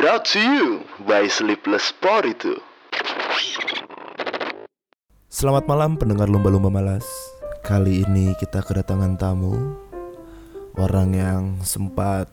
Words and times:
Brought 0.00 0.32
to 0.32 0.40
you 0.40 0.80
by 1.04 1.28
Sleepless 1.28 1.92
itu. 2.24 2.56
Selamat 5.28 5.68
malam 5.68 6.00
pendengar 6.00 6.24
lumba-lumba 6.24 6.72
malas. 6.72 7.04
Kali 7.60 8.08
ini 8.08 8.32
kita 8.40 8.64
kedatangan 8.64 9.20
tamu 9.20 9.76
orang 10.80 11.12
yang 11.12 11.42
sempat 11.60 12.32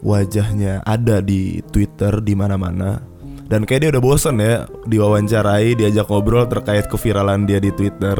wajahnya 0.00 0.80
ada 0.88 1.20
di 1.20 1.60
Twitter 1.60 2.24
di 2.24 2.32
mana-mana 2.32 3.04
dan 3.52 3.68
kayak 3.68 3.80
dia 3.84 3.90
udah 3.92 4.00
bosen 4.00 4.40
ya 4.40 4.64
diwawancarai 4.88 5.76
diajak 5.76 6.08
ngobrol 6.08 6.48
terkait 6.48 6.88
keviralan 6.88 7.44
dia 7.44 7.60
di 7.60 7.68
Twitter. 7.68 8.16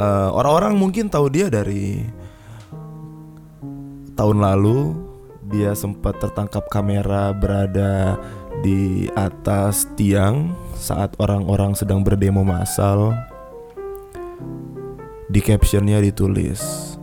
Eh, 0.00 0.28
orang-orang 0.32 0.72
mungkin 0.72 1.12
tahu 1.12 1.28
dia 1.28 1.52
dari 1.52 2.00
tahun 4.16 4.40
lalu 4.40 5.12
dia 5.54 5.70
sempat 5.78 6.18
tertangkap 6.18 6.66
kamera 6.66 7.30
berada 7.30 8.18
di 8.58 9.06
atas 9.14 9.86
tiang 9.94 10.50
saat 10.74 11.14
orang-orang 11.22 11.78
sedang 11.78 12.02
berdemo 12.02 12.42
massal. 12.42 13.14
Di 15.30 15.38
captionnya 15.42 15.98
ditulis 16.02 16.94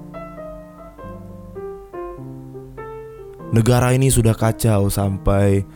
Negara 3.51 3.91
ini 3.91 4.07
sudah 4.07 4.31
kacau 4.31 4.87
sampai 4.87 5.67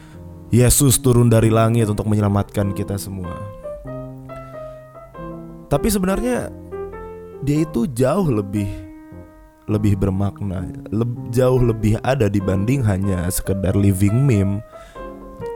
Yesus 0.47 0.95
turun 1.03 1.27
dari 1.27 1.51
langit 1.51 1.91
untuk 1.91 2.07
menyelamatkan 2.07 2.71
kita 2.71 2.95
semua. 2.95 3.35
Tapi 5.67 5.87
sebenarnya 5.91 6.55
dia 7.43 7.67
itu 7.67 7.83
jauh 7.91 8.31
lebih 8.31 8.84
lebih 9.65 9.97
bermakna, 9.97 10.69
leb- 10.93 11.33
jauh 11.33 11.57
lebih 11.57 11.97
ada 12.05 12.29
dibanding 12.29 12.85
hanya 12.85 13.25
sekedar 13.33 13.73
living 13.73 14.13
meme 14.13 14.61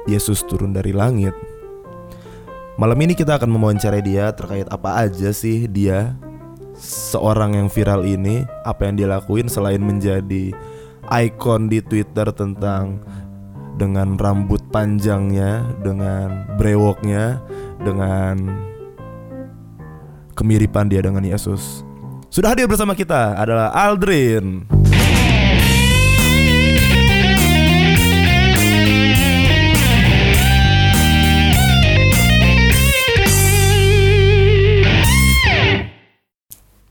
Yesus 0.09 0.41
turun 0.45 0.73
dari 0.73 0.89
langit. 0.89 1.33
Malam 2.80 2.98
ini 3.06 3.14
kita 3.14 3.38
akan 3.38 3.52
mewawancarai 3.53 4.02
dia 4.02 4.31
terkait 4.33 4.66
apa 4.72 5.03
aja 5.03 5.30
sih 5.36 5.67
dia 5.67 6.16
seorang 6.80 7.59
yang 7.59 7.67
viral 7.67 8.08
ini, 8.08 8.48
apa 8.64 8.88
yang 8.88 8.95
dia 8.95 9.08
lakuin 9.11 9.52
selain 9.52 9.83
menjadi 9.83 10.55
ikon 11.11 11.67
di 11.67 11.83
Twitter 11.83 12.31
tentang 12.31 13.03
dengan 13.76 14.16
rambut 14.16 14.64
panjangnya, 14.72 15.64
dengan 15.83 16.48
brewoknya, 16.55 17.44
dengan 17.83 18.58
kemiripan 20.39 20.88
dia 20.88 21.03
dengan 21.03 21.23
Yesus. 21.28 21.83
Sudah 22.40 22.56
hadir 22.56 22.72
bersama 22.72 22.95
kita 22.95 23.36
adalah 23.36 23.68
Aldrin. 23.76 24.64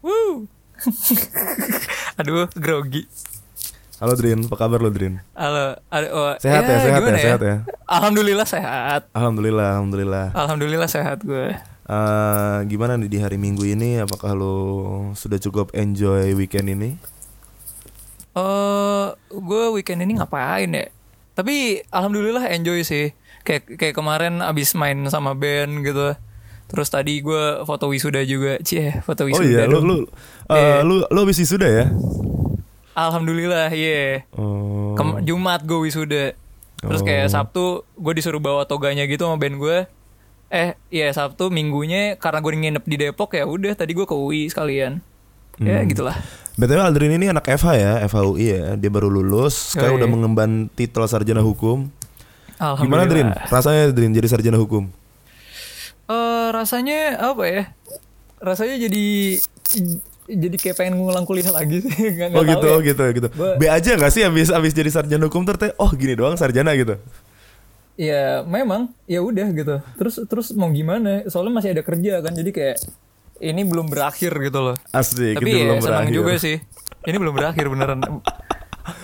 Woo. 0.05 0.45
Aduh, 2.21 2.45
grogi. 2.53 3.09
Halo 4.05 4.21
Drin, 4.21 4.45
apa 4.45 4.57
kabar 4.61 4.85
lo 4.85 4.93
Drin? 4.93 5.17
Halo, 5.33 5.81
aduh, 5.89 6.11
oh, 6.13 6.33
Sehat 6.45 6.69
ya, 6.69 6.77
sehat 6.77 7.01
ya, 7.01 7.09
gimana 7.09 7.19
sehat 7.25 7.41
ya. 7.41 7.57
Alhamdulillah 7.89 8.45
sehat. 8.45 9.09
Alhamdulillah, 9.17 9.81
alhamdulillah. 9.81 10.27
Alhamdulillah 10.37 10.89
sehat 10.93 11.25
gue. 11.25 11.57
Eh, 11.89 12.59
gimana 12.69 12.95
nih 12.95 13.09
di 13.09 13.17
hari 13.17 13.37
Minggu 13.37 13.65
ini? 13.65 13.97
Apakah 13.97 14.37
lo 14.37 14.57
sudah 15.15 15.37
cukup 15.37 15.73
enjoy 15.73 16.37
weekend 16.37 16.69
ini? 16.69 17.01
Eh, 18.35 19.07
gue 19.31 19.65
weekend 19.73 20.05
ini 20.05 20.21
ngapain 20.21 20.69
ya? 20.69 20.93
Tapi 21.33 21.81
alhamdulillah 21.89 22.45
enjoy 22.51 22.85
sih. 22.85 23.17
Kayak 23.41 23.81
kayak 23.81 23.95
kemarin 23.97 24.45
abis 24.45 24.77
main 24.77 25.01
sama 25.09 25.33
band 25.33 25.81
gitu. 25.81 26.13
Terus 26.69 26.93
tadi 26.93 27.25
gue 27.25 27.65
foto 27.65 27.89
wisuda 27.89 28.21
juga, 28.23 28.61
cie, 28.61 29.01
foto 29.01 29.25
Oh 29.25 29.33
wisuda. 29.33 29.49
iya, 29.49 29.63
lu 29.65 29.81
dong. 29.81 29.85
lu 29.87 29.97
eh, 30.47 30.53
Iya. 30.53 30.85
lu 30.85 31.01
lu 31.03 31.19
habis 31.19 31.41
wisuda 31.41 31.65
ya? 31.65 31.87
Alhamdulillah, 32.93 33.73
iya. 33.73 34.29
Oh. 34.37 34.93
Kem- 34.93 35.25
Jumat 35.25 35.65
gue 35.65 35.81
wisuda. 35.81 36.37
Terus 36.77 37.01
Oh. 37.01 37.07
kayak 37.09 37.33
Sabtu 37.33 37.65
gue 37.89 38.13
disuruh 38.13 38.39
bawa 38.39 38.69
toganya 38.69 39.09
gitu 39.09 39.25
sama 39.25 39.41
band 39.41 39.57
gue. 39.57 39.89
Eh, 40.49 40.73
iya 40.89 41.13
Sabtu 41.13 41.49
minggunya 41.49 42.17
karena 42.17 42.41
gue 42.41 42.51
nginep 42.51 42.85
di 42.85 42.97
Depok 42.99 43.33
ya 43.33 43.45
udah 43.45 43.73
tadi 43.73 43.93
gue 43.93 44.03
ke 44.03 44.13
UI 44.13 44.49
sekalian. 44.49 45.05
Ya 45.59 45.83
Hmm. 45.83 45.87
gitulah. 45.87 46.17
BTW 46.55 46.81
Aldrin 46.81 47.13
ini 47.13 47.29
anak 47.29 47.47
FH 47.47 47.69
ya, 47.75 47.93
FHUI 48.05 48.47
ya. 48.49 48.65
Dia 48.75 48.89
baru 48.89 49.07
lulus, 49.07 49.75
sekarang 49.75 49.95
Oh, 49.95 49.99
udah 49.99 50.07
iya. 50.07 50.15
mengemban 50.15 50.51
titel 50.71 51.05
sarjana 51.05 51.39
hukum. 51.41 51.91
Gimana 52.57 52.75
Alhamdulillah. 53.05 53.07
Drin? 53.07 53.29
Rasanya 53.47 53.83
Drin 53.91 54.11
jadi 54.11 54.27
sarjana 54.27 54.57
hukum? 54.57 54.91
Eh, 56.09 56.49
rasanya 56.51 56.99
apa 57.21 57.45
ya? 57.45 57.63
Rasanya 58.41 58.81
jadi 58.81 59.05
jadi 60.25 60.57
kayak 60.57 60.77
pengen 60.77 60.95
ngulang 60.97 61.25
kuliah 61.25 61.49
lagi 61.51 61.81
sih. 61.81 61.93
Nggak, 62.17 62.33
oh 62.33 62.43
gitu, 62.43 62.67
oh 62.67 62.81
ya. 62.81 62.87
gitu, 62.87 63.05
gitu. 63.15 63.29
Gua- 63.31 63.57
B 63.57 63.63
aja 63.67 63.91
gak 63.95 64.11
sih 64.11 64.23
abis 64.23 64.49
abis 64.49 64.73
jadi 64.73 64.89
sarjana 64.89 65.25
hukum 65.25 65.43
tuh 65.43 65.57
oh 65.77 65.91
gini 65.93 66.15
doang 66.15 66.35
sarjana 66.35 66.73
gitu. 66.73 66.97
Ya 67.99 68.47
memang 68.47 68.95
ya 69.05 69.19
udah 69.19 69.51
gitu. 69.51 69.83
Terus 69.97 70.23
terus 70.25 70.47
mau 70.55 70.71
gimana? 70.71 71.27
Soalnya 71.27 71.51
masih 71.53 71.71
ada 71.75 71.83
kerja 71.83 72.23
kan. 72.23 72.31
Jadi 72.31 72.51
kayak 72.51 72.77
ini 73.41 73.63
belum 73.63 73.87
berakhir 73.87 74.31
gitu 74.33 74.59
loh. 74.63 74.77
Asik, 74.89 75.35
Tapi 75.37 75.51
ya 75.51 75.67
belum 75.67 75.79
senang 75.79 76.07
berakhir. 76.07 76.15
juga 76.15 76.33
sih. 76.39 76.57
Ini 77.01 77.17
belum 77.17 77.35
berakhir 77.35 77.65
beneran. 77.67 77.99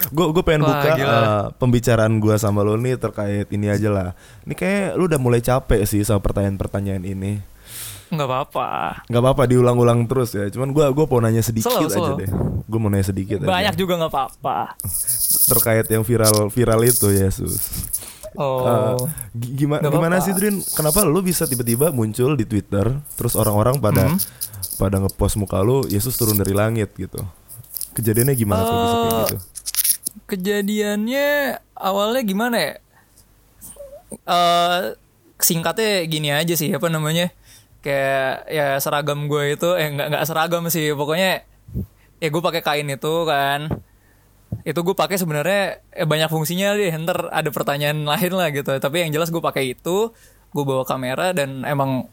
Gue 0.06 0.30
gue 0.30 0.40
pengen 0.40 0.62
Wah, 0.62 0.70
buka 0.72 0.90
gila. 0.96 1.12
eh, 1.12 1.44
pembicaraan 1.58 2.16
gue 2.16 2.34
sama 2.34 2.62
lo 2.62 2.72
nih 2.74 2.96
terkait 2.96 3.44
ini 3.50 3.68
aja 3.68 3.90
lah. 3.90 4.08
Ini 4.42 4.54
kayak 4.54 4.96
lu 4.96 5.04
udah 5.04 5.20
mulai 5.20 5.42
capek 5.42 5.84
sih 5.84 6.00
sama 6.00 6.22
pertanyaan-pertanyaan 6.22 7.04
ini. 7.04 7.42
nggak 8.06 8.24
apa-apa. 8.24 8.68
Nggak 9.04 9.22
apa-apa 9.22 9.42
diulang-ulang 9.44 10.06
terus 10.06 10.32
ya. 10.32 10.46
Cuman 10.48 10.70
gue 10.70 10.86
gua 10.88 11.04
mau 11.04 11.18
nanya 11.18 11.42
sedikit 11.42 11.68
Slow, 11.68 11.84
aja 11.84 11.90
slow. 11.90 12.16
deh. 12.16 12.30
Gue 12.64 12.78
mau 12.78 12.88
nanya 12.88 13.04
sedikit 13.04 13.42
aja. 13.42 13.48
Banyak 13.48 13.74
juga 13.74 13.92
nggak 13.98 14.12
apa-apa. 14.12 14.58
terkait 15.44 15.84
yang 15.86 16.00
viral 16.00 16.48
viral 16.48 16.80
itu 16.80 17.10
Yesus. 17.10 17.60
Oh. 18.34 18.98
gimana 19.32 19.78
Nggak 19.80 19.92
gimana 19.92 20.14
apa-apa. 20.16 20.26
sih 20.26 20.34
Drin? 20.34 20.56
Kenapa 20.68 21.02
lu 21.02 21.20
bisa 21.20 21.44
tiba-tiba 21.44 21.88
muncul 21.88 22.34
di 22.34 22.42
Twitter 22.42 22.86
terus 23.14 23.34
orang-orang 23.34 23.78
pada 23.78 24.06
Hmm. 24.06 24.18
pada 24.74 24.98
ngepost 24.98 25.36
muka 25.36 25.60
lu 25.60 25.86
Yesus 25.86 26.14
turun 26.14 26.34
dari 26.34 26.50
langit 26.50 26.90
gitu. 26.94 27.22
Kejadiannya 27.92 28.34
gimana 28.34 28.60
tuh 28.60 28.74
bisa 28.74 28.86
kayak 28.90 29.06
Eh, 29.06 29.22
gitu? 29.24 29.36
Kejadiannya 30.26 31.28
awalnya 31.74 32.22
gimana 32.22 32.56
ya? 32.58 32.74
Eh 34.24 34.80
singkatnya 35.36 36.02
gini 36.04 36.28
aja 36.30 36.54
sih 36.54 36.70
apa 36.70 36.88
namanya? 36.88 37.30
Kayak 37.80 38.48
ya 38.48 38.66
seragam 38.78 39.26
gue 39.26 39.54
itu 39.54 39.68
eh 39.74 39.88
nggak 39.88 40.08
nggak 40.10 40.24
seragam 40.24 40.64
sih 40.66 40.90
pokoknya 40.90 41.44
ya 42.16 42.28
gue 42.28 42.42
pakai 42.42 42.62
kain 42.62 42.88
itu 42.88 43.14
kan 43.24 43.68
itu 44.62 44.76
gue 44.76 44.94
pakai 44.94 45.16
sebenarnya 45.16 45.62
eh, 45.90 46.04
banyak 46.04 46.26
fungsinya 46.26 46.72
deh 46.72 46.94
ntar 47.00 47.28
ada 47.28 47.48
pertanyaan 47.48 47.98
lain 48.00 48.32
lah 48.32 48.48
gitu 48.48 48.70
tapi 48.72 49.00
yang 49.00 49.10
jelas 49.10 49.28
gue 49.28 49.38
pakai 49.38 49.72
itu 49.72 50.14
gue 50.48 50.64
bawa 50.64 50.82
kamera 50.82 51.30
dan 51.30 51.62
emang 51.62 52.06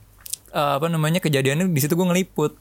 eh, 0.49 0.73
apa 0.75 0.87
namanya 0.87 1.19
kejadiannya 1.19 1.67
di 1.67 1.79
situ 1.79 1.93
gue 1.93 2.03
ngeliput 2.03 2.57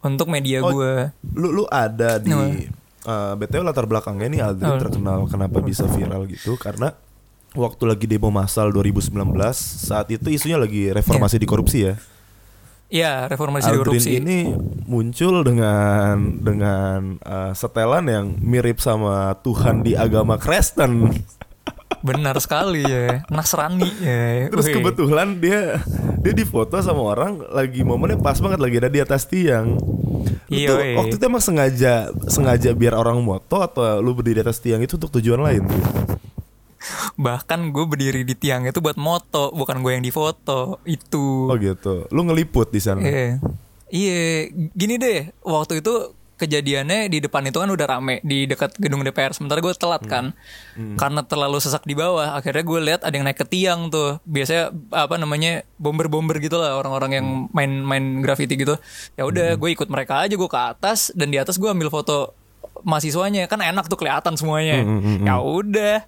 untuk 0.00 0.26
media 0.26 0.60
Oh, 0.60 0.70
gue 0.70 1.10
Lu 1.34 1.50
lu 1.52 1.64
ada 1.66 2.16
di 2.16 2.30
Kenapa? 2.30 2.70
eh, 3.04 3.32
BTW 3.36 3.62
latar 3.62 3.84
belakangnya 3.84 4.28
nih 4.28 4.40
Aldrin 4.44 4.68
Oh. 4.68 4.80
terkenal 4.80 5.18
kenapa 5.26 5.58
bisa 5.60 5.84
viral 5.86 6.26
gitu 6.26 6.54
karena 6.56 6.94
waktu 7.52 7.82
lagi 7.84 8.04
demo 8.04 8.28
massal 8.28 8.68
2019 8.68 9.16
saat 9.56 10.06
itu 10.08 10.28
isunya 10.28 10.54
lagi 10.56 10.90
reformasi 10.90 11.36
di 11.36 11.44
korupsi 11.44 11.78
ya. 11.82 11.94
Iya, 12.86 13.26
reformasi 13.26 13.66
Aldrin 13.66 13.98
korupsi. 13.98 14.22
ini 14.22 14.54
muncul 14.86 15.42
dengan 15.42 16.38
dengan 16.38 17.18
eh, 17.18 17.52
setelan 17.52 18.06
yang 18.06 18.26
mirip 18.38 18.78
sama 18.78 19.34
Tuhan 19.42 19.82
di 19.82 19.98
agama 19.98 20.38
Kristen. 20.38 21.10
Benar 22.06 22.38
sekali 22.38 22.86
ya, 22.86 23.26
Nasrani 23.26 23.90
ya. 23.98 24.46
Terus 24.54 24.70
Wih. 24.70 24.74
kebetulan 24.78 25.34
dia 25.42 25.82
dia 26.22 26.32
difoto 26.34 26.78
sama 26.78 27.02
orang 27.02 27.42
lagi 27.50 27.82
momennya 27.82 28.22
pas 28.22 28.38
banget 28.38 28.62
lagi 28.62 28.76
ada 28.78 28.90
di 28.90 29.00
atas 29.02 29.26
tiang. 29.26 29.74
Iya, 30.46 30.94
waktu 30.94 31.18
itu 31.18 31.24
emang 31.26 31.42
sengaja 31.42 32.14
sengaja 32.30 32.70
biar 32.70 32.94
orang 32.94 33.18
moto 33.18 33.66
atau 33.66 33.98
lu 33.98 34.14
berdiri 34.14 34.38
di 34.38 34.42
atas 34.46 34.62
tiang 34.62 34.78
itu 34.78 34.94
untuk 34.94 35.10
tujuan 35.18 35.42
lain? 35.42 35.66
Bahkan 37.16 37.72
gue 37.72 37.84
berdiri 37.88 38.22
di 38.22 38.34
tiang 38.36 38.68
itu 38.68 38.78
buat 38.80 39.00
moto, 39.00 39.52
bukan 39.52 39.80
gue 39.80 39.92
yang 39.96 40.04
difoto. 40.04 40.78
Itu. 40.84 41.50
Oh 41.50 41.56
gitu. 41.56 42.06
Lu 42.12 42.24
ngeliput 42.26 42.72
di 42.72 42.80
sana. 42.80 43.00
Iya. 43.02 43.40
Iya, 43.86 44.50
gini 44.74 44.98
deh. 44.98 45.30
Waktu 45.46 45.78
itu 45.78 46.12
kejadiannya 46.36 47.08
di 47.08 47.24
depan 47.24 47.48
itu 47.48 47.56
kan 47.56 47.70
udah 47.72 47.86
rame 47.88 48.20
di 48.20 48.44
dekat 48.44 48.76
gedung 48.76 49.00
DPR. 49.00 49.32
Sementara 49.32 49.64
gue 49.64 49.72
telat 49.72 50.04
kan, 50.04 50.36
karena 51.00 51.24
terlalu 51.24 51.56
sesak 51.64 51.88
di 51.88 51.96
bawah. 51.96 52.36
Akhirnya 52.36 52.60
gue 52.60 52.80
lihat 52.82 53.00
ada 53.08 53.14
yang 53.16 53.24
naik 53.24 53.40
ke 53.40 53.46
tiang 53.48 53.88
tuh. 53.88 54.20
Biasanya 54.28 54.68
apa 54.92 55.16
namanya 55.16 55.64
bomber-bomber 55.80 56.36
gitu 56.44 56.60
lah 56.60 56.76
orang-orang 56.76 57.10
yang 57.16 57.26
main-main 57.56 58.20
graffiti 58.20 58.58
gitu. 58.60 58.76
Ya 59.16 59.24
udah, 59.24 59.56
gue 59.56 59.70
ikut 59.72 59.88
mereka 59.88 60.28
aja. 60.28 60.36
Gue 60.36 60.50
ke 60.50 60.60
atas 60.60 61.08
dan 61.16 61.32
di 61.32 61.40
atas 61.40 61.56
gue 61.56 61.70
ambil 61.72 61.88
foto 61.88 62.36
mahasiswanya 62.84 63.48
kan 63.48 63.64
enak 63.64 63.88
tuh 63.88 63.96
kelihatan 63.96 64.36
semuanya. 64.36 64.84
Ya 65.24 65.40
udah, 65.40 66.04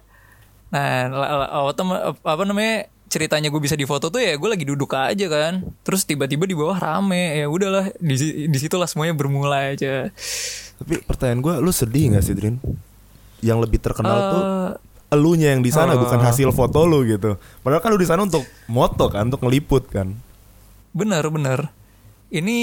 tem- 1.73 1.99
apa 2.15 2.43
namanya 2.45 2.75
ceritanya 3.09 3.49
gue 3.49 3.57
bisa 3.57 3.73
difoto 3.73 4.13
tuh 4.13 4.21
ya 4.21 4.37
gue 4.37 4.49
lagi 4.49 4.65
duduk 4.65 4.93
aja 4.93 5.25
kan. 5.25 5.65
Terus 5.81 6.05
tiba-tiba 6.05 6.45
di 6.45 6.53
bawah 6.53 6.77
rame 6.77 7.41
ya 7.41 7.49
udahlah 7.49 7.89
di 7.97 8.15
di 8.45 8.57
situlah 8.57 8.85
semuanya 8.85 9.17
bermulai 9.17 9.73
aja. 9.73 10.13
Tapi 10.77 11.01
pertanyaan 11.03 11.41
gue, 11.41 11.53
lu 11.59 11.71
sedih 11.73 12.13
gak 12.13 12.23
sih 12.23 12.31
Drin? 12.31 12.55
Yang 13.41 13.57
lebih 13.67 13.79
terkenal 13.81 14.17
tuh 14.31 14.41
Eh, 14.41 14.71
elunya 15.09 15.51
yang 15.51 15.59
di 15.59 15.73
sana 15.73 15.97
Oh. 15.97 16.05
bukan 16.05 16.21
hasil 16.21 16.53
foto 16.53 16.85
lu 16.85 17.01
gitu. 17.03 17.35
Padahal 17.59 17.81
kan 17.81 17.89
lu 17.89 17.99
di 17.99 18.05
sana 18.05 18.23
untuk 18.23 18.45
moto 18.69 19.09
kan, 19.09 19.27
untuk 19.27 19.41
ngeliput 19.41 19.89
kan. 19.89 20.13
bener 20.89 21.25
bener. 21.29 21.59
Ini 22.29 22.59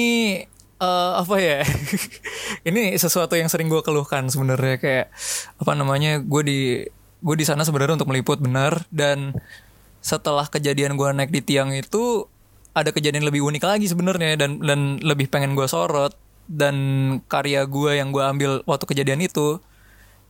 eh, 0.79 1.13
apa 1.17 1.37
ya? 1.39 1.67
ini 2.69 2.95
sesuatu 2.95 3.35
yang 3.35 3.51
sering 3.51 3.67
gue 3.67 3.83
keluhkan 3.83 4.27
sebenarnya 4.27 4.79
kayak 4.79 5.07
apa 5.57 5.73
namanya 5.75 6.19
gue 6.19 6.43
di 6.43 6.59
gue 7.21 7.37
di 7.37 7.47
sana 7.49 7.65
sebenarnya 7.65 7.97
untuk 8.01 8.11
meliput 8.13 8.39
benar 8.39 8.85
dan 8.93 9.33
setelah 10.01 10.47
kejadian 10.47 10.95
gue 10.95 11.09
naik 11.11 11.33
di 11.33 11.43
tiang 11.43 11.75
itu 11.75 12.29
ada 12.77 12.93
kejadian 12.93 13.25
lebih 13.25 13.41
unik 13.41 13.65
lagi 13.65 13.89
sebenarnya 13.89 14.37
dan 14.37 14.61
dan 14.61 15.01
lebih 15.01 15.27
pengen 15.33 15.57
gue 15.57 15.65
sorot. 15.67 16.13
Dan 16.47 16.77
karya 17.27 17.67
gue 17.67 17.99
yang 17.99 18.15
gue 18.15 18.23
ambil 18.23 18.63
waktu 18.71 18.87
kejadian 18.87 19.19
itu 19.19 19.59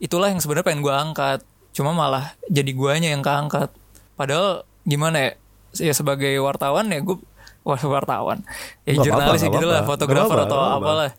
itulah 0.01 0.33
yang 0.33 0.41
sebenarnya 0.41 0.65
pengen 0.65 0.81
gue 0.81 0.95
angkat. 0.95 1.45
Cuma 1.77 1.93
malah 1.93 2.33
jadi 2.49 2.73
guanya 2.73 3.13
yang 3.13 3.21
keangkat. 3.21 3.69
Padahal 4.17 4.65
gimana 4.89 5.21
ya 5.21 5.31
ya 5.77 5.93
sebagai 5.93 6.33
wartawan 6.41 6.89
ya 6.89 7.05
gue 7.05 7.21
wartawan. 7.67 8.41
Ya 8.89 8.97
apa-apa, 8.97 9.05
jurnalis 9.05 9.43
ya 9.45 9.49
nggak 9.51 9.61
gitu 9.61 9.67
lah 9.69 9.83
fotografer 9.85 10.39
apa-apa, 10.41 10.49
atau 10.49 10.61
apalah. 10.81 11.11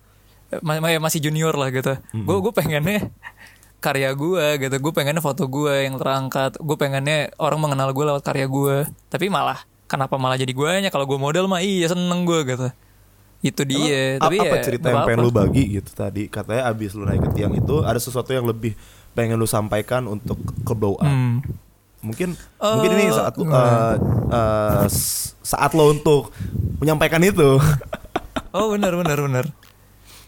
Ma- 0.65 0.81
ma- 0.81 1.03
masih 1.03 1.19
junior 1.21 1.53
lah 1.53 1.69
gitu. 1.69 1.93
Gue 2.17 2.37
gue 2.41 2.53
pengennya 2.55 3.11
karya 3.77 4.09
gue 4.11 4.45
gitu 4.59 4.75
gue 4.75 4.91
pengennya 4.91 5.19
foto 5.19 5.45
gue 5.45 5.85
yang 5.85 5.95
terangkat 5.95 6.57
gue 6.57 6.75
pengennya 6.75 7.29
orang 7.35 7.59
mengenal 7.59 7.89
gue 7.89 8.03
lewat 8.03 8.21
karya 8.21 8.45
gue 8.45 8.75
tapi 9.07 9.27
malah 9.27 9.57
kenapa 9.85 10.15
malah 10.15 10.35
jadi 10.35 10.49
guanya 10.49 10.89
kalau 10.89 11.05
gue 11.05 11.15
model 11.15 11.45
mah 11.45 11.59
iya 11.59 11.87
seneng 11.87 12.23
gue 12.23 12.41
gitu 12.43 12.67
itu 13.39 13.61
dia 13.63 14.17
Emang 14.17 14.23
tapi 14.23 14.35
apa 14.39 14.49
ya 14.51 14.63
cerita 14.63 14.85
yang 14.87 15.01
pengen 15.03 15.21
apa-apa. 15.21 15.29
lu 15.29 15.31
bagi 15.31 15.63
gitu 15.71 15.91
tadi? 15.93 16.25
Katanya 16.25 16.63
abis 16.67 16.91
lu 16.91 17.05
naik 17.05 17.21
ke 17.21 17.29
tiang 17.31 17.53
itu 17.53 17.75
ada 17.79 17.95
sesuatu 17.95 18.33
yang 18.33 18.43
lebih 18.43 18.73
pengen 19.13 19.37
lu 19.37 19.45
sampaikan 19.45 20.05
untuk 20.05 20.35
ke 20.41 20.73
blow 20.73 20.97
up. 20.97 21.05
Hmm. 21.05 21.45
Mungkin 21.99 22.33
Eh, 22.33 22.65
mungkin 22.73 22.91
ini 22.91 23.05
saat 23.07 23.37
lu, 23.37 23.45
eh, 23.45 23.93
eh, 24.27 24.83
s- 24.87 25.37
saat 25.39 25.69
lo 25.71 25.85
untuk 25.87 26.33
menyampaikan 26.77 27.21
itu. 27.21 27.61
Oh 28.49 28.73
benar 28.73 28.97
benar 28.97 29.21
benar. 29.21 29.45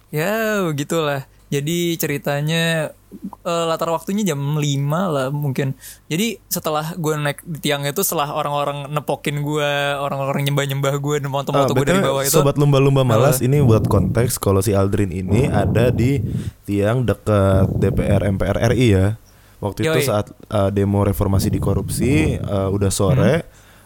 Ya 0.10 0.62
begitulah. 0.64 1.26
Jadi 1.50 1.98
ceritanya 1.98 2.94
eh, 3.42 3.66
latar 3.66 3.90
waktunya 3.90 4.22
jam 4.22 4.38
5 4.38 4.62
lah 4.90 5.28
mungkin. 5.34 5.74
Jadi 6.06 6.38
setelah 6.46 6.94
gue 6.94 7.18
naik 7.18 7.42
di 7.42 7.58
tiang 7.66 7.82
itu 7.90 8.06
setelah 8.06 8.38
orang-orang 8.38 8.86
nepokin 8.94 9.42
gue, 9.42 9.72
orang-orang 9.98 10.46
nyembah-nyembah 10.46 10.94
gue 11.02 11.16
foto-foto 11.26 11.74
gue 11.74 11.86
dari 11.90 12.06
bawah 12.06 12.22
itu. 12.22 12.38
Sobat 12.38 12.62
lumba-lumba 12.62 13.02
malas 13.02 13.42
ini 13.42 13.66
buat 13.66 13.90
konteks 13.90 14.38
kalau 14.38 14.62
si 14.62 14.78
Aldrin 14.78 15.10
ini 15.10 15.50
ada 15.50 15.90
di 15.90 16.22
tiang 16.70 17.02
dekat 17.02 17.74
DPR 17.82 18.30
MPR 18.30 18.58
RI 18.78 18.88
ya. 18.94 19.18
Waktu 19.60 19.90
itu 19.90 20.00
Yoi. 20.00 20.08
saat 20.08 20.32
uh, 20.54 20.72
demo 20.72 21.04
reformasi 21.04 21.52
di 21.52 21.60
korupsi 21.60 22.38
uh, 22.40 22.70
udah 22.72 22.92
sore. 22.94 23.34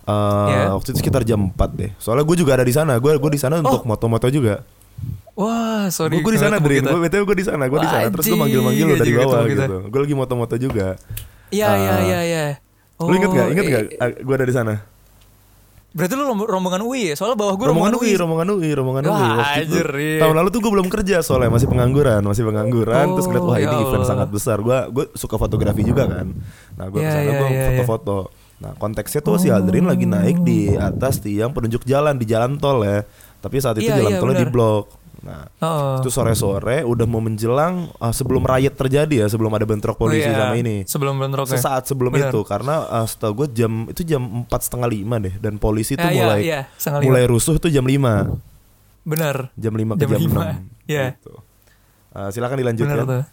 Uh, 0.04 0.51
Ya. 0.51 0.63
Waktu 0.75 0.92
itu 0.92 1.00
sekitar 1.00 1.24
jam 1.24 1.48
4 1.56 1.80
deh. 1.80 1.92
Soalnya 1.95 2.27
gue 2.27 2.36
juga 2.36 2.60
ada 2.60 2.68
di 2.68 2.75
sana. 2.75 3.00
Gue 3.00 3.15
gue 3.15 3.31
di 3.31 3.39
sana 3.39 3.63
untuk 3.63 3.88
moto-moto 3.88 4.27
juga. 4.27 4.68
Wah, 5.33 5.89
sorry. 5.89 6.19
Gue 6.19 6.31
di 6.31 6.39
sana 6.39 6.57
kita. 6.57 6.88
Gue 6.88 7.01
BTW 7.03 7.24
gue 7.25 7.38
di 7.38 7.45
sana. 7.45 7.63
Gue 7.65 7.80
di 7.80 7.89
sana. 7.89 8.06
Terus 8.07 8.25
gue 8.27 8.38
manggil-manggil 8.38 8.85
lo 8.85 8.95
dari 8.95 9.09
juga 9.09 9.21
bawah 9.24 9.44
gitu. 9.45 9.75
Gue 9.88 10.00
lagi 10.00 10.15
moto-moto 10.15 10.56
juga. 10.56 10.88
Iya, 11.50 11.68
Ah. 11.68 11.75
iya, 11.75 11.95
iya, 12.00 12.19
iya. 12.24 12.44
Lu 12.95 13.09
inget 13.12 13.30
gak? 13.30 13.47
Inget 13.50 13.65
eh, 13.65 13.71
gak? 13.71 13.83
Gue 14.21 14.35
ada 14.35 14.45
di 14.45 14.53
sana. 14.53 14.74
Berarti 15.89 16.13
lu 16.15 16.25
romb- 16.25 16.50
rombongan 16.50 16.81
UI 16.81 17.01
ya? 17.09 17.15
Soalnya 17.15 17.33
bawah 17.35 17.53
gue 17.53 17.65
rombongan 17.68 17.94
UI, 17.95 18.12
rombongan 18.15 18.47
UI, 18.51 18.69
rombongan 18.74 19.03
UI. 19.03 19.13
Wah, 19.13 19.38
Waktu 19.39 19.62
itu, 19.62 19.74
anjir, 19.74 19.89
iya. 19.95 20.19
tahun 20.21 20.35
lalu 20.35 20.50
tuh 20.50 20.59
gue 20.59 20.71
belum 20.74 20.88
kerja 20.89 21.18
soalnya 21.21 21.50
masih 21.50 21.68
pengangguran, 21.68 22.21
masih 22.24 22.44
pengangguran. 22.44 23.06
terus 23.13 23.25
ngeliat 23.27 23.44
wah 23.44 23.51
Oh, 23.51 23.57
ini 23.59 23.69
ya 23.69 23.77
event 23.79 23.94
Allah. 23.95 24.09
sangat 24.09 24.27
besar. 24.29 24.57
Gue 24.59 24.77
gue 24.89 25.06
suka 25.13 25.36
fotografi 25.38 25.81
juga 25.81 26.03
kan. 26.07 26.33
Nah 26.74 26.86
gue 26.88 26.97
Iya, 26.97 27.06
ke 27.06 27.12
sana 27.12 27.21
iya, 27.24 27.29
gue 27.31 27.45
iya, 27.45 27.53
iya. 27.53 27.65
foto-foto. 27.69 28.18
Nah 28.57 28.71
konteksnya 28.74 29.21
tuh 29.21 29.38
si 29.38 29.47
Aldrin 29.47 29.86
lagi 29.86 30.06
naik 30.07 30.41
di 30.41 30.74
atas 30.74 31.18
tiang 31.19 31.50
penunjuk 31.51 31.81
jalan 31.83 32.13
di 32.15 32.25
jalan 32.25 32.57
tol 32.57 32.81
ya. 32.81 33.06
Tapi 33.38 33.56
saat 33.59 33.77
itu 33.77 33.86
Iya, 33.86 34.01
jalan 34.01 34.12
iya, 34.12 34.19
tolnya 34.19 34.38
di 34.39 34.50
blok. 34.50 34.86
Nah 35.23 35.47
Oh. 35.57 36.03
itu 36.03 36.11
sore-sore 36.11 36.83
udah 36.83 37.07
mau 37.07 37.17
menjelang 37.17 37.87
ah, 37.95 38.11
sebelum 38.11 38.43
riot 38.43 38.75
terjadi 38.75 39.23
ya 39.23 39.27
sebelum 39.27 39.49
ada 39.49 39.63
bentrok 39.63 39.95
polisi 39.95 40.27
Oh, 40.27 40.35
iya. 40.35 40.39
sama 40.43 40.55
ini. 40.55 40.83
Sebelum 40.83 41.15
bentrok. 41.15 41.47
Sesaat 41.47 41.87
sebelum 41.87 42.11
Benar. 42.11 42.27
itu 42.27 42.43
karena 42.43 42.83
uh, 42.83 43.07
setahu 43.07 43.43
gue 43.43 43.55
jam 43.55 43.87
itu 43.87 44.03
jam 44.03 44.19
empat 44.19 44.67
setengah 44.67 44.85
lima 44.85 45.15
deh 45.17 45.35
dan 45.37 45.55
polisi 45.55 45.95
Ya, 45.95 46.05
iya, 46.05 46.19
mulai 46.19 46.39
iya, 46.41 46.59
lima. 46.67 46.99
mulai 47.01 47.23
rusuh 47.23 47.55
tuh 47.55 47.67
jam 47.67 47.87
5 47.87 48.35
Bener. 49.03 49.51
jam 49.55 49.71
5 49.71 49.95
ke 49.95 49.99
Jam 49.99 50.09
jam, 50.09 50.19
lima, 50.19 50.41
6 50.59 50.91
iya. 50.91 51.05
gitu. 51.15 51.33
Uh, 52.11 52.29
silakan 52.29 52.57
dilanjutkan 52.59 52.97
Bener 52.97 53.07
tuh. 53.07 53.23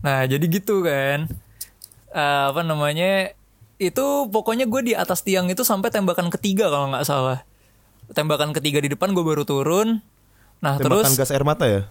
Nah 0.00 0.20
jadi 0.24 0.44
gitu 0.44 0.82
kan. 0.82 1.26
Eh, 2.08 2.44
apa 2.46 2.60
namanya? 2.60 3.32
Itu 3.76 4.28
pokoknya 4.28 4.66
gue 4.66 4.82
di 4.84 4.94
atas 4.94 5.22
tiang 5.22 5.48
itu 5.48 5.62
sampai 5.62 5.88
tembakan 5.88 6.28
ketiga 6.28 6.68
kalau 6.68 6.90
nggak 6.90 7.02
salah. 7.02 7.42
Tembakan 8.08 8.52
ketiga 8.52 8.78
di 8.78 8.86
depan 8.88 9.10
gue 9.10 9.22
baru 9.22 9.42
turun. 9.42 10.04
Nah 10.62 10.78
tembakan 10.78 11.10
terus 11.10 11.18
gas 11.18 11.30
air 11.34 11.44
mata 11.44 11.66
ya 11.66 11.82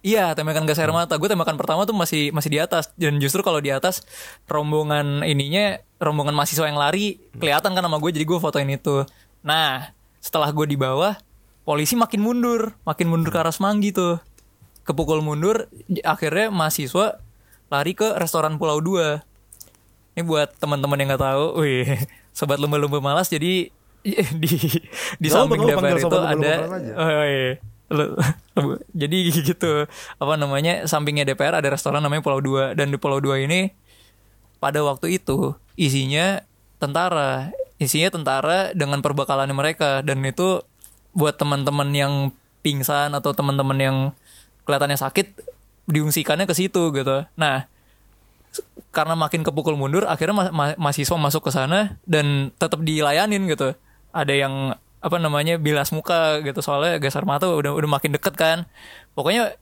iya 0.00 0.32
tembakan 0.32 0.64
gas 0.64 0.80
air 0.80 0.92
mata. 0.92 1.16
Gue 1.16 1.28
tembakan 1.28 1.56
pertama 1.56 1.84
tuh 1.84 1.96
masih 1.96 2.32
masih 2.32 2.50
di 2.52 2.58
atas 2.60 2.92
dan 2.96 3.16
justru 3.20 3.40
kalau 3.44 3.60
di 3.60 3.72
atas 3.72 4.04
rombongan 4.48 5.24
ininya 5.24 5.80
rombongan 6.00 6.36
mahasiswa 6.36 6.68
yang 6.68 6.80
lari 6.80 7.20
kelihatan 7.36 7.72
kan 7.72 7.84
sama 7.84 7.96
gue 8.00 8.10
jadi 8.12 8.24
gue 8.24 8.38
fotoin 8.40 8.68
itu. 8.68 9.04
Nah 9.44 9.92
setelah 10.20 10.52
gue 10.52 10.68
di 10.68 10.76
bawah 10.76 11.16
polisi 11.64 11.96
makin 11.96 12.20
mundur, 12.24 12.76
makin 12.84 13.08
mundur 13.08 13.32
ke 13.32 13.38
arah 13.40 13.52
Semanggi 13.52 13.92
tuh. 13.92 14.20
Kepukul 14.80 15.20
mundur, 15.20 15.68
akhirnya 16.02 16.48
mahasiswa 16.50 17.20
lari 17.70 17.92
ke 17.94 18.16
restoran 18.16 18.56
Pulau 18.58 18.82
2. 18.82 19.22
Ini 20.18 20.26
buat 20.26 20.56
teman-teman 20.58 20.98
yang 20.98 21.14
nggak 21.14 21.22
tahu, 21.22 21.62
wih, 21.62 21.86
sobat 22.36 22.58
lumba-lumba 22.58 22.98
malas 22.98 23.30
jadi 23.30 23.70
di 24.42 24.50
di 25.20 25.28
apa-apa, 25.28 25.44
samping 25.44 25.60
DPR 25.60 25.98
itu 26.00 26.18
ada 26.18 26.54
oh 26.96 27.08
iya. 27.28 27.60
Jadi 29.00 29.18
gitu. 29.34 29.86
Apa 30.22 30.34
namanya 30.38 30.86
sampingnya 30.86 31.26
DPR 31.26 31.58
ada 31.58 31.68
restoran 31.68 32.00
namanya 32.00 32.22
Pulau 32.22 32.38
2 32.38 32.78
dan 32.78 32.88
di 32.88 32.98
Pulau 32.98 33.18
2 33.18 33.46
ini 33.50 33.74
pada 34.62 34.80
waktu 34.86 35.18
itu 35.18 35.58
isinya 35.74 36.44
tentara. 36.78 37.50
Isinya 37.80 38.12
tentara 38.12 38.70
dengan 38.76 39.00
perbekalannya 39.00 39.56
mereka. 39.56 40.04
Dan 40.06 40.22
itu 40.22 40.62
buat 41.16 41.34
teman-teman 41.34 41.90
yang 41.90 42.14
pingsan 42.60 43.16
atau 43.16 43.32
teman-teman 43.32 43.78
yang 43.80 43.96
kelihatannya 44.68 45.00
sakit 45.00 45.26
diungsikannya 45.90 46.46
ke 46.46 46.54
situ 46.54 46.92
gitu. 46.94 47.26
Nah 47.34 47.66
karena 48.90 49.14
makin 49.14 49.46
kepukul 49.46 49.78
mundur 49.78 50.06
akhirnya 50.06 50.34
ma- 50.34 50.54
ma- 50.54 50.78
mahasiswa 50.78 51.14
masuk 51.14 51.46
ke 51.46 51.50
sana 51.54 51.98
dan 52.06 52.54
tetap 52.58 52.82
dilayanin 52.82 53.46
gitu. 53.50 53.74
Ada 54.10 54.34
yang 54.34 54.54
apa 55.00 55.16
namanya 55.16 55.56
bilas 55.56 55.90
muka 55.90 56.44
gitu. 56.44 56.60
Soalnya 56.60 57.00
gas 57.00 57.16
air 57.16 57.24
mata 57.24 57.48
udah 57.48 57.72
udah 57.72 57.88
makin 57.88 58.12
deket 58.14 58.36
kan. 58.36 58.68
Pokoknya 59.16 59.56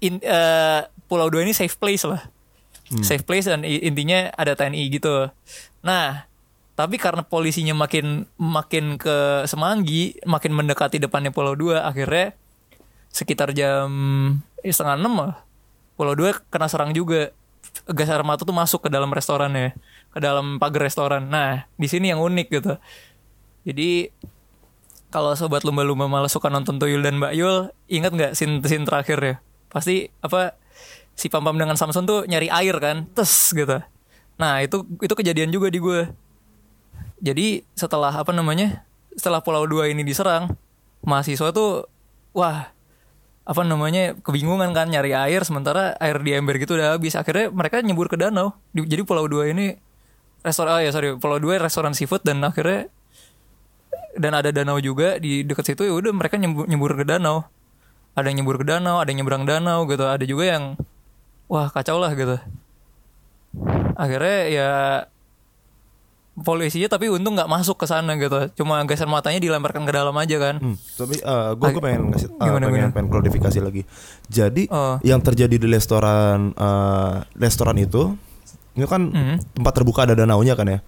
in, 0.00 0.22
eh, 0.22 0.80
Pulau 1.10 1.26
2 1.26 1.42
ini 1.42 1.52
safe 1.52 1.74
place 1.74 2.06
lah. 2.06 2.30
Safe 3.06 3.22
place 3.22 3.46
dan 3.46 3.62
intinya 3.62 4.34
ada 4.34 4.58
TNI 4.58 4.90
gitu. 4.90 5.30
Nah 5.86 6.26
tapi 6.74 6.96
karena 6.96 7.22
polisinya 7.22 7.76
makin 7.76 8.24
makin 8.34 8.96
ke 8.96 9.44
Semanggi 9.46 10.16
makin 10.26 10.56
mendekati 10.56 10.98
depannya 10.98 11.30
Pulau 11.30 11.54
2 11.54 11.86
akhirnya 11.86 12.34
sekitar 13.14 13.54
jam 13.54 13.90
eh, 14.66 14.74
setengah 14.74 14.96
enam 14.98 15.14
lah 15.18 15.34
Pulau 15.94 16.16
2 16.16 16.48
kena 16.48 16.66
serang 16.66 16.96
juga. 16.96 17.30
Gas 17.86 18.08
air 18.08 18.24
mata 18.24 18.42
tuh 18.42 18.56
masuk 18.56 18.86
ke 18.86 18.90
dalam 18.90 19.12
restorannya 19.12 19.76
ke 20.10 20.18
dalam 20.18 20.56
pagar 20.58 20.88
restoran. 20.88 21.28
Nah 21.28 21.68
di 21.76 21.86
sini 21.86 22.10
yang 22.10 22.18
unik 22.18 22.48
gitu. 22.48 22.74
Jadi 23.68 24.08
kalau 25.10 25.34
sobat 25.34 25.66
lumba-lumba 25.66 26.06
malah 26.06 26.30
suka 26.30 26.46
nonton 26.46 26.78
Tuyul 26.78 27.02
dan 27.02 27.18
Mbak 27.18 27.32
Yul, 27.34 27.74
ingat 27.90 28.14
nggak 28.14 28.32
scene, 28.38 28.62
scene 28.62 28.86
terakhir 28.86 29.18
ya? 29.18 29.34
Pasti 29.70 30.06
apa 30.22 30.54
si 31.18 31.26
Pam 31.26 31.42
Pam 31.42 31.58
dengan 31.58 31.74
Samson 31.74 32.06
tuh 32.06 32.24
nyari 32.30 32.46
air 32.46 32.78
kan, 32.78 33.06
tes 33.12 33.28
gitu. 33.50 33.82
Nah 34.38 34.62
itu 34.62 34.86
itu 35.02 35.14
kejadian 35.14 35.50
juga 35.50 35.68
di 35.68 35.82
gue. 35.82 36.08
Jadi 37.20 37.66
setelah 37.76 38.14
apa 38.14 38.32
namanya, 38.32 38.86
setelah 39.12 39.44
Pulau 39.44 39.68
2 39.68 39.92
ini 39.92 40.06
diserang, 40.06 40.56
mahasiswa 41.04 41.52
tuh 41.52 41.84
wah 42.32 42.72
apa 43.50 43.62
namanya 43.66 44.14
kebingungan 44.22 44.70
kan 44.70 44.86
nyari 44.86 45.10
air 45.10 45.42
sementara 45.42 45.98
air 45.98 46.22
di 46.22 46.38
ember 46.38 46.60
gitu 46.60 46.78
udah 46.78 46.94
habis 46.94 47.18
akhirnya 47.18 47.50
mereka 47.50 47.82
nyebur 47.82 48.06
ke 48.06 48.14
danau 48.14 48.54
Di- 48.70 48.86
jadi 48.86 49.02
Pulau 49.02 49.26
2 49.26 49.50
ini 49.50 49.74
restoran 50.46 50.78
oh 50.78 50.80
ya 50.80 50.94
sorry 50.94 51.18
Pulau 51.18 51.42
2 51.42 51.58
restoran 51.58 51.90
seafood 51.90 52.22
dan 52.22 52.38
akhirnya 52.46 52.92
dan 54.16 54.32
ada 54.32 54.50
danau 54.50 54.78
juga 54.78 55.16
di 55.16 55.42
dekat 55.42 55.70
situ 55.70 55.82
ya 55.84 55.92
udah 55.92 56.10
mereka 56.10 56.34
nyebur, 56.34 56.66
nyebur 56.66 56.92
ke 56.94 57.04
danau 57.04 57.46
ada 58.12 58.26
yang 58.26 58.42
nyebur 58.42 58.58
ke 58.58 58.66
danau 58.66 58.98
ada 58.98 59.08
yang 59.08 59.22
nyebrang 59.22 59.44
danau 59.44 59.86
gitu 59.86 60.02
ada 60.02 60.24
juga 60.24 60.44
yang 60.48 60.64
wah 61.46 61.68
kacau 61.68 61.98
lah 61.98 62.10
gitu 62.12 62.38
akhirnya 63.94 64.38
ya 64.46 64.70
polisinya 66.40 66.88
tapi 66.88 67.10
untung 67.12 67.36
nggak 67.36 67.50
masuk 67.50 67.76
ke 67.76 67.86
sana 67.86 68.16
gitu 68.16 68.62
cuma 68.62 68.80
gas 68.88 69.02
air 69.02 69.10
matanya 69.10 69.42
dilemparkan 69.42 69.84
ke 69.84 69.92
dalam 69.92 70.14
aja 70.16 70.36
kan 70.40 70.56
Hmm, 70.56 70.76
tapi 70.96 71.20
gue 71.20 71.68
gue 71.68 71.82
pengen 71.82 72.02
ngasih 72.08 72.28
uh, 72.32 72.40
Gimana, 72.40 72.64
pengen, 72.64 72.80
gimana? 72.80 72.94
pengen 72.94 73.08
klarifikasi 73.12 73.58
lagi. 73.60 73.82
Jadi 74.30 74.62
Oh. 74.72 74.96
yang 75.02 75.20
terjadi 75.20 75.52
di 75.52 75.66
restoran 75.68 76.56
uh, 76.56 77.26
restoran 77.36 77.76
itu 77.76 78.16
itu 78.72 78.86
kan 78.86 79.10
Mhm. 79.10 79.60
tempat 79.60 79.72
terbuka 79.74 80.00
ada 80.08 80.14
danaunya 80.16 80.54
kan 80.54 80.64
ya. 80.64 80.80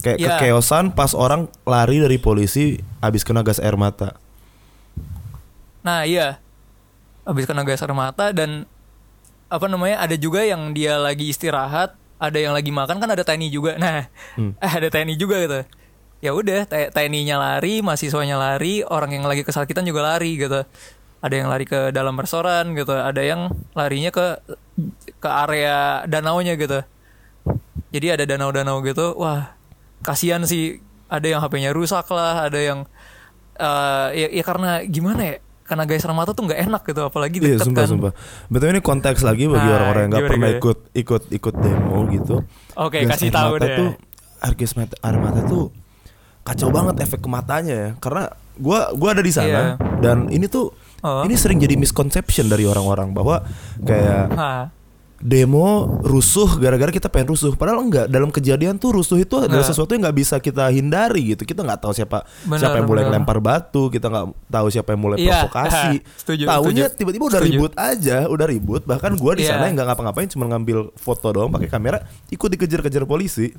Kayak 0.00 0.18
Iya. 0.18 0.28
kekeosan 0.36 0.92
pas 0.92 1.12
orang 1.12 1.48
lari 1.62 2.00
dari 2.00 2.16
polisi 2.16 2.76
habis 2.98 3.20
kena 3.20 3.40
gas 3.40 3.58
air 3.58 3.76
mata. 3.76 4.16
Nah 5.80 6.04
iya 6.04 6.36
Habis 7.22 7.44
kena 7.44 7.64
gas 7.64 7.80
air 7.80 7.92
mata 7.92 8.32
dan 8.32 8.68
Apa 9.48 9.66
namanya 9.66 9.98
Ada 9.98 10.14
juga 10.14 10.40
yang 10.40 10.70
dia 10.70 10.94
lagi 10.94 11.26
istirahat 11.26 11.96
Ada 12.16 12.36
yang 12.38 12.52
lagi 12.52 12.68
makan 12.68 13.00
kan 13.00 13.08
ada 13.08 13.24
TNI 13.24 13.48
juga 13.48 13.76
Nah 13.76 14.06
Hmm. 14.36 14.52
ada 14.76 14.86
TNI 14.86 15.16
juga 15.16 15.40
gitu 15.40 15.60
Ya 16.20 16.36
udah 16.36 16.68
TNI-nya 16.68 17.40
lari 17.40 17.80
Mahasiswanya 17.80 18.36
lari 18.36 18.84
Orang 18.84 19.10
yang 19.10 19.24
lagi 19.24 19.40
kesakitan 19.40 19.82
juga 19.82 20.04
lari 20.04 20.36
gitu 20.36 20.68
Ada 21.18 21.34
yang 21.34 21.48
lari 21.48 21.64
ke 21.64 21.88
dalam 21.90 22.12
restoran 22.14 22.72
gitu 22.72 22.92
Ada 22.92 23.20
yang 23.20 23.48
larinya 23.72 24.12
ke 24.12 24.36
Ke 25.16 25.28
area 25.48 26.04
danaunya 26.04 26.54
gitu 26.54 26.84
Jadi 27.88 28.06
ada 28.10 28.24
danau-danau 28.24 28.84
gitu 28.84 29.16
Wah 29.16 29.56
kasihan 30.00 30.42
sih 30.44 30.78
Ada 31.10 31.26
yang 31.26 31.40
HP-nya 31.42 31.70
rusak 31.74 32.06
lah 32.10 32.46
Ada 32.46 32.60
yang 32.60 32.78
eh 33.60 34.08
ya, 34.16 34.28
ya 34.32 34.42
karena 34.42 34.70
gimana 34.88 35.20
ya 35.20 35.36
karena 35.70 35.86
guys 35.86 36.02
air 36.02 36.10
mata 36.10 36.34
tuh 36.34 36.50
nggak 36.50 36.60
enak 36.66 36.82
gitu 36.82 37.02
apalagi 37.06 37.38
Iya 37.38 37.54
deket 37.54 37.66
sumpah 37.70 37.82
kan 37.86 37.90
sumpah. 37.94 38.12
Betul 38.50 38.74
ini 38.74 38.82
konteks 38.82 39.22
lagi 39.22 39.46
bagi 39.46 39.70
Nah, 39.70 39.74
orang-orang 39.78 40.02
yang 40.02 40.10
nggak 40.10 40.26
pernah 40.26 40.48
ikut 40.50 40.78
ikut 40.98 41.22
ikut 41.30 41.54
demo 41.62 41.98
gitu. 42.10 42.34
Oke, 42.74 43.06
Gas 43.06 43.22
kasih 43.22 43.30
tahu 43.30 43.54
deh. 43.62 43.76
Tuh, 43.78 43.90
air 44.42 44.54
gas 44.58 44.72
mata, 44.74 44.94
air 44.98 45.16
mata 45.22 45.40
tuh 45.46 45.70
kacau 46.42 46.74
banget 46.74 47.06
efek 47.06 47.22
ke 47.22 47.28
matanya 47.30 47.74
ya. 47.76 47.90
Karena 48.02 48.34
gua 48.58 48.90
gua 48.98 49.14
ada 49.14 49.22
di 49.22 49.30
sana 49.30 49.46
Iya. 49.46 49.62
dan 50.02 50.26
ini 50.26 50.50
tuh 50.50 50.74
Oh. 51.00 51.24
ini 51.24 51.32
sering 51.32 51.56
jadi 51.56 51.80
misconception 51.80 52.50
dari 52.50 52.66
orang-orang 52.66 53.14
bahwa 53.14 53.40
kayak 53.80 54.36
Hah. 54.36 54.68
Demo 55.20 55.68
rusuh 56.00 56.56
gara-gara 56.56 56.88
kita 56.88 57.06
pengen 57.06 57.30
rusuh 57.30 57.52
padahal 57.52 57.80
enggak 57.82 58.06
dalam 58.06 58.28
kejadian 58.28 58.74
tuh 58.74 58.94
rusuh 58.94 59.16
itu 59.16 59.36
adalah 59.36 59.60
Nggak. 59.60 59.68
sesuatu 59.68 59.90
yang 59.90 60.02
nggak 60.02 60.16
bisa 60.16 60.36
kita 60.36 60.64
hindari 60.66 61.22
gitu 61.30 61.44
kita 61.44 61.60
nggak 61.60 61.76
tahu 61.78 61.92
siapa 61.92 62.24
Benar, 62.42 62.56
siapa 62.58 62.74
yang 62.74 62.88
mulai 62.88 63.04
benar. 63.04 63.14
lempar 63.18 63.38
batu 63.38 63.86
kita 63.86 64.06
nggak 64.06 64.26
tahu 64.46 64.66
siapa 64.66 64.88
yang 64.90 65.02
mulai 65.02 65.16
Iya, 65.18 65.44
provokasi 65.44 65.92
setuju, 66.20 66.42
tahunya 66.46 66.84
tiba-tiba 66.90 67.24
udah 67.26 67.36
Setuju. 67.38 67.52
ribut 67.54 67.72
aja 67.74 68.18
udah 68.26 68.46
ribut 68.46 68.82
bahkan 68.82 69.12
gua 69.14 69.32
di 69.34 69.42
Iya. 69.42 69.54
sana 69.54 69.68
yang 69.68 69.76
nggak 69.76 69.88
ngapa-ngapain 69.88 70.28
cuma 70.30 70.44
ngambil 70.46 70.78
foto 70.96 71.28
doang 71.28 71.50
pakai 71.50 71.68
kamera 71.68 72.00
ikut 72.28 72.48
dikejar-kejar 72.50 73.04
polisi 73.04 73.52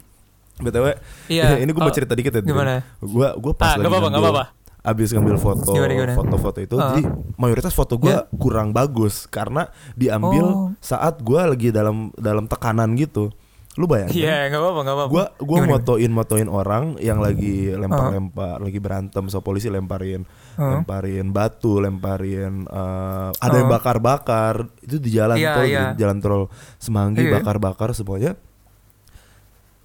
btw 0.58 0.98
Iya, 1.27 1.58
ini 1.62 1.70
gue 1.70 1.75
mau 1.75 1.86
kalau- 1.86 1.94
cerita 1.94 2.13
dikit 2.13 2.32
ya 2.32 2.41
gimana? 2.41 2.82
gue 2.98 3.27
gue 3.32 3.53
pas 3.53 3.65
Ah, 3.68 3.77
lagi 3.77 3.86
apa-apa, 3.86 4.01
nggak 4.03 4.12
ngambil- 4.12 4.34
apa-apa. 4.36 4.61
Abis 4.81 5.13
ngambil 5.13 5.38
foto 5.38 5.71
Gimana, 5.71 5.93
gimana? 5.93 6.13
foto-foto 6.13 6.57
itu 6.57 6.73
Ah. 6.75 6.91
jadi 6.91 7.05
mayoritas 7.35 7.69
foto 7.71 7.95
gue 7.95 8.09
Ya. 8.09 8.25
kurang 8.33 8.71
bagus 8.71 9.25
karena 9.25 9.69
diambil 9.93 10.41
Oh. 10.43 10.67
saat 10.77 11.19
gue 11.19 11.38
lagi 11.38 11.69
dalam 11.69 12.09
dalam 12.15 12.45
tekanan 12.45 12.93
gitu 12.93 13.29
lu 13.73 13.85
bayangin 13.85 14.19
Iya, 14.19 14.51
nggak 14.51 14.59
apa-apa, 14.59 14.79
nggak 14.81 14.95
apa-apa. 14.97 15.11
gue 15.11 15.25
gua 15.39 15.57
Gimana? 15.61 15.71
motoin 15.71 16.11
motoin 16.11 16.50
orang 16.50 16.83
yang 17.00 17.17
lagi 17.17 17.71
lempar-lempar 17.71 18.59
lagi 18.59 18.79
berantem 18.79 19.23
so 19.27 19.39
polisi 19.39 19.69
lemparin 19.69 20.25
Ah. 20.53 20.75
lemparin 20.75 21.29
batu 21.29 21.77
lemparin 21.77 22.65
eh, 22.65 23.29
ada 23.31 23.55
yang 23.55 23.69
Ah. 23.69 23.73
bakar-bakar 23.77 24.53
itu 24.81 24.97
di 24.97 25.09
jalan 25.09 25.38
Iya, 25.38 25.53
tol 25.53 25.63
iya. 25.63 25.83
di 25.88 26.00
jalan 26.00 26.17
tol 26.19 26.41
semanggi 26.75 27.23
Iya. 27.23 27.38
bakar-bakar 27.38 27.93
semuanya 27.93 28.33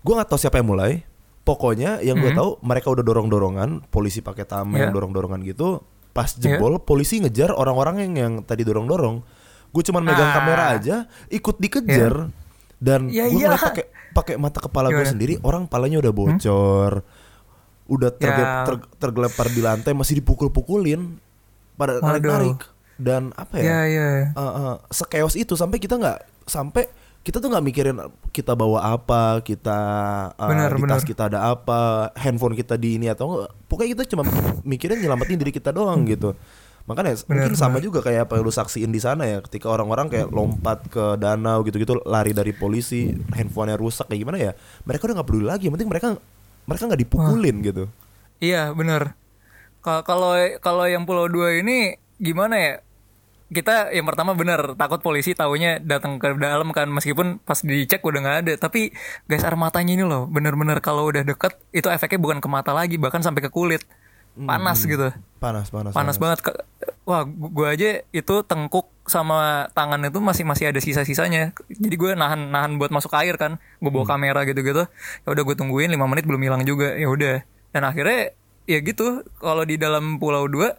gue 0.01 0.13
nggak 0.15 0.29
tahu 0.29 0.39
siapa 0.39 0.57
yang 0.57 0.67
mulai 0.67 1.05
pokoknya 1.47 2.03
yang 2.03 2.19
gue 2.19 2.35
Mhm. 2.35 2.37
tahu 2.37 2.51
mereka 2.61 2.91
udah 2.91 3.01
dorong-dorongan 3.01 3.87
polisi 3.87 4.19
pakai 4.19 4.43
tameng 4.43 4.83
Iya. 4.83 4.91
dorong-dorongan 4.91 5.47
gitu 5.47 5.79
pas 6.11 6.27
jebol 6.33 6.77
polisi 6.79 7.23
ngejar 7.23 7.53
orang-orang 7.53 8.03
yang 8.03 8.13
yang 8.17 8.33
tadi 8.43 8.61
dorong-dorong 8.61 9.23
gue 9.69 9.83
cuman 9.85 10.03
megang 10.03 10.27
Ah. 10.27 10.35
kamera 10.35 10.65
aja 10.75 10.97
ikut 11.29 11.57
dikejar 11.57 12.33
dan 12.77 13.07
Ya 13.09 13.29
gue 13.29 13.39
iyalah. 13.39 13.61
pakai 13.63 13.85
pakai 14.11 14.35
mata 14.35 14.59
kepala 14.59 14.91
gue 14.91 15.07
sendiri 15.07 15.39
orang 15.41 15.65
palanya 15.65 16.01
udah 16.01 16.11
bocor 16.11 16.93
udah 17.87 18.11
terge- 18.13 18.43
Ya. 18.43 18.65
ter- 18.67 18.89
tergelepar 18.99 19.47
di 19.47 19.61
lantai 19.61 19.95
masih 19.95 20.19
dipukul-pukulin 20.19 21.23
pada 21.75 22.01
Waduh. 22.01 22.19
narik 22.27 22.61
dan 22.97 23.31
apa 23.37 23.55
ya 23.57 23.63
Iya, 23.63 23.79
iya. 23.87 24.07
uh, 24.33 24.43
uh, 24.43 24.75
sekeos 24.89 25.37
itu 25.37 25.53
sampai 25.53 25.77
kita 25.77 25.95
nggak 25.95 26.19
sampai 26.43 26.89
kita 27.27 27.43
tuh 27.43 27.51
nggak 27.51 27.67
mikirin 27.67 27.97
kita 28.31 28.55
bawa 28.55 28.95
apa 28.95 29.43
kita 29.43 29.79
uh, 30.39 30.47
Benar, 30.47 30.71
di 30.71 30.83
tas 30.87 31.03
benar. 31.03 31.11
kita 31.11 31.23
ada 31.27 31.39
apa 31.51 31.79
handphone 32.15 32.55
kita 32.55 32.79
di 32.79 33.03
ini 33.03 33.11
atau 33.11 33.27
enggak 33.35 33.51
pokoknya 33.67 33.91
kita 33.99 34.03
cuma 34.15 34.23
mikirin 34.63 35.03
nyelamatin 35.03 35.35
diri 35.35 35.51
kita 35.51 35.75
doang 35.75 36.07
gitu. 36.07 36.39
Makanya 36.87 37.19
Benar, 37.19 37.51
mungkin 37.51 37.53
sama 37.59 37.83
juga 37.83 37.99
kayak 37.99 38.31
apa 38.31 38.39
yang 38.39 38.47
lu 38.47 38.55
saksiin 38.55 38.95
di 38.95 39.03
sana 39.03 39.27
ya 39.27 39.43
ketika 39.43 39.67
orang-orang 39.67 40.07
kayak 40.07 40.31
lompat 40.31 40.87
ke 40.87 41.19
danau 41.19 41.67
gitu-gitu 41.67 41.99
lari 42.07 42.31
dari 42.31 42.55
polisi 42.55 43.11
handphonenya 43.35 43.75
rusak 43.75 44.07
kayak 44.07 44.23
gimana 44.23 44.39
ya 44.39 44.53
mereka 44.87 45.11
udah 45.11 45.15
nggak 45.19 45.27
peduli 45.27 45.47
lagi. 45.51 45.67
Yang 45.67 45.75
penting 45.83 45.91
mereka 45.91 46.09
mereka 46.63 46.83
nggak 46.87 47.03
dipukulin 47.03 47.57
gitu. 47.67 47.85
Iya, 48.39 48.71
bener. 48.71 49.19
Ka- 49.83 50.07
Kalau 50.07 50.39
kalau 50.63 50.87
yang 50.87 51.03
Pulau 51.03 51.27
Dua 51.27 51.59
ini 51.59 51.99
gimana 52.23 52.55
ya? 52.55 52.73
Kita 53.47 53.95
yang 53.95 54.03
pertama 54.11 54.35
bener 54.35 54.75
takut 54.75 54.99
polisi 54.99 55.31
taunya 55.31 55.79
datang 55.79 56.19
ke 56.19 56.35
dalam 56.35 56.67
kan 56.75 56.91
meskipun 56.91 57.39
pas 57.39 57.63
dicek 57.63 58.03
udah 58.03 58.21
nggak 58.23 58.39
ada. 58.43 58.53
Tapi 58.59 58.91
gas 59.31 59.47
air 59.47 59.55
matanya 59.55 59.95
ini 59.95 60.03
loh, 60.03 60.27
bener-bener 60.27 60.83
kalau 60.83 61.07
udah 61.07 61.23
deket 61.23 61.55
itu 61.71 61.87
efeknya 61.87 62.19
bukan 62.19 62.39
ke 62.43 62.49
mata 62.51 62.75
lagi 62.75 62.99
bahkan 62.99 63.23
sampai 63.23 63.47
ke 63.47 63.51
kulit. 63.51 63.87
Panas 64.37 64.85
gitu. 64.85 65.09
panas 65.41 65.73
panas 65.73 65.97
Panas 65.97 66.17
banget. 66.21 66.45
Ke- 66.45 66.61
Wah, 67.09 67.25
gu- 67.25 67.49
gua 67.55 67.73
aja 67.73 68.05
itu 68.11 68.35
tengkuk 68.45 68.91
sama 69.09 69.71
tangan 69.73 70.03
itu 70.05 70.19
masih 70.21 70.45
masih 70.45 70.69
ada 70.69 70.81
sisa-sisanya. 70.83 71.57
Jadi 71.71 71.95
gue 71.97 72.13
nahan 72.13 72.51
nahan 72.53 72.77
buat 72.77 72.93
masuk 72.93 73.15
air 73.17 73.39
kan. 73.41 73.57
Gue 73.81 73.89
bawa 73.89 74.05
kamera 74.05 74.43
gitu-gitu. 74.45 74.85
Ya 75.23 75.29
udah 75.31 75.41
gue 75.47 75.57
tungguin 75.57 75.89
5 75.89 76.05
menit 76.05 76.29
belum 76.29 76.43
hilang 76.43 76.67
juga. 76.69 76.93
Ya 76.99 77.09
udah. 77.09 77.47
Dan 77.73 77.87
akhirnya 77.89 78.35
ya 78.69 78.79
gitu. 78.83 79.25
Kalau 79.41 79.65
di 79.65 79.79
dalam 79.81 80.19
Pulau 80.21 80.51
2 80.51 80.75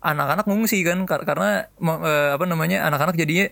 anak-anak 0.00 0.46
ngungsi 0.46 0.82
kan 0.84 1.04
kar- 1.08 1.24
karena 1.24 1.66
eh, 1.80 2.30
apa 2.34 2.44
namanya? 2.44 2.86
anak-anak 2.86 3.16
jadinya 3.16 3.48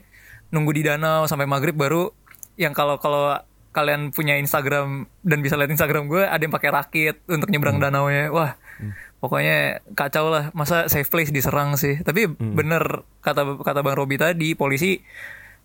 nunggu 0.52 0.70
di 0.76 0.82
danau 0.86 1.26
sampai 1.26 1.48
maghrib 1.48 1.74
baru 1.74 2.10
yang 2.54 2.76
kalau 2.76 3.00
kalau 3.02 3.34
kalian 3.74 4.14
punya 4.14 4.38
Instagram 4.38 5.10
dan 5.26 5.42
bisa 5.42 5.58
lihat 5.58 5.74
Instagram 5.74 6.06
gue 6.06 6.22
ada 6.22 6.38
yang 6.38 6.54
pakai 6.54 6.70
rakit 6.70 7.16
untuk 7.26 7.50
nyebrang 7.50 7.82
danau 7.82 8.06
nya 8.06 8.30
wah 8.30 8.54
pokoknya 9.18 9.80
kacau 9.96 10.28
lah. 10.28 10.52
Masa 10.52 10.86
safe 10.92 11.08
place 11.08 11.32
diserang 11.32 11.80
sih. 11.80 11.96
Tapi 12.04 12.28
bener 12.28 13.08
kata 13.24 13.56
kata 13.64 13.80
bang 13.80 13.96
Robi 13.96 14.20
tadi 14.20 14.52
polisi 14.52 15.00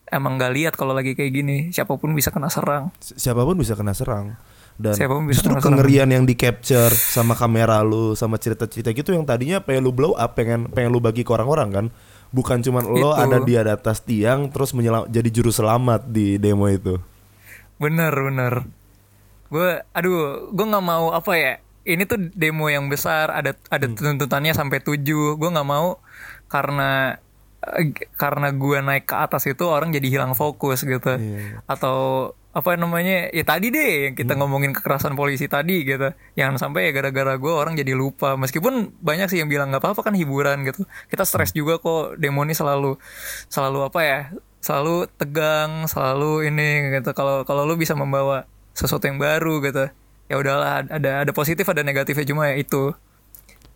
emang 0.08 0.40
nggak 0.40 0.54
lihat 0.56 0.74
kalau 0.80 0.96
lagi 0.96 1.12
kayak 1.14 1.36
gini. 1.36 1.58
Siapa 1.76 2.00
pun 2.00 2.16
bisa 2.16 2.32
kena 2.32 2.48
serang. 2.48 2.96
Si- 3.04 3.20
siapa 3.20 3.44
pun 3.44 3.60
bisa 3.60 3.76
kena 3.76 3.92
serang 3.92 4.40
dan 4.80 4.96
bisa 5.28 5.44
justru 5.44 5.60
kengerian 5.60 6.08
yang 6.08 6.24
di 6.24 6.40
capture 6.40 6.90
sama 6.96 7.36
kamera 7.36 7.84
lu 7.84 8.16
sama 8.16 8.40
cerita-cerita 8.40 8.96
gitu 8.96 9.12
yang 9.12 9.28
tadinya 9.28 9.60
pengen 9.60 9.84
lu 9.84 9.92
blow 9.92 10.16
up 10.16 10.40
pengen 10.40 10.72
pengen 10.72 10.96
lu 10.96 11.04
bagi 11.04 11.28
ke 11.28 11.32
orang-orang 11.36 11.70
kan 11.70 11.86
bukan 12.30 12.62
cuman 12.62 12.86
lo 12.86 13.14
Itu. 13.14 13.22
ada 13.26 13.38
di 13.42 13.54
atas 13.58 14.06
tiang 14.06 14.50
terus 14.54 14.74
menyelam, 14.78 15.10
jadi 15.10 15.30
juru 15.34 15.50
selamat 15.50 16.10
di 16.10 16.38
demo 16.38 16.70
itu. 16.70 17.02
Bener 17.82 18.14
bener. 18.14 18.54
Gue 19.50 19.82
aduh 19.94 20.54
gue 20.54 20.66
nggak 20.66 20.86
mau 20.86 21.10
apa 21.10 21.32
ya 21.34 21.54
ini 21.90 22.06
tuh 22.06 22.30
demo 22.38 22.70
yang 22.70 22.86
besar 22.86 23.34
ada 23.34 23.58
ada 23.74 23.86
tuntutannya 23.90 24.54
sampai 24.54 24.78
tujuh. 24.84 25.42
Gue 25.42 25.50
nggak 25.50 25.70
mau 25.70 25.98
karena 26.46 27.18
eh, 27.66 27.90
karena 28.14 28.54
gue 28.54 28.78
naik 28.78 29.10
ke 29.10 29.16
atas 29.18 29.50
itu 29.50 29.66
orang 29.66 29.90
jadi 29.90 30.08
hilang 30.22 30.38
fokus 30.38 30.86
gitu. 30.86 31.18
Iya. 31.18 31.66
atau 31.66 32.32
apa 32.60 32.76
namanya 32.76 33.32
ya 33.32 33.44
tadi 33.48 33.72
deh 33.72 34.12
yang 34.12 34.14
kita 34.20 34.36
ngomongin 34.36 34.76
kekerasan 34.76 35.16
polisi 35.16 35.48
tadi 35.48 35.88
gitu. 35.88 36.12
Jangan 36.36 36.60
sampai 36.60 36.90
ya 36.90 36.92
gara-gara 36.92 37.40
gue 37.40 37.54
orang 37.56 37.80
jadi 37.80 37.96
lupa. 37.96 38.36
Meskipun 38.36 39.00
banyak 39.00 39.32
sih 39.32 39.40
yang 39.40 39.48
bilang 39.48 39.72
nggak 39.72 39.80
apa-apa 39.80 40.12
kan 40.12 40.16
hiburan 40.20 40.68
gitu. 40.68 40.84
Kita 41.08 41.24
stres 41.24 41.56
juga 41.56 41.80
kok 41.80 42.20
demo 42.20 42.44
ini 42.44 42.52
selalu 42.52 43.00
selalu 43.48 43.80
apa 43.88 44.00
ya 44.04 44.20
selalu 44.60 45.08
tegang 45.16 45.88
selalu 45.88 46.52
ini 46.52 47.00
gitu. 47.00 47.16
Kalau 47.16 47.48
kalau 47.48 47.64
lu 47.64 47.80
bisa 47.80 47.96
membawa 47.96 48.44
sesuatu 48.76 49.08
yang 49.08 49.18
baru 49.18 49.64
gitu 49.64 49.88
ya 50.30 50.36
udahlah 50.38 50.86
ada 50.86 51.26
ada 51.26 51.32
positif 51.32 51.64
ada 51.72 51.82
negatifnya. 51.82 52.28
Cuma 52.28 52.52
ya 52.52 52.60
itu 52.60 52.92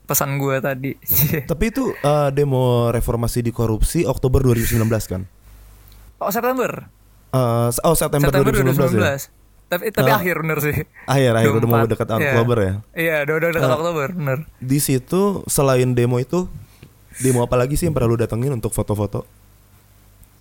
pesan 0.03 0.35
gue 0.35 0.59
tadi. 0.59 0.91
Tapi 1.51 1.63
itu 1.71 1.95
eh, 1.95 2.29
demo 2.35 2.91
reformasi 2.91 3.39
di 3.39 3.55
korupsi 3.55 4.03
Oktober 4.03 4.43
2019 4.43 4.83
kan? 5.07 5.23
Oh 6.19 6.31
September 6.31 7.02
Eh, 7.33 7.69
oh 7.81 7.95
September, 7.95 8.29
September 8.29 8.53
2019, 8.53 8.93
2019 8.93 9.01
ya 9.01 9.17
tapi 9.65 9.89
tapi 9.89 10.05
Ah. 10.07 10.21
akhir 10.21 10.35
bener 10.37 10.57
sih 10.61 10.75
akhir 11.03 11.31
akhir 11.33 11.49
udah 11.51 11.65
mau 11.65 11.81
24. 11.81 11.91
dekat 11.91 12.07
Iya. 12.07 12.17
Oktober 12.29 12.57
ya 12.59 12.73
iya 12.93 13.15
udah 13.25 13.35
udah 13.35 13.49
dekat 13.51 13.65
Ah. 13.65 13.75
Oktober 13.75 14.07
bener 14.11 14.37
di 14.55 14.77
situ 14.77 15.21
selain 15.47 15.89
demo 15.91 16.17
itu 16.17 16.45
demo 17.17 17.41
apa 17.41 17.55
lagi 17.55 17.73
sih 17.73 17.85
yang 17.85 17.93
pernah 17.93 18.05
lu 18.07 18.15
datengin 18.15 18.53
untuk 18.53 18.69
foto-foto 18.69 19.25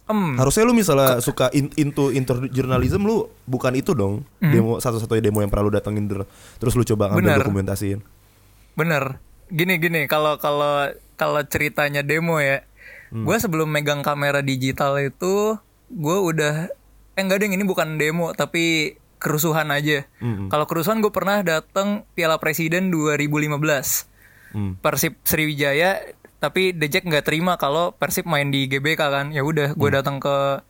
Em. 0.04 0.34
Harusnya 0.34 0.66
lu 0.66 0.74
misalnya 0.74 1.22
suka 1.22 1.48
in- 1.50 1.72
into 1.76 2.10
into 2.10 2.34
journalism 2.50 3.06
lu 3.06 3.22
bukan 3.44 3.70
itu 3.72 3.94
dong. 3.94 4.26
Hmm. 4.36 4.50
Demo 4.50 4.72
satu-satunya 4.76 5.22
demo 5.22 5.38
yang 5.38 5.48
pernah 5.48 5.64
lu 5.64 5.72
datengin 5.72 6.04
ter- 6.04 6.26
terus 6.58 6.74
lu 6.74 6.82
coba 6.84 7.08
ngambil 7.08 7.22
Bener. 7.22 7.38
dokumentasiin. 7.40 7.98
Bener. 8.74 9.22
Gini 9.46 9.78
gini 9.78 10.04
kalau 10.06 10.36
kalau 10.36 10.90
kalau 11.14 11.40
ceritanya 11.44 12.02
demo 12.02 12.36
ya, 12.36 12.66
gue 13.10 13.36
sebelum 13.38 13.70
megang 13.70 14.02
kamera 14.02 14.42
digital 14.42 14.98
itu 14.98 15.54
gue 15.88 16.18
udah 16.18 16.66
eh 17.12 17.22
enggak 17.22 17.44
deh 17.44 17.48
ini 17.48 17.64
bukan 17.64 17.96
demo 18.00 18.32
tapi 18.32 18.96
kerusuhan 19.22 19.70
aja. 19.70 20.02
Kalau 20.50 20.66
kerusuhan 20.66 20.98
gue 20.98 21.12
pernah 21.14 21.46
datang 21.46 22.02
Piala 22.18 22.42
Presiden 22.42 22.90
2015. 22.90 24.10
Hmm. 24.52 24.76
Persib 24.84 25.16
Sriwijaya 25.24 26.02
tapi 26.42 26.74
The 26.74 26.90
Jack 26.90 27.06
nggak 27.06 27.24
terima 27.24 27.54
kalau 27.56 27.94
Persib 27.94 28.26
main 28.26 28.50
di 28.50 28.66
GBK 28.66 28.98
kan. 28.98 29.26
Ya 29.30 29.46
udah 29.46 29.78
gue 29.78 29.90
datang 29.94 30.18
ke 30.18 30.60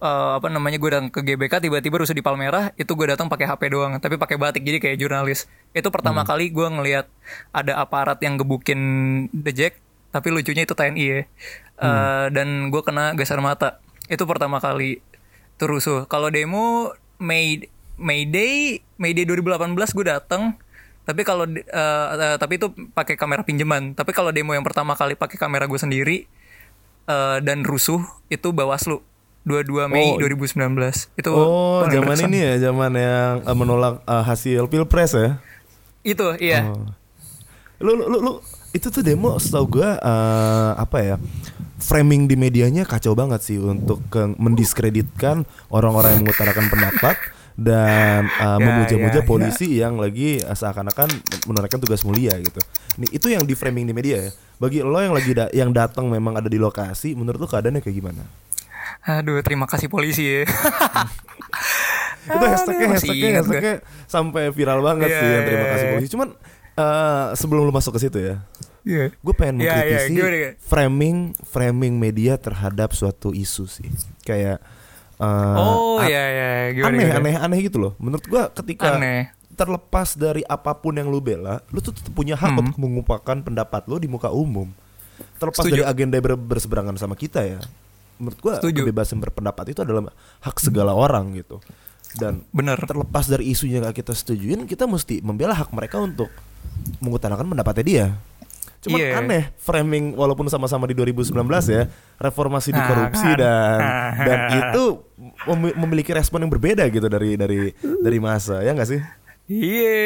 eh, 0.00 0.30
apa 0.40 0.48
namanya 0.48 0.80
gue 0.80 0.90
datang 0.90 1.12
ke 1.12 1.20
GBK 1.20 1.60
tiba-tiba 1.68 2.00
rusuh 2.00 2.16
di 2.16 2.24
Palmerah 2.24 2.72
itu 2.80 2.88
gue 2.96 3.06
datang 3.12 3.28
pakai 3.28 3.46
HP 3.52 3.68
doang 3.68 4.00
tapi 4.00 4.16
pakai 4.16 4.40
batik 4.40 4.64
jadi 4.64 4.80
kayak 4.80 4.96
jurnalis 4.96 5.44
itu 5.76 5.88
pertama 5.92 6.24
kali 6.24 6.48
gue 6.48 6.66
ngelihat 6.66 7.06
ada 7.52 7.76
aparat 7.84 8.16
yang 8.24 8.40
gebukin 8.40 8.80
The 9.30 9.52
Jack 9.52 9.74
tapi 10.08 10.32
lucunya 10.32 10.64
itu 10.64 10.72
TNI 10.72 11.04
ya 11.04 11.20
Eh, 11.80 12.26
dan 12.36 12.68
gue 12.68 12.82
kena 12.84 13.16
gas 13.16 13.32
air 13.32 13.40
mata 13.40 13.80
itu 14.12 14.20
pertama 14.28 14.60
kali 14.60 15.00
itu 15.60 15.68
rusuh 15.68 16.08
kalau 16.08 16.32
demo 16.32 16.96
May 17.20 17.68
Mayday 18.00 18.80
Mayday 18.96 19.28
2018 19.28 19.76
gue 19.92 20.06
datang 20.08 20.56
tapi 21.04 21.20
kalau 21.20 21.44
eh, 21.44 21.64
eh, 22.16 22.36
tapi 22.40 22.56
itu 22.56 22.70
pakai 22.94 23.18
kamera 23.18 23.42
pinjaman. 23.42 23.98
Tapi 23.98 24.14
kalau 24.14 24.30
demo 24.30 24.54
yang 24.54 24.62
pertama 24.62 24.94
kali 24.94 25.18
pakai 25.18 25.36
kamera 25.36 25.66
gue 25.66 25.74
sendiri 25.74 26.16
eh, 27.04 27.36
dan 27.42 27.66
rusuh 27.66 28.00
itu 28.30 28.54
Bawaslu. 28.54 29.02
22 29.42 29.88
Mei 29.88 30.04
Oh. 30.04 30.20
2019 30.20 31.16
itu 31.16 31.30
Oh, 31.32 31.80
zaman 31.88 32.28
ini 32.28 32.44
ya, 32.44 32.54
zaman 32.70 32.92
yang 32.92 33.40
eh, 33.40 33.56
menolak 33.56 34.04
eh, 34.04 34.22
hasil 34.22 34.68
Pilpres 34.68 35.16
ya. 35.16 35.40
itu 36.04 36.24
iya. 36.38 36.68
Oh. 36.68 36.88
Lu, 37.80 37.96
lu, 37.96 38.04
lu, 38.06 38.18
lu 38.20 38.32
itu 38.70 38.86
tuh 38.86 39.00
demo 39.00 39.34
setahu 39.36 39.66
gua 39.72 39.96
eh, 39.96 40.72
apa 40.76 40.98
ya? 41.00 41.16
Framing 41.76 42.24
di 42.24 42.36
medianya 42.36 42.84
kacau 42.84 43.12
banget 43.12 43.40
sih 43.42 43.56
untuk 43.56 44.04
ke- 44.06 44.36
mendiskreditkan 44.36 45.42
orang-orang 45.68 46.14
yang 46.14 46.22
mengutarakan 46.22 46.66
pendapat 46.66 47.16
dan 47.54 48.28
eh, 48.28 48.44
Ya, 48.52 48.56
memuja-muja 48.58 49.20
ya, 49.20 49.26
polisi 49.26 49.68
yang 49.74 49.96
lagi 49.96 50.38
eh, 50.38 50.54
seakan-akan 50.54 51.08
menunaikan 51.44 51.78
tugas 51.78 52.02
mulia 52.02 52.36
gitu. 52.36 52.60
Nih 52.96 53.10
itu 53.10 53.26
yang 53.26 53.42
di 53.42 53.52
framing 53.52 53.84
di 53.84 53.92
media 53.92 54.16
ya. 54.20 54.30
Bagi 54.56 54.80
lo 54.80 54.96
yang 54.96 55.12
lagi 55.12 55.32
da- 55.32 55.50
yang 55.50 55.70
datang 55.70 56.06
memang 56.06 56.36
ada 56.36 56.46
di 56.46 56.56
lokasi, 56.56 57.12
menurut 57.12 57.38
lo 57.38 57.46
keadaannya 57.46 57.80
kayak 57.80 57.96
gimana? 57.96 58.22
aduh 59.00 59.40
terima 59.40 59.64
kasih 59.64 59.88
polisi 59.88 60.20
ya 60.20 60.44
itu 62.28 62.44
hashtagnya 62.44 62.86
hashtagnya 62.92 63.16
gue. 63.24 63.38
hashtagnya 63.40 63.74
sampai 64.04 64.52
viral 64.52 64.84
banget 64.84 65.08
Iya, 65.08 65.16
sih 65.16 65.28
yang 65.30 65.42
terima 65.42 65.64
iya, 65.64 65.70
kasih 65.72 65.80
iya. 65.82 65.92
polisi 65.94 66.08
cuman 66.10 66.28
eh, 66.72 67.26
sebelum 67.32 67.62
lu 67.62 67.72
masuk 67.72 67.96
ke 67.96 68.02
situ 68.02 68.18
ya 68.18 68.36
Iya. 68.80 69.12
gue 69.12 69.34
pengen 69.34 69.60
Iya, 69.60 69.68
iya, 69.68 69.74
mengkritisi 69.76 70.10
gimana, 70.10 70.30
gimana? 70.32 70.56
framing 70.58 71.16
framing 71.44 71.94
media 71.96 72.34
terhadap 72.34 72.90
suatu 72.90 73.30
isu 73.30 73.64
sih 73.66 73.88
kayak 74.22 74.56
eh, 75.16 75.56
oh 75.56 75.96
a- 75.96 76.06
iya 76.06 76.24
gimana, 76.70 76.88
aneh 76.90 77.04
gimana? 77.04 77.20
aneh 77.20 77.34
aneh 77.36 77.58
gitu 77.62 77.78
loh 77.78 77.92
menurut 77.96 78.24
gue 78.24 78.42
ketika 78.56 78.96
Aneh. 78.96 79.28
terlepas 79.52 80.16
dari 80.16 80.40
apa 80.42 80.72
pun 80.72 80.92
yang 80.92 81.06
lu 81.06 81.20
bela 81.20 81.60
lu 81.68 81.78
tuh 81.78 81.92
tetap 81.92 82.08
punya 82.10 82.32
hak 82.32 82.48
Hmm. 82.50 82.60
untuk 82.62 82.76
mengungkapkan 82.78 83.42
pendapat 83.42 83.84
lu 83.84 83.96
di 83.96 84.08
muka 84.08 84.32
umum 84.32 84.72
terlepas 85.36 85.60
Setuju. 85.60 85.72
dari 85.74 85.84
agenda 85.84 86.16
ber- 86.16 86.40
berseberangan 86.40 86.96
sama 86.96 87.12
kita 87.12 87.44
ya 87.44 87.60
menurut 88.16 88.36
gue 88.38 88.52
kebebasan 88.74 89.16
berpendapat 89.18 89.70
itu 89.70 89.80
adalah 89.80 90.08
hak 90.40 90.56
segala 90.56 90.92
orang 90.92 91.32
gitu 91.34 91.60
dan 92.16 92.40
bener 92.48 92.80
terlepas 92.80 93.24
dari 93.24 93.48
isunya 93.48 93.80
gak 93.82 93.96
kita 93.98 94.12
setujuin 94.12 94.64
kita 94.64 94.84
mesti 94.84 95.20
membela 95.20 95.52
hak 95.52 95.68
mereka 95.70 96.00
untuk 96.00 96.32
mengutarakan 96.98 97.46
pendapatnya 97.48 97.84
dia 97.84 98.06
Cuman 98.80 98.96
Iya. 98.96 99.20
aneh 99.20 99.52
framing 99.60 100.16
walaupun 100.16 100.48
sama-sama 100.48 100.88
di 100.88 100.96
2019 100.96 101.36
ya 101.68 101.84
reformasi 102.16 102.72
di 102.72 102.80
Nah, 102.80 102.88
korupsi 102.88 103.28
kan. 103.28 103.36
dan 103.36 103.78
dan 104.24 104.38
itu 104.56 104.84
mem- 105.44 105.76
memiliki 105.76 106.16
respon 106.16 106.40
yang 106.40 106.48
berbeda 106.48 106.88
gitu 106.88 107.04
dari 107.04 107.36
dari 107.36 107.76
dari 107.76 108.18
masa 108.18 108.64
ya 108.64 108.72
nggak 108.72 108.88
sih? 108.88 109.00
Iya, 109.52 110.00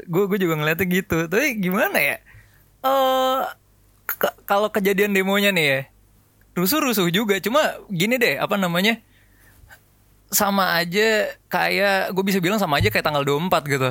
gue 0.00 0.24
gue 0.26 0.38
juga 0.38 0.56
ngeliatnya 0.56 0.86
gitu. 0.88 1.28
Tapi 1.28 1.60
gimana 1.60 1.98
ya? 1.98 2.16
Eh, 2.80 3.40
ke- 4.08 4.36
kalau 4.46 4.72
kejadian 4.72 5.12
demonya 5.12 5.52
nih 5.52 5.66
ya, 5.66 5.80
rusuh-rusuh 6.54 7.10
juga. 7.10 7.36
Cuma 7.36 7.60
gini 7.90 8.16
deh, 8.16 8.40
apa 8.40 8.56
namanya? 8.56 8.96
Sama 10.26 10.72
aja 10.74 11.36
kayak 11.46 12.10
gue 12.10 12.24
bisa 12.24 12.40
bilang 12.40 12.56
sama 12.56 12.80
aja 12.80 12.88
kayak 12.88 13.04
tanggal 13.04 13.22
24 13.22 13.62
gitu. 13.68 13.90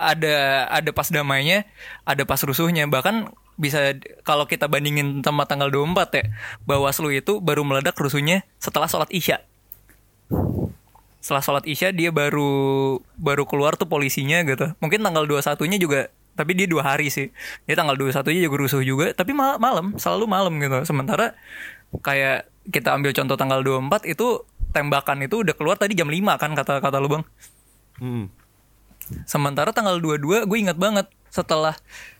Ada 0.00 0.64
ada 0.72 0.90
pas 0.96 1.12
damainya, 1.12 1.68
ada 2.08 2.24
pas 2.24 2.40
rusuhnya. 2.40 2.88
Bahkan 2.88 3.28
bisa 3.60 3.92
kalau 4.24 4.48
kita 4.48 4.64
bandingin 4.64 5.20
sama 5.20 5.44
tanggal 5.44 5.68
24 5.68 6.16
ya, 6.16 6.24
Bawaslu 6.64 7.12
itu 7.12 7.44
baru 7.44 7.60
meledak 7.68 8.00
rusuhnya 8.00 8.48
setelah 8.56 8.88
sholat 8.88 9.12
Isya. 9.12 9.44
Setelah 11.20 11.44
sholat 11.44 11.64
isya 11.68 11.92
dia 11.92 12.08
baru 12.08 12.96
baru 13.20 13.44
keluar 13.44 13.76
tuh 13.76 13.84
polisinya 13.84 14.40
gitu. 14.48 14.72
Mungkin 14.80 15.04
tanggal 15.04 15.28
21 15.28 15.68
nya 15.68 15.76
juga 15.76 16.00
tapi 16.32 16.56
dia 16.56 16.64
dua 16.64 16.80
hari 16.80 17.12
sih. 17.12 17.28
Dia 17.68 17.76
tanggal 17.76 17.92
21 18.00 18.24
nya 18.32 18.40
juga 18.48 18.56
rusuh 18.56 18.80
juga 18.80 19.12
tapi 19.12 19.36
mal- 19.36 19.60
malam 19.60 20.00
selalu 20.00 20.24
malam 20.24 20.56
gitu. 20.56 20.80
Sementara 20.88 21.36
kayak 22.00 22.48
kita 22.72 22.96
ambil 22.96 23.12
contoh 23.12 23.36
tanggal 23.36 23.60
24 23.60 24.08
itu 24.08 24.48
tembakan 24.72 25.26
itu 25.26 25.44
udah 25.44 25.52
keluar 25.52 25.76
tadi 25.76 25.92
jam 25.92 26.08
5 26.08 26.40
kan 26.40 26.50
kata 26.56 26.80
kata 26.80 26.96
lu 26.96 27.08
bang. 27.12 27.24
Hmm. 28.00 28.24
Sementara 29.24 29.70
tanggal 29.70 29.96
22 29.96 30.44
gue 30.44 30.58
ingat 30.58 30.76
banget 30.76 31.06
setelah 31.28 31.74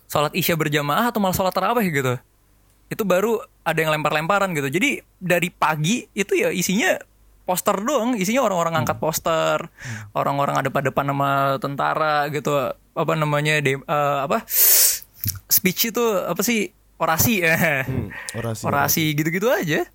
sholat 0.07 0.31
isya 0.33 0.55
berjamaah 0.55 1.09
atau 1.09 1.19
malah 1.19 1.33
sholat 1.33 1.51
taraweh 1.51 1.87
gitu. 1.87 2.15
Itu 2.87 3.03
baru 3.03 3.39
ada 3.63 3.79
yang 3.79 3.95
lempar-lemparan 3.95 4.51
gitu. 4.51 4.67
Jadi 4.69 4.91
dari 5.17 5.49
pagi 5.49 6.07
itu 6.11 6.35
ya 6.35 6.51
isinya 6.51 6.99
poster 7.43 7.79
doang. 7.79 8.15
Isinya 8.15 8.43
orang-orang 8.43 8.83
angkat 8.83 8.99
poster 8.99 9.59
orang-orang 10.11 10.59
ada 10.59 10.69
pada 10.69 10.91
depan 10.91 11.07
nama 11.07 11.31
tentara 11.57 12.27
gitu. 12.29 12.51
Apa 12.91 13.15
namanya 13.15 13.59
de- 13.61 13.79
eh, 13.79 14.19
apa 14.21 14.43
speech 15.47 15.91
itu 15.91 16.05
apa 16.21 16.43
sih 16.43 16.71
orasi. 16.99 17.41
Ya 17.41 17.55
Hmm, 17.87 18.11
orasi. 18.35 18.63
orasi 18.67 19.03
gitu-gitu 19.15 19.47
aja. 19.47 19.87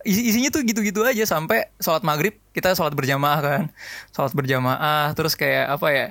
Isi 0.00 0.32
isinya 0.32 0.48
tuh 0.48 0.64
gitu-gitu 0.64 1.04
aja 1.04 1.28
sampai 1.28 1.68
sholat 1.76 2.00
maghrib 2.00 2.32
kita 2.50 2.72
sholat 2.72 2.92
berjamaah 2.92 3.38
kan. 3.38 3.62
Sholat 4.10 4.32
berjamaah 4.32 5.12
terus 5.12 5.36
kayak 5.36 5.76
apa 5.76 5.88
ya 5.92 6.06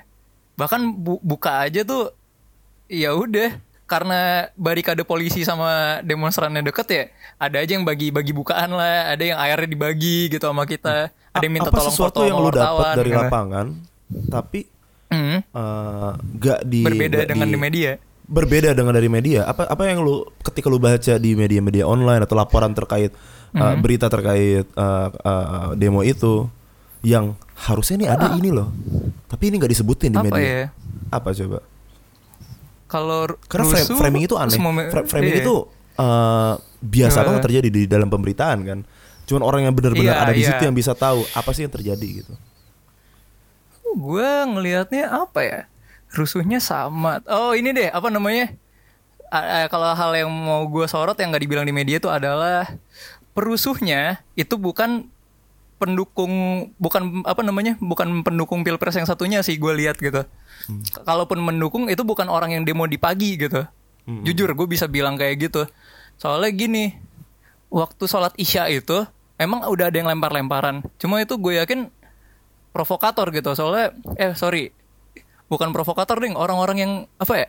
bahkan 0.60 0.91
bu- 0.91 1.24
buka 1.24 1.63
aja 1.63 1.82
tuh 1.82 2.12
ya 2.86 3.15
udah. 3.15 3.56
Karena 3.89 4.45
barikade 4.54 5.02
polisi 5.02 5.41
sama 5.41 5.98
demonstrannya 6.04 6.62
deket 6.62 6.88
ya 6.88 7.04
ada 7.39 7.58
aja 7.58 7.74
yang 7.74 7.82
bagi-bagi 7.82 8.30
bukaan 8.32 8.69
lah. 8.69 9.10
Ada 9.10 9.24
yang 9.26 9.38
airnya 9.39 9.65
dibagi 9.65 10.30
gitu 10.30 10.45
sama 10.45 10.67
kita. 10.67 11.10
Ada 11.10 11.41
yang 11.41 11.54
minta 11.56 11.72
apa 11.72 11.80
tolong 11.80 11.89
sesuatu 11.89 12.22
foto 12.22 12.28
yang 12.28 12.38
lu 12.38 12.52
dapat 12.52 12.93
dari 12.93 13.10
gitu. 13.10 13.17
lapangan 13.17 13.65
tapi 14.28 14.60
Hmm, 15.10 15.41
eh, 15.41 16.10
gak 16.38 16.60
di 16.63 16.86
berbeda 16.86 17.17
gak 17.19 17.28
dengan 17.28 17.50
di 17.50 17.58
media. 17.58 17.91
Berbeda 18.22 18.78
dengan 18.78 18.93
dari 18.93 19.10
media. 19.10 19.41
Apa 19.43 19.65
apa 19.65 19.89
yang 19.89 20.06
lu 20.06 20.22
ketika 20.39 20.69
lu 20.69 20.78
baca 20.78 21.17
di 21.17 21.34
media-media 21.34 21.82
online 21.82 22.22
atau 22.22 22.38
laporan 22.38 22.69
terkait 22.69 23.10
uh, 23.10 23.74
Mhm. 23.74 23.82
berita 23.82 24.06
terkait 24.06 24.69
uh, 24.72 25.10
uh, 25.10 25.67
demo 25.74 26.06
itu 26.06 26.45
yang 26.99 27.35
harusnya 27.55 27.95
ini 27.99 28.07
ada 28.07 28.35
ini 28.35 28.49
loh. 28.51 28.69
Tapi 29.27 29.51
ini 29.51 29.59
nggak 29.59 29.71
disebutin 29.71 30.12
di 30.12 30.19
apa 30.19 30.27
media. 30.27 30.47
ya? 30.47 30.65
Apa 31.09 31.29
coba? 31.31 31.59
Kalau 32.89 33.19
karena 33.45 33.65
fra- 33.69 33.85
rusuh, 33.85 33.97
framing 34.01 34.23
itu 34.25 34.35
aneh. 34.35 34.57
Fra- 34.89 35.05
framing 35.05 35.33
iya. 35.38 35.43
itu 35.45 35.55
uh, 35.95 36.53
biasa 36.81 37.21
Iya. 37.21 37.25
banget 37.29 37.41
terjadi 37.45 37.67
di 37.69 37.81
dalam 37.85 38.09
pemberitaan 38.09 38.59
kan. 38.65 38.79
Cuman 39.29 39.45
orang 39.45 39.62
yang 39.69 39.73
benar-benar 39.77 40.17
Iya, 40.17 40.23
ada 40.25 40.33
di 40.33 40.41
iya. 40.41 40.49
situ 40.57 40.63
yang 40.65 40.73
bisa 40.73 40.97
tahu 40.97 41.21
apa 41.38 41.49
sih 41.53 41.63
yang 41.63 41.73
terjadi 41.73 42.25
gitu. 42.25 42.33
Gue 43.93 44.25
ngelihatnya 44.25 45.05
apa 45.09 45.39
ya? 45.41 45.59
Rusuhnya 46.09 46.57
sama. 46.57 47.21
Oh 47.29 47.53
ini 47.53 47.69
deh 47.69 47.89
apa 47.89 48.09
namanya? 48.09 48.49
A- 49.29 49.69
kalau 49.69 49.93
hal 49.93 50.12
yang 50.17 50.29
mau 50.33 50.65
gue 50.65 50.89
sorot 50.89 51.13
yang 51.21 51.29
nggak 51.29 51.43
dibilang 51.45 51.65
di 51.65 51.73
media 51.73 52.01
itu 52.01 52.09
adalah 52.09 52.65
perusuhnya 53.38 54.17
itu 54.33 54.57
bukan 54.57 55.05
pendukung 55.80 56.32
bukan 56.76 57.24
apa 57.24 57.39
namanya 57.39 57.80
bukan 57.80 58.22
pendukung 58.22 58.62
pilpres 58.62 59.00
yang 59.00 59.08
satunya 59.08 59.39
sih 59.39 59.56
gue 59.56 59.74
lihat 59.74 59.96
gitu. 59.98 60.28
K- 60.68 61.04
kalaupun 61.08 61.39
mendukung 61.39 61.88
itu 61.88 62.04
bukan 62.04 62.28
orang 62.28 62.52
yang 62.52 62.68
demo 62.68 62.84
di 62.86 63.00
pagi 63.00 63.39
gitu. 63.39 63.63
Jujur 64.26 64.52
gue 64.52 64.68
bisa 64.68 64.86
bilang 64.86 65.15
kayak 65.15 65.50
gitu. 65.50 65.63
Soalnya 66.20 66.52
gini 66.52 66.84
waktu 67.72 68.04
sholat 68.06 68.36
isya 68.36 68.68
itu 68.68 69.08
emang 69.39 69.63
udah 69.63 69.88
ada 69.88 69.98
yang 69.98 70.10
lempar-lemparan. 70.10 70.84
Cuma 71.00 71.24
itu 71.24 71.39
gue 71.39 71.62
yakin 71.62 71.88
provokator 72.76 73.32
gitu. 73.32 73.56
Soalnya 73.56 73.96
eh 74.20 74.36
sorry. 74.36 74.76
Bukan 75.48 75.72
provokator 75.72 76.20
ding. 76.20 76.36
Orang-orang 76.36 76.78
yang 76.78 76.92
apa 77.18 77.34
ya 77.38 77.48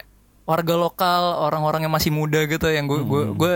warga 0.48 0.74
lokal 0.74 1.46
orang-orang 1.46 1.86
yang 1.86 1.94
masih 1.94 2.10
muda 2.10 2.42
gitu 2.42 2.66
yang 2.66 2.90
gue 2.90 3.06
gue 3.06 3.22
gue 3.38 3.54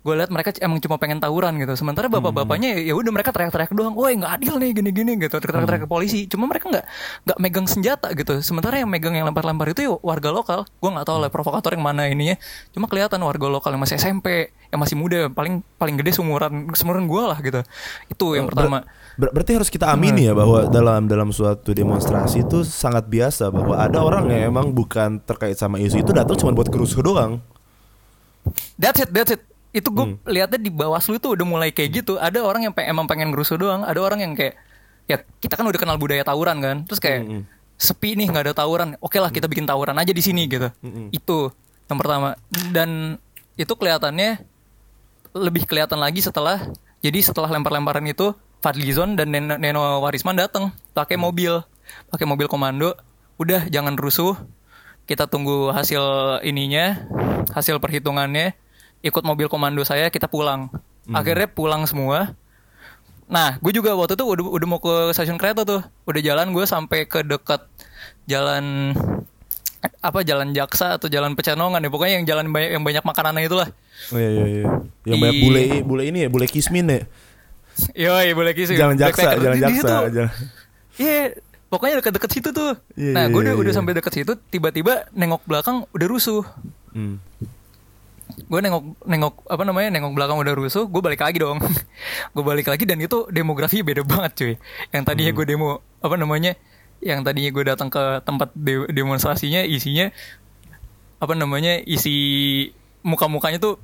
gue 0.00 0.14
lihat 0.16 0.32
mereka 0.32 0.56
emang 0.64 0.80
cuma 0.80 0.96
pengen 0.96 1.20
tawuran 1.20 1.60
gitu. 1.60 1.76
Sementara 1.76 2.08
bapak-bapaknya 2.08 2.80
ya 2.80 2.96
udah 2.96 3.12
mereka 3.12 3.36
teriak-teriak 3.36 3.76
doang 3.76 3.92
woi 3.92 4.16
nggak 4.16 4.32
adil 4.40 4.56
nih 4.56 4.72
gini-gini 4.72 5.12
gitu. 5.20 5.36
Teriak-teriak 5.36 5.84
ke 5.84 5.88
polisi. 5.88 6.24
Cuma 6.24 6.48
mereka 6.48 6.72
nggak 6.72 6.84
nggak 7.28 7.38
megang 7.38 7.66
senjata 7.68 8.08
gitu. 8.16 8.40
Sementara 8.40 8.80
yang 8.80 8.88
megang 8.88 9.12
yang 9.12 9.28
lempar-lempar 9.28 9.76
itu 9.76 9.84
ya 9.84 9.92
warga 10.00 10.32
lokal. 10.32 10.64
Gue 10.80 10.88
nggak 10.88 11.04
tahu 11.04 11.18
lah 11.20 11.28
provokator 11.28 11.76
yang 11.76 11.84
mana 11.84 12.08
ininya. 12.08 12.40
Cuma 12.72 12.88
kelihatan 12.88 13.20
warga 13.20 13.46
lokal 13.52 13.76
yang 13.76 13.82
masih 13.84 14.00
SMP 14.00 14.56
yang 14.72 14.80
masih 14.80 14.96
muda 14.96 15.28
paling 15.28 15.60
paling 15.76 15.98
gede 16.00 16.16
seumuran 16.16 16.72
seumuran 16.72 17.04
gue 17.04 17.22
lah 17.28 17.38
gitu. 17.44 17.60
Itu 18.08 18.26
yang 18.40 18.48
Ber- 18.48 18.56
pertama. 18.56 18.78
ber- 19.20 19.32
berarti 19.36 19.52
harus 19.52 19.68
kita 19.68 19.92
amini 19.92 20.30
ya 20.30 20.32
bahwa 20.32 20.64
dalam 20.72 21.04
dalam 21.10 21.28
suatu 21.28 21.76
demonstrasi 21.76 22.48
itu 22.48 22.64
sangat 22.64 23.04
biasa 23.04 23.52
bahwa 23.52 23.76
ada 23.76 24.00
orang 24.00 24.32
yang 24.32 24.48
emang 24.48 24.72
bukan 24.72 25.20
terkait 25.20 25.60
sama 25.60 25.76
isu 25.76 26.00
itu 26.00 26.16
datang 26.16 26.40
cuma 26.40 26.56
buat 26.56 26.72
kerusuh 26.72 27.04
doang. 27.04 27.44
That's 28.80 29.04
it, 29.04 29.12
that's 29.12 29.36
it. 29.36 29.44
Itu 29.70 29.88
gue 29.90 30.04
lihatnya 30.26 30.58
di 30.58 30.68
Bawaslu 30.68 31.16
itu 31.16 31.30
udah 31.30 31.46
mulai 31.46 31.70
kayak 31.70 32.02
gitu. 32.02 32.18
Ada 32.18 32.42
orang 32.42 32.66
yang 32.66 32.74
pe- 32.74 32.86
emang 32.86 33.06
pengen 33.06 33.30
ngerusuh 33.30 33.54
doang. 33.54 33.82
Ada 33.82 34.00
orang 34.02 34.18
yang 34.20 34.32
kayak 34.34 34.54
ya 35.06 35.16
kita 35.38 35.54
kan 35.54 35.66
udah 35.66 35.78
kenal 35.78 35.96
budaya 35.96 36.22
tawuran 36.22 36.58
kan. 36.58 36.76
Terus 36.86 36.98
kayak 36.98 37.20
sepi 37.76 38.18
nih 38.18 38.26
nggak 38.28 38.50
ada 38.50 38.54
tawuran. 38.54 38.98
Oke 38.98 39.16
lah 39.16 39.30
kita 39.30 39.46
bikin 39.46 39.64
tawuran 39.64 39.94
aja 39.94 40.10
di 40.10 40.20
sini 40.20 40.44
gitu. 40.46 40.68
Itu 41.10 41.54
yang 41.86 41.98
pertama. 41.98 42.34
Dan 42.50 43.18
itu 43.54 43.72
kelihatannya 43.72 44.42
lebih 45.30 45.62
kelihatan 45.64 46.02
lagi 46.02 46.18
setelah 46.18 46.58
jadi 47.00 47.18
setelah 47.22 47.48
lempar-lemparan 47.48 48.04
itu 48.04 48.34
Fadlizon 48.60 49.16
dan 49.16 49.32
Neno, 49.32 49.56
Neno 49.56 50.04
Warisman 50.04 50.36
datang 50.36 50.68
pakai 50.92 51.16
mobil, 51.16 51.64
pakai 52.12 52.26
mobil 52.28 52.44
komando. 52.44 52.92
Udah 53.40 53.64
jangan 53.72 53.96
rusuh. 53.96 54.36
Kita 55.08 55.24
tunggu 55.26 55.72
hasil 55.72 56.02
ininya, 56.44 57.08
hasil 57.56 57.80
perhitungannya. 57.80 58.52
Ikut 59.00 59.24
mobil 59.24 59.48
komando 59.48 59.80
saya, 59.82 60.12
kita 60.12 60.28
pulang. 60.28 60.68
Akhirnya 61.10 61.48
pulang 61.50 61.88
semua. 61.88 62.36
Nah, 63.30 63.56
gue 63.62 63.72
juga 63.72 63.94
waktu 63.94 64.18
itu 64.18 64.26
udah, 64.26 64.44
udah 64.50 64.66
mau 64.66 64.82
ke 64.82 65.14
stasiun 65.14 65.38
kereta 65.38 65.62
tuh. 65.62 65.80
Udah 66.04 66.20
jalan 66.20 66.50
gue 66.50 66.64
sampai 66.66 67.06
ke 67.06 67.22
dekat 67.22 67.62
jalan 68.26 68.94
apa 70.04 70.20
jalan 70.26 70.52
Jaksa 70.52 71.00
atau 71.00 71.08
jalan 71.08 71.32
Pecenongan 71.32 71.80
ya 71.80 71.88
pokoknya 71.88 72.14
yang 72.20 72.26
jalan 72.28 72.52
banyak 72.52 72.70
yang 72.76 72.84
banyak 72.84 73.04
makanannya 73.06 73.48
itulah. 73.48 73.68
Oh 74.12 74.18
iya 74.20 74.28
iya 74.28 74.44
iya. 74.44 74.64
Yang 75.08 75.18
banyak 75.24 75.38
bule 75.40 75.62
bule 75.86 76.02
ini 76.04 76.18
ya, 76.26 76.28
bule 76.28 76.46
kismin 76.50 76.86
ya. 76.90 77.00
Yoi, 77.96 78.36
boleh 78.36 78.52
kisih. 78.52 78.76
Jalan 78.76 78.98
Jaksa, 78.98 79.24
Backpacker. 79.24 79.40
jalan. 79.40 79.58
Jaksa. 79.62 79.96
Iya, 81.00 81.22
pokoknya 81.72 82.04
deket-deket 82.04 82.30
situ 82.34 82.48
tuh. 82.52 82.76
Iya, 82.92 83.12
nah, 83.16 83.24
iya, 83.24 83.32
gue 83.32 83.40
udah, 83.40 83.54
iya, 83.56 83.60
udah 83.62 83.72
iya. 83.72 83.78
sampai 83.80 83.92
deket 83.96 84.12
situ, 84.12 84.32
tiba-tiba 84.52 85.08
nengok 85.16 85.42
belakang 85.48 85.88
udah 85.96 86.06
rusuh. 86.10 86.44
Hmm. 86.92 87.16
Gue 88.46 88.60
nengok 88.60 88.84
nengok 89.04 89.34
apa 89.46 89.62
namanya 89.62 89.88
nengok 89.90 90.12
belakang 90.12 90.36
udah 90.36 90.54
rusuh, 90.54 90.84
gue 90.84 91.00
balik 91.00 91.20
lagi 91.20 91.38
dong. 91.38 91.58
gue 92.34 92.44
balik 92.44 92.66
lagi 92.66 92.84
dan 92.84 92.98
itu 92.98 93.26
demografi 93.28 93.80
beda 93.80 94.02
banget 94.02 94.32
cuy. 94.34 94.54
Yang 94.90 95.02
tadinya 95.04 95.30
Hmm. 95.30 95.38
gue 95.38 95.46
demo 95.46 95.70
apa 95.98 96.14
namanya, 96.14 96.52
yang 96.98 97.20
tadinya 97.20 97.50
gue 97.50 97.64
datang 97.64 97.88
ke 97.88 98.02
tempat 98.22 98.50
de- 98.52 98.88
demonstrasinya 98.88 99.62
isinya 99.62 100.08
apa 101.16 101.32
namanya 101.32 101.78
isi 101.80 102.16
muka-mukanya 103.00 103.58
tuh 103.58 103.76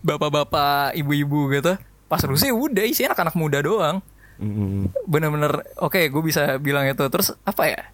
bapak-bapak, 0.00 0.92
ibu-ibu 0.94 1.48
gitu. 1.50 1.74
Pas 2.04 2.20
rusuh 2.20 2.46
ya 2.46 2.54
udah 2.54 2.84
isinya 2.84 3.12
anak-anak 3.12 3.34
muda 3.34 3.58
doang 3.60 3.98
Hmm, 4.34 4.50
hmm, 4.50 4.66
hmm. 4.66 4.86
bener-bener 5.06 5.62
oke 5.78 6.10
gue 6.10 6.22
bisa 6.26 6.58
bilang 6.58 6.82
itu 6.84 7.06
terus 7.06 7.38
apa 7.46 7.70
ya 7.70 7.86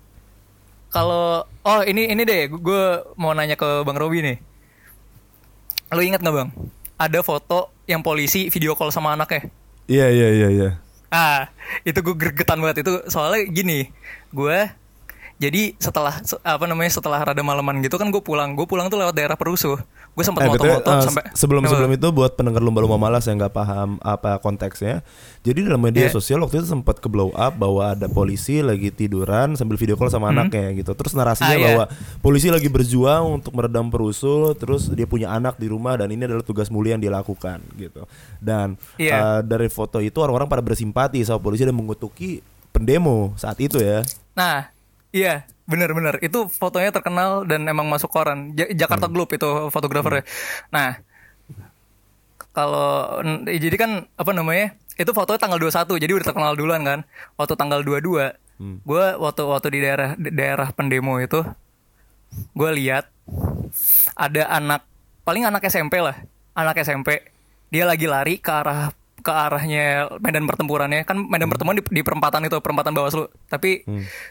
kalau 0.89 1.45
oh 1.45 1.81
ini 1.85 2.09
ini 2.09 2.25
deh 2.25 2.49
gue 2.49 2.83
mau 3.15 3.31
nanya 3.31 3.55
ke 3.55 3.85
bang 3.85 3.95
Robi 3.95 4.25
nih 4.25 4.37
lo 5.91 6.01
ingat 6.03 6.23
nggak 6.23 6.37
bang? 6.37 6.51
Ada 7.01 7.21
foto 7.25 7.73
yang 7.91 8.05
polisi 8.05 8.47
video 8.53 8.79
call 8.79 8.95
sama 8.95 9.15
anaknya. 9.15 9.51
Iya 9.91 10.07
iya 10.11 10.29
iya 10.31 10.49
iya. 10.51 10.71
ah 11.11 11.51
itu 11.83 11.99
gue 11.99 12.15
gregetan 12.15 12.63
banget. 12.63 12.87
Itu 12.87 13.03
soalnya 13.11 13.43
gini 13.51 13.91
gue 14.31 14.59
jadi 15.41 15.73
setelah 15.75 16.21
se- 16.21 16.37
apa 16.39 16.69
namanya 16.69 16.93
setelah 16.93 17.17
rada 17.19 17.41
malaman 17.41 17.81
gitu 17.81 17.97
kan 17.97 18.07
gue 18.07 18.21
pulang 18.21 18.53
gue 18.53 18.63
pulang 18.63 18.87
tuh 18.87 19.01
lewat 19.01 19.17
daerah 19.17 19.35
perusuh 19.35 19.81
gue 20.11 20.21
sempat 20.21 20.43
Eh, 20.43 20.51
betul, 20.51 20.69
moto-moto 20.69 20.91
eh, 20.91 21.01
sampai 21.01 21.23
sebelum 21.33 21.63
sebelum 21.65 21.91
itu 21.91 22.09
buat 22.11 22.35
pendengar 22.35 22.61
lumba-lumba 22.61 22.99
malas 22.99 23.25
yang 23.25 23.39
nggak 23.39 23.55
paham 23.55 23.97
apa 24.01 24.37
konteksnya. 24.37 25.01
Jadi 25.41 25.65
dalam 25.65 25.79
media 25.79 26.05
Iya. 26.05 26.13
sosial 26.13 26.43
waktu 26.43 26.61
itu 26.61 26.69
sempat 26.69 26.99
ke 26.99 27.07
blow 27.07 27.31
up 27.31 27.55
bahwa 27.55 27.95
ada 27.95 28.05
polisi 28.07 28.59
lagi 28.61 28.91
tiduran 28.91 29.55
sambil 29.55 29.75
video 29.75 29.95
call 29.95 30.11
sama 30.11 30.29
anaknya 30.29 30.75
gitu. 30.75 30.93
Terus 30.93 31.15
narasinya 31.15 31.49
Hmm. 31.49 31.55
Ah, 31.55 31.63
iya. 31.63 31.67
bahwa 31.71 31.85
polisi 32.21 32.51
lagi 32.51 32.67
berjuang 32.67 33.23
untuk 33.33 33.55
meredam 33.55 33.87
perusuh, 33.87 34.53
terus 34.53 34.91
dia 34.91 35.07
punya 35.07 35.31
anak 35.31 35.57
di 35.57 35.67
rumah 35.67 35.95
dan 35.95 36.11
ini 36.11 36.27
adalah 36.27 36.43
tugas 36.43 36.69
mulia 36.69 36.93
yang 36.93 37.01
dia 37.01 37.15
lakukan 37.15 37.63
gitu. 37.75 38.03
Dan 38.37 38.75
Iya. 38.97 39.15
eh, 39.15 39.41
dari 39.43 39.71
foto 39.71 39.99
itu 39.99 40.19
orang-orang 40.19 40.51
pada 40.51 40.61
bersimpati 40.61 41.23
sama 41.23 41.39
polisi 41.39 41.63
dan 41.63 41.73
mengutuki 41.73 42.43
pendemo 42.69 43.33
saat 43.35 43.57
itu 43.59 43.79
ya. 43.79 44.03
Nah, 44.33 44.69
iya, 45.11 45.45
benar-benar 45.67 46.19
itu 46.23 46.51
fotonya 46.51 46.91
terkenal 46.91 47.47
dan 47.47 47.67
emang 47.67 47.87
masuk 47.87 48.11
koran. 48.11 48.55
Ja- 48.59 48.71
Jakarta 48.71 49.07
Globe 49.07 49.39
itu 49.39 49.71
fotografernya. 49.71 50.27
Nah, 50.75 50.99
kalau 52.51 53.23
jadi 53.47 53.77
kan 53.79 53.91
apa 54.19 54.31
namanya? 54.35 54.75
Itu 54.99 55.15
fotonya 55.15 55.41
tanggal 55.41 55.59
21, 55.63 55.97
jadi 55.97 56.13
udah 56.13 56.27
terkenal 56.27 56.53
duluan 56.59 56.83
kan. 56.83 57.01
Waktu 57.39 57.55
tanggal 57.57 57.81
22, 57.87 58.35
gue 58.85 59.05
waktu 59.17 59.43
waktu 59.47 59.69
di 59.73 59.81
daerah 59.81 60.11
di 60.21 60.31
daerah 60.37 60.69
pendemo 60.75 61.17
itu 61.17 61.41
gue 62.53 62.71
lihat 62.77 63.09
ada 64.13 64.43
anak 64.53 64.85
paling 65.25 65.49
anak 65.49 65.65
SMP 65.65 66.03
lah, 66.03 66.19
anak 66.53 66.77
SMP. 66.83 67.25
Dia 67.71 67.87
lagi 67.87 68.05
lari 68.05 68.37
ke 68.43 68.51
arah 68.51 68.91
ke 69.21 69.31
arahnya 69.31 69.85
medan 70.19 70.45
pertempurannya. 70.45 71.05
Kan 71.05 71.25
medan 71.25 71.47
pertempuran 71.47 71.79
di, 71.79 71.85
di 71.87 72.03
perempatan 72.03 72.45
itu 72.45 72.57
perempatan 72.59 72.93
Bawaslu. 72.93 73.29
Tapi 73.47 73.85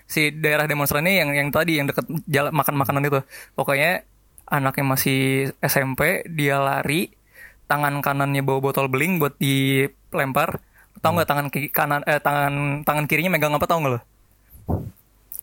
si 0.04 0.30
daerah 0.32 0.66
demonstrannya 0.66 1.14
yang 1.16 1.30
yang 1.32 1.50
tadi 1.50 1.78
yang 1.78 1.86
deket 1.86 2.04
jalan 2.26 2.52
makan 2.52 2.76
makanan 2.76 3.06
itu. 3.06 3.20
Pokoknya 3.54 4.04
anaknya 4.46 4.86
masih 4.88 5.20
SMP 5.60 6.26
dia 6.26 6.58
lari 6.58 7.14
tangan 7.66 8.02
kanannya 8.02 8.42
bawa 8.42 8.60
botol 8.60 8.90
beling 8.90 9.18
buat 9.18 9.38
dilempar. 9.38 10.58
Tahu 11.00 11.12
nggak 11.16 11.30
tangan 11.30 11.48
kiri 11.48 11.70
kanan 11.70 12.02
eh 12.04 12.18
tangan 12.18 12.84
tangan 12.84 13.06
kirinya 13.06 13.32
megang 13.32 13.54
apa 13.54 13.64
tahu 13.64 13.80
nggak 13.80 13.94
lo? 13.94 14.02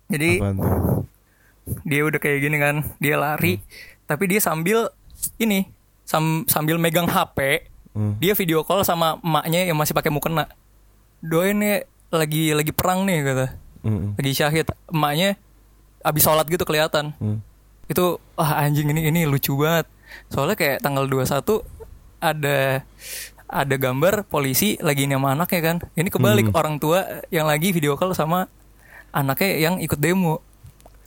Jadi 0.07 0.31
dia 1.83 2.03
udah 2.03 2.19
kayak 2.19 2.39
gini 2.41 2.57
kan 2.59 2.77
dia 2.99 3.17
lari. 3.17 3.59
Tapi 4.05 4.25
dia 4.27 4.39
sambil 4.39 4.87
ini 5.37 5.67
sam- 6.05 6.47
sambil 6.47 6.77
megang 6.77 7.07
HP 7.07 7.67
Hmm. 7.97 8.13
dia 8.21 8.37
video 8.37 8.61
call 8.61 8.85
sama 8.85 9.17
emaknya 9.25 9.73
yang 9.73 9.77
masih 9.81 9.97
pakai 9.97 10.13
mukena. 10.13 10.53
Doain 11.25 11.57
nih 11.57 11.89
lagi 12.13 12.53
lagi 12.53 12.73
perang 12.77 13.09
nih 13.09 13.25
kata. 13.25 13.47
Mm-mm. 13.89 14.21
lagi 14.21 14.33
syahid. 14.37 14.69
Emaknya 14.93 15.41
abis 16.05 16.23
sholat 16.29 16.45
gitu 16.47 16.69
kelihatan. 16.69 17.17
Hmm. 17.17 17.41
itu 17.87 18.19
wah 18.35 18.67
anjing 18.67 18.93
ini 18.93 19.09
ini 19.09 19.25
lucu 19.25 19.57
banget. 19.57 19.89
Soalnya 20.29 20.59
kayak 20.61 20.85
tanggal 20.85 21.09
21 21.09 21.65
ada 22.21 22.83
ada 23.47 23.75
gambar 23.79 24.27
polisi 24.27 24.77
lagi 24.85 25.09
sama 25.09 25.33
anaknya 25.33 25.61
kan. 25.65 25.77
Ini 25.97 26.09
kebalik 26.13 26.53
orang 26.53 26.77
tua 26.77 27.25
yang 27.33 27.49
lagi 27.49 27.73
video 27.73 27.97
call 27.97 28.13
sama 28.13 28.51
anaknya 29.15 29.57
yang 29.57 29.75
ikut 29.81 29.97
demo. 29.97 30.45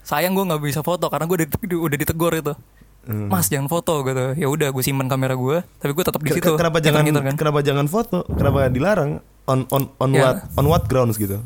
Sayang 0.01 0.33
gue 0.33 0.41
nggak 0.41 0.63
bisa 0.65 0.81
foto 0.81 1.05
karena 1.11 1.29
gue 1.29 1.45
udah, 1.45 1.47
udah 1.85 1.97
ditegur 1.99 2.33
itu 2.33 2.55
Hmm. 3.09 3.25
mas 3.25 3.49
jangan 3.49 3.65
foto 3.65 4.05
gitu 4.05 4.37
ya 4.37 4.45
udah 4.45 4.69
gue 4.69 4.83
simpan 4.85 5.09
kamera 5.09 5.33
gue 5.33 5.65
tapi 5.75 5.91
gue 5.91 6.05
tetap 6.05 6.21
di 6.21 6.29
situ 6.29 6.45
ke- 6.45 6.53
Kenapa 6.55 6.77
jangan 6.77 7.01
kan. 7.09 7.33
kenapa 7.33 7.59
jangan 7.59 7.85
foto? 7.85 8.21
Kenapa 8.29 8.69
dilarang? 8.69 9.17
On 9.43 9.65
on 9.67 9.89
on 9.97 10.09
Ya. 10.11 10.21
what 10.21 10.35
on 10.53 10.65
what 10.67 10.83
grounds 10.85 11.17
gitu? 11.17 11.41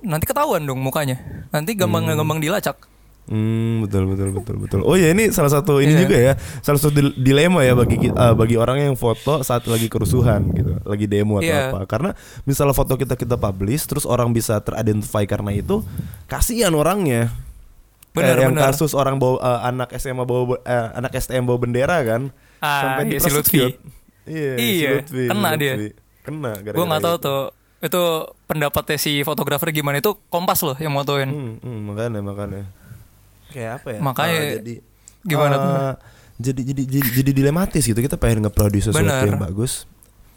nanti 0.00 0.24
ketahuan 0.24 0.64
dong 0.64 0.80
mukanya 0.80 1.20
nanti 1.48 1.72
gampang 1.72 2.08
gampang 2.08 2.40
dilacak 2.40 2.74
Hmm, 3.22 3.86
betul 3.86 4.10
betul 4.10 4.34
betul 4.34 4.56
betul. 4.58 4.80
Oh 4.82 4.98
ya 4.98 5.06
ini 5.08 5.30
salah 5.30 5.46
satu 5.48 5.78
ini 5.78 5.94
Iya. 5.94 6.00
juga 6.00 6.16
ya, 6.18 6.32
salah 6.58 6.74
satu 6.74 6.90
dil- 6.90 7.14
dilema 7.14 7.62
ya 7.62 7.70
bagi 7.72 7.94
eh, 8.02 8.34
bagi 8.34 8.58
orang 8.58 8.82
yang 8.82 8.98
foto 8.98 9.46
saat 9.46 9.62
lagi 9.64 9.86
kerusuhan 9.86 10.50
gitu, 10.50 10.74
lagi 10.82 11.06
demo 11.06 11.38
atau 11.38 11.46
Iya. 11.46 11.70
apa. 11.70 11.86
Karena 11.86 12.10
misalnya 12.42 12.74
foto 12.74 12.98
kita 12.98 13.14
kita 13.14 13.38
publish, 13.38 13.86
terus 13.86 14.02
orang 14.02 14.34
bisa 14.34 14.58
teridentify 14.58 15.22
karena 15.22 15.54
itu, 15.54 15.86
kasihan 16.26 16.74
orangnya. 16.74 17.30
Benar, 18.12 18.28
Kayak 18.30 18.42
yang 18.42 18.52
benar. 18.52 18.64
kasus 18.70 18.92
orang 18.92 19.16
bawa 19.16 19.36
eh, 19.38 19.60
anak 19.66 19.88
SMA 19.94 20.22
bawa 20.22 20.60
eh, 20.60 20.88
anak 20.94 21.12
STM 21.14 21.44
bawa 21.44 21.58
bendera 21.58 21.96
kan, 22.02 22.28
Ah, 22.58 23.00
iya, 23.00 23.16
si. 23.16 23.28
Lutfi. 23.28 23.58
Iya, 24.22 24.50
si 24.54 24.64
Iya, 24.78 24.88
Lutfi, 24.96 25.22
kena 25.26 25.50
si 25.50 25.58
dia. 25.58 25.74
Kena. 26.22 26.50
gue 26.54 26.62
gara-gara 26.62 26.86
nggak 26.86 27.02
tahu 27.02 27.16
itu. 27.16 27.24
tuh 27.24 27.42
itu 27.82 28.02
pendapatnya 28.46 28.94
si 28.96 29.12
fotografer 29.20 29.68
gimana 29.70 29.98
itu 29.98 30.14
kompas 30.28 30.60
loh 30.60 30.76
yang 30.76 30.92
motoin 30.92 31.26
Hmm, 31.26 31.54
hmm, 31.58 31.78
makanya 31.84 32.20
makanya. 32.20 32.62
Kayak 33.48 33.70
apa 33.76 33.88
ya? 33.90 34.00
Makanya 34.00 34.36
Ah, 34.38 34.50
jadi 34.56 34.74
gimana 35.22 35.54
tuh? 35.54 35.70
eh, 35.72 35.94
Jadi 36.38 36.60
jadi 36.64 36.82
jadi, 36.84 37.08
jadi 37.16 37.30
dilematis 37.32 37.82
gitu. 37.82 37.96
Kita 37.96 38.14
pengen 38.16 38.42
nge-produce 38.42 38.88
sesuatu 38.88 39.02
Benar. 39.02 39.24
yang 39.26 39.40
bagus. 39.40 39.86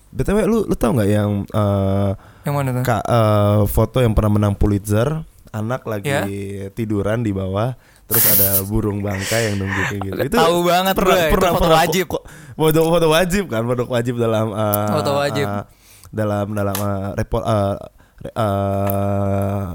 BTW 0.10 0.38
lu 0.44 0.64
lu 0.64 0.76
tau 0.76 0.92
nggak 0.92 1.10
yang 1.10 1.44
eh 1.46 2.12
yang 2.42 2.54
mana 2.56 2.70
tuh 2.72 2.84
ka- 2.84 3.04
eh, 3.04 3.60
foto 3.68 4.00
yang 4.00 4.12
pernah 4.12 4.32
menang 4.32 4.54
Pulitzer 4.54 5.22
anak 5.56 5.82
lagi 5.84 6.12
Ya. 6.12 6.24
tiduran 6.70 7.20
di 7.20 7.32
bawah 7.32 7.74
terus 8.06 8.22
ada 8.30 8.62
burung 8.62 9.00
bangkai 9.00 9.50
yang 9.50 9.56
nunggu 9.58 9.82
kayak 9.88 10.02
gitu. 10.04 10.14
Tahu 10.30 10.58
banget 10.62 10.94
gue, 10.94 11.20
itu 11.26 11.48
foto 11.50 11.70
wajib. 11.72 12.06
ko- 12.06 12.26
Foto 12.54 12.80
foto 12.86 13.08
wajib 13.10 13.44
kan, 13.48 13.64
foto 13.64 13.84
wajib 13.86 14.16
dalam 14.16 14.48
eh, 14.50 14.90
Foto 14.92 15.12
wajib. 15.16 15.44
eh, 15.44 15.64
dalam 16.10 16.46
dalam 16.52 16.76
eh, 16.76 17.10
report 17.16 17.44
eh, 17.44 17.76
re- 18.22 18.36
eh, 18.36 19.68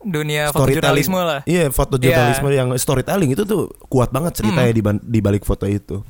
dunia 0.00 0.48
fotojurnalisme 0.48 1.12
lah 1.14 1.40
Iya, 1.44 1.68
foto 1.68 1.96
Iya. 1.96 2.04
jurnalisme 2.06 2.48
yang 2.50 2.68
storytelling 2.74 3.30
itu 3.30 3.44
tuh 3.44 3.68
kuat 3.86 4.08
banget 4.08 4.32
ceritanya 4.34 4.70
di, 4.70 4.80
ban- 4.80 5.02
di 5.02 5.20
balik 5.20 5.42
foto 5.42 5.64
itu. 5.64 6.00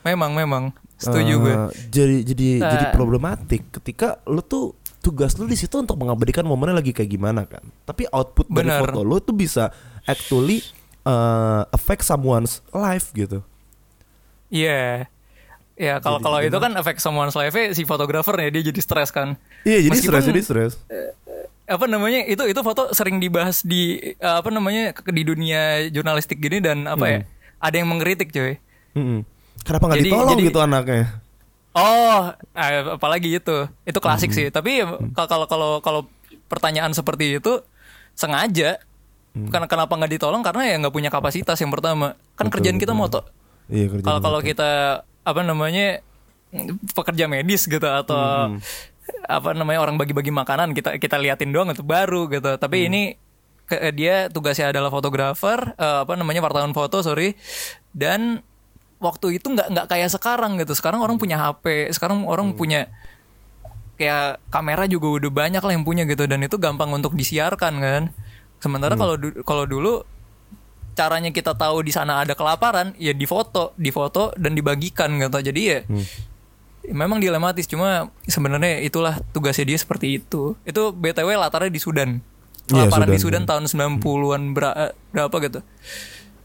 memang 0.00 0.32
memang 0.32 0.64
setuju 0.96 1.34
gue 1.38 1.52
Eh, 1.52 1.68
Jadi 1.90 2.16
jadi 2.24 2.48
Eh. 2.56 2.64
jadi 2.66 2.84
problematik 2.90 3.68
ketika 3.70 4.16
lu 4.24 4.40
tuh 4.40 4.79
tugas 5.00 5.32
lu 5.40 5.48
di 5.48 5.56
situ 5.56 5.72
untuk 5.80 5.96
mengabadikan 5.96 6.44
momennya 6.44 6.84
lagi 6.84 6.92
kayak 6.92 7.10
gimana 7.10 7.48
kan. 7.48 7.64
Tapi 7.88 8.04
output 8.12 8.46
dari 8.52 8.68
Benar. 8.68 8.80
foto 8.84 9.00
lu 9.00 9.16
tuh 9.18 9.32
bisa 9.32 9.72
actually 10.04 10.60
uh, 11.08 11.64
affect 11.72 12.04
someone's 12.04 12.60
life 12.70 13.08
gitu. 13.16 13.40
Iya. 14.52 15.08
Ya 15.80 15.96
kalau 16.04 16.20
kalau 16.20 16.44
itu 16.44 16.52
kan 16.60 16.76
efek 16.76 17.00
someone's 17.00 17.32
life 17.32 17.56
si 17.72 17.88
fotografer 17.88 18.36
ya 18.36 18.48
dia 18.52 18.62
jadi 18.68 18.80
stres 18.84 19.08
kan. 19.08 19.40
Iya, 19.64 19.88
jadi 19.88 19.96
stres, 19.96 20.24
jadi 20.28 20.40
stres. 20.44 20.72
Apa 21.64 21.88
namanya? 21.88 22.28
Itu 22.28 22.44
itu 22.44 22.60
foto 22.60 22.92
sering 22.92 23.16
dibahas 23.16 23.64
di 23.64 23.96
eh, 23.96 24.36
apa 24.36 24.52
namanya 24.52 24.92
di 25.08 25.22
dunia 25.24 25.88
jurnalistik 25.88 26.36
gini 26.36 26.60
dan 26.60 26.84
apa 26.84 27.04
ya? 27.08 27.18
Ada 27.64 27.80
yang 27.80 27.88
mengkritik 27.88 28.28
coy. 28.28 28.60
Mm-mm. 28.92 29.24
Kenapa 29.64 29.88
nggak 29.88 30.04
ditolong 30.04 30.36
jadi- 30.36 30.48
gitu 30.52 30.60
anaknya? 30.60 31.19
Oh, 31.70 32.34
eh, 32.34 32.82
apalagi 32.98 33.38
itu. 33.38 33.56
Itu 33.86 33.98
klasik 34.02 34.34
Hmm. 34.34 34.38
sih. 34.38 34.46
Tapi 34.50 34.82
kal- 35.14 35.30
kalau 35.30 35.46
kalau 35.46 35.70
kalau 35.78 36.00
pertanyaan 36.50 36.90
seperti 36.90 37.38
itu 37.38 37.62
sengaja 38.12 38.82
Hmm. 39.30 39.46
Karena 39.46 39.70
kenapa 39.70 39.94
nggak 39.94 40.12
ditolong? 40.18 40.42
Karena 40.42 40.66
ya 40.66 40.74
nggak 40.82 40.90
punya 40.90 41.06
kapasitas 41.06 41.54
yang 41.62 41.70
pertama. 41.70 42.18
Kan 42.34 42.50
Betul, 42.50 42.66
kerjaan 42.66 42.78
kita 42.82 42.98
moto. 42.98 43.22
Iya. 43.70 44.02
Kalau 44.02 44.18
kalau 44.18 44.40
kita 44.42 44.70
apa 45.22 45.40
namanya 45.46 46.02
pekerja 46.98 47.30
medis 47.30 47.62
gitu 47.62 47.86
atau 47.86 48.50
Hmm, 48.50 48.58
apa 49.30 49.54
namanya 49.54 49.86
orang 49.86 49.94
bagi-bagi 49.94 50.34
makanan 50.34 50.74
kita 50.74 50.98
kita 50.98 51.14
liatin 51.14 51.54
doang 51.54 51.70
itu 51.70 51.86
baru 51.86 52.26
gitu. 52.26 52.58
Tapi 52.58 52.76
Hmm. 52.82 52.88
ini 52.90 53.02
ke- 53.70 53.94
dia 53.94 54.26
tugasnya 54.26 54.74
adalah 54.74 54.90
fotografer 54.90 55.78
eh, 55.78 55.98
apa 56.02 56.18
namanya 56.18 56.42
wartawan 56.42 56.74
foto 56.74 56.98
sorry 56.98 57.38
dan 57.94 58.42
waktu 59.00 59.34
itu 59.34 59.48
nggak 59.48 59.68
nggak 59.68 59.86
kayak 59.86 60.08
sekarang 60.08 60.56
gitu. 60.56 60.72
Sekarang 60.72 61.00
orang 61.00 61.16
punya 61.16 61.36
HP, 61.36 61.64
sekarang 61.90 62.22
orang 62.22 62.52
punya 62.52 62.86
kayak 63.96 64.40
kamera 64.48 64.84
juga 64.84 65.18
udah 65.18 65.30
banyak 65.30 65.60
lah 65.60 65.72
yang 65.72 65.82
punya 65.82 66.04
gitu 66.04 66.24
dan 66.24 66.40
itu 66.40 66.56
gampang 66.56 66.88
untuk 66.88 67.12
disiarkan 67.12 67.74
kan. 67.76 68.02
Sementara 68.58 68.92
kalau 68.94 69.16
du- 69.16 69.40
kalau 69.42 69.64
dulu 69.64 70.04
caranya 70.92 71.28
kita 71.28 71.52
tahu 71.52 71.80
di 71.80 71.90
sana 71.90 72.20
ada 72.20 72.32
kelaparan 72.34 72.92
ya 72.96 73.12
difoto, 73.12 73.72
difoto 73.74 74.32
dan 74.34 74.52
dibagikan 74.52 75.16
gitu. 75.16 75.38
Jadi 75.42 75.60
ya 75.62 75.78
memang 76.86 77.16
dilematis 77.16 77.64
cuma 77.64 78.08
sebenarnya 78.24 78.80
itulah 78.80 79.20
tugasnya 79.30 79.64
dia 79.66 79.78
seperti 79.78 80.18
itu. 80.18 80.56
Itu 80.62 80.92
BTW 80.92 81.36
latarnya 81.38 81.68
di 81.68 81.78
Sudan. 81.78 82.20
Iya, 82.66 82.86
Kelaparan 82.86 83.08
di 83.08 83.18
Sudan, 83.18 83.42
Sudan 83.42 83.44
tahun 83.46 83.64
90-an 83.98 84.42
bera- 84.50 84.78
berapa 85.10 85.36
gitu. 85.40 85.60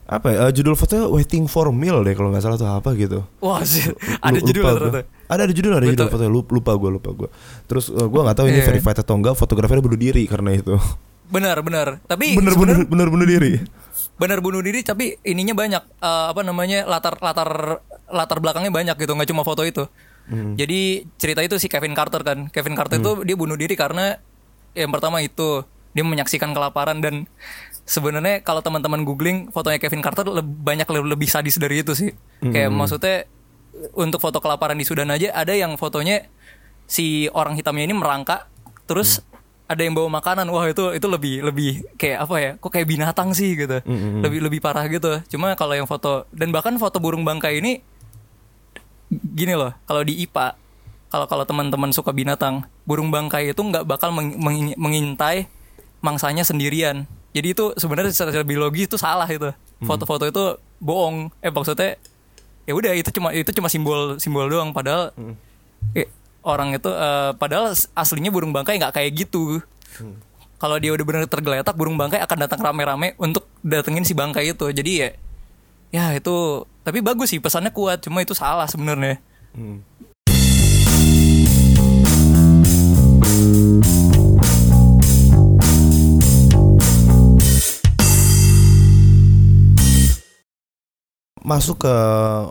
Apa 0.06 0.28
ya? 0.28 0.38
eh, 0.46 0.52
judul 0.54 0.74
fotonya 0.74 1.06
Waiting 1.08 1.46
for 1.46 1.70
Meal 1.70 2.00
deh 2.00 2.14
kalau 2.14 2.30
nggak 2.30 2.40
salah 2.40 2.56
tuh 2.56 2.68
apa 2.68 2.94
gitu. 2.94 3.26
Wah, 3.40 3.62
sih, 3.64 3.90
ada 4.20 4.38
Lu- 4.38 4.46
judul 4.46 4.62
lupa 4.62 4.72
ternyata. 4.76 5.02
Ada 5.26 5.42
ada 5.42 5.54
judul 5.54 5.72
ada 5.72 5.82
Betul. 5.82 5.94
judul 5.96 6.08
fotonya 6.08 6.32
lupa, 6.32 6.50
lupa 6.52 6.72
gue 6.76 6.90
lupa 6.94 7.10
gue. 7.12 7.30
Terus 7.66 7.86
uh, 7.90 8.06
gue 8.06 8.22
nggak 8.22 8.36
tahu 8.36 8.48
ini 8.48 8.60
Iya. 8.60 8.68
verified 8.68 8.98
atau 8.98 9.14
enggak 9.16 9.34
fotografernya 9.34 9.82
bunuh 9.82 9.98
diri 9.98 10.24
karena 10.26 10.54
itu. 10.54 10.78
Benar, 11.26 11.58
benar. 11.60 11.88
Tapi 12.04 12.38
bener 12.38 12.54
sebenarnya- 12.54 12.86
bener 12.86 12.88
bener 12.88 13.08
bunuh 13.10 13.28
diri. 13.28 13.52
benar 14.16 14.40
bunuh 14.40 14.62
diri 14.62 14.80
tapi 14.80 15.20
ininya 15.22 15.52
banyak 15.52 15.84
Eh, 15.98 16.26
apa 16.30 16.40
namanya 16.40 16.86
latar 16.86 17.20
latar 17.20 17.84
latar 18.08 18.38
belakangnya 18.40 18.72
banyak 18.72 18.96
gitu 18.96 19.12
nggak 19.12 19.28
cuma 19.28 19.44
foto 19.44 19.60
itu 19.62 19.84
jadi 20.56 20.80
cerita 21.16 21.42
itu 21.42 21.58
si 21.58 21.68
Kevin 21.68 21.92
Carter 21.92 22.24
kan 22.24 22.48
Kevin 22.48 22.74
Carter 22.74 22.98
itu 22.98 23.12
dia 23.22 23.36
bunuh 23.36 23.54
diri 23.54 23.76
karena 23.76 24.16
yang 24.72 24.88
pertama 24.88 25.20
itu 25.20 25.68
dia 25.92 26.02
menyaksikan 26.02 26.50
kelaparan 26.50 26.98
dan 26.98 27.28
sebenarnya 27.86 28.42
kalau 28.42 28.60
teman-teman 28.60 29.02
googling 29.02 29.48
fotonya 29.48 29.78
Kevin 29.78 30.02
Carter 30.02 30.26
leb- 30.26 30.42
banyak 30.60 30.86
le- 30.86 31.06
lebih 31.08 31.26
sadis 31.26 31.56
dari 31.56 31.80
itu 31.80 31.94
sih. 31.94 32.12
Kayak 32.44 32.70
maksudnya 32.72 33.18
untuk 33.94 34.20
foto 34.20 34.38
kelaparan 34.38 34.74
di 34.74 34.84
Sudan 34.84 35.08
aja 35.08 35.30
ada 35.32 35.52
yang 35.52 35.76
fotonya 35.76 36.26
si 36.84 37.06
orang 37.30 37.54
hitamnya 37.54 37.84
ini 37.84 37.94
merangkak 37.94 38.50
terus 38.86 39.22
ada 39.66 39.80
yang 39.80 39.94
bawa 39.94 40.10
makanan. 40.12 40.46
Wah 40.48 40.66
itu 40.66 40.92
itu 40.92 41.06
lebih 41.06 41.42
lebih 41.42 41.70
kayak 41.96 42.18
apa 42.20 42.36
ya 42.36 42.52
kok 42.56 42.70
kayak 42.70 42.86
binatang 42.88 43.32
sih 43.32 43.54
gitu. 43.56 43.82
Lebih 44.20 44.40
lebih 44.42 44.60
parah 44.60 44.86
gitu. 44.88 45.22
Cuma 45.28 45.54
kalau 45.54 45.74
yang 45.74 45.86
foto 45.86 46.26
dan 46.32 46.50
bahkan 46.50 46.74
foto 46.76 46.98
burung 46.98 47.22
bangkai 47.22 47.60
ini 47.60 47.82
gini 49.12 49.54
loh 49.54 49.72
kalau 49.84 50.02
di 50.02 50.18
IPA 50.20 50.58
kalau 51.08 51.26
kalau 51.26 51.46
teman-teman 51.46 51.90
suka 51.90 52.10
binatang 52.12 52.66
burung 52.84 53.08
bangkai 53.08 53.52
itu 53.52 53.62
nggak 53.62 53.86
bakal 53.86 54.10
meng- 54.12 54.36
meng- 54.36 54.76
mengintai 54.76 55.46
mangsanya 56.00 56.42
sendirian 56.42 57.06
jadi 57.36 57.52
itu 57.52 57.76
sebenarnya 57.76 58.16
secara 58.16 58.48
biologi 58.48 58.88
itu 58.88 58.96
salah 58.96 59.28
itu. 59.28 59.52
Foto-foto 59.84 60.24
itu 60.24 60.56
bohong. 60.80 61.36
Eh 61.44 61.52
maksudnya 61.52 62.00
ya 62.64 62.72
udah 62.72 62.96
itu 62.96 63.12
cuma 63.12 63.36
itu 63.36 63.52
cuma 63.52 63.68
simbol 63.68 64.16
simbol 64.24 64.48
doang. 64.48 64.72
Padahal 64.72 65.12
eh, 65.92 66.08
orang 66.48 66.80
itu 66.80 66.88
eh, 66.88 67.36
padahal 67.36 67.76
aslinya 67.76 68.32
burung 68.32 68.56
bangkai 68.56 68.80
nggak 68.80 68.96
kayak 68.96 69.12
gitu. 69.28 69.60
Kalau 70.56 70.80
dia 70.80 70.96
udah 70.96 71.04
benar 71.04 71.28
tergeletak 71.28 71.76
burung 71.76 72.00
bangkai 72.00 72.24
akan 72.24 72.48
datang 72.48 72.64
rame-rame 72.64 73.20
untuk 73.20 73.44
datengin 73.60 74.08
si 74.08 74.16
bangkai 74.16 74.56
itu. 74.56 74.72
Jadi 74.72 74.92
ya 75.04 75.10
ya 75.92 76.06
itu 76.16 76.64
tapi 76.88 77.04
bagus 77.04 77.36
sih 77.36 77.44
pesannya 77.44 77.76
kuat. 77.76 78.00
Cuma 78.00 78.24
itu 78.24 78.32
salah 78.32 78.72
sebenarnya 78.72 79.20
Masuk 91.46 91.86
ke 91.86 91.96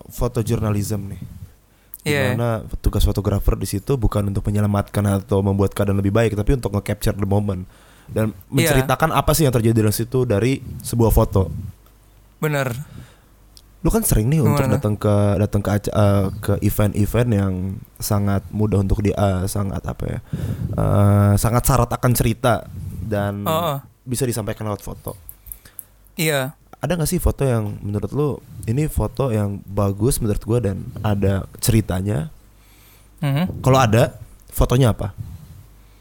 fotojurnalism 0.09 1.01
nih. 1.11 1.23
Iya. 2.05 2.21
Di 2.21 2.29
mana 2.39 2.51
tugas 2.79 3.03
fotografer 3.03 3.59
di 3.59 3.67
situ 3.67 3.97
bukan 3.97 4.23
untuk 4.29 4.47
menyelamatkan 4.47 5.03
atau 5.19 5.43
membuat 5.43 5.75
keadaan 5.75 5.99
lebih 5.99 6.13
baik, 6.13 6.37
tapi 6.37 6.55
untuk 6.55 6.71
nge-capture 6.71 7.17
the 7.17 7.27
moment 7.27 7.67
dan 8.07 8.31
Iya. 8.31 8.85
menceritakan 8.85 9.11
apa 9.11 9.33
sih 9.33 9.49
yang 9.49 9.55
terjadi 9.55 9.81
di 9.81 9.93
situ 9.93 10.23
dari 10.23 10.61
sebuah 10.81 11.11
foto. 11.11 11.49
bener 12.37 12.77
Lu 13.81 13.93
kan 13.93 14.01
sering 14.01 14.33
nih 14.33 14.41
untuk 14.41 14.65
Gimana? 14.65 14.77
datang 14.81 14.97
ke 14.97 15.15
datang 15.37 15.61
ke 15.61 15.71
eh, 15.77 16.27
ke 16.41 16.53
event-event 16.61 17.31
yang 17.33 17.53
sangat 17.97 18.41
mudah 18.49 18.81
untuk 18.81 19.01
di 19.01 19.13
eh, 19.13 19.45
sangat 19.45 19.81
apa 19.85 20.05
ya? 20.09 20.19
eh, 20.73 21.33
sangat 21.37 21.63
syarat 21.65 21.89
akan 21.93 22.13
cerita 22.17 22.65
dan 23.05 23.45
Oh, 23.45 23.77
oh. 23.77 23.79
bisa 24.05 24.25
disampaikan 24.25 24.65
lewat 24.65 24.81
foto. 24.81 25.17
iya 26.17 26.57
Ada 26.85 26.95
gak 26.95 27.09
sih 27.09 27.17
foto 27.17 27.41
yang 27.43 27.81
menurut 27.81 28.13
lu 28.13 28.29
ini 28.65 28.85
foto 28.87 29.33
yang 29.33 29.57
bagus 29.65 30.21
menurut 30.21 30.45
gua 30.45 30.61
dan 30.61 30.85
ada 31.01 31.49
ceritanya? 31.57 32.29
Mhm. 33.19 33.65
Kalau 33.65 33.81
ada, 33.81 34.13
fotonya 34.49 34.93
apa? 34.93 35.17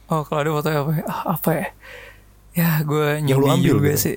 oh 0.06 0.22
kalau 0.22 0.44
ada 0.44 0.52
foto 0.52 0.68
apa 0.70 0.92
ya 0.94 1.04
Ah, 1.08 1.24
apa 1.34 1.50
ya 1.54 1.68
ya 2.54 2.70
gue 2.84 3.08
Yang 3.24 3.40
lu 3.40 3.48
ambil 3.48 3.74
juga 3.74 3.90
gitu? 3.90 4.04
sih 4.04 4.16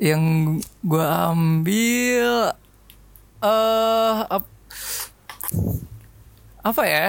yang 0.00 0.22
gue 0.82 1.04
ambil 1.04 2.32
eh 3.38 4.16
ap- 4.26 4.54
apa 6.60 6.82
ya 6.82 7.06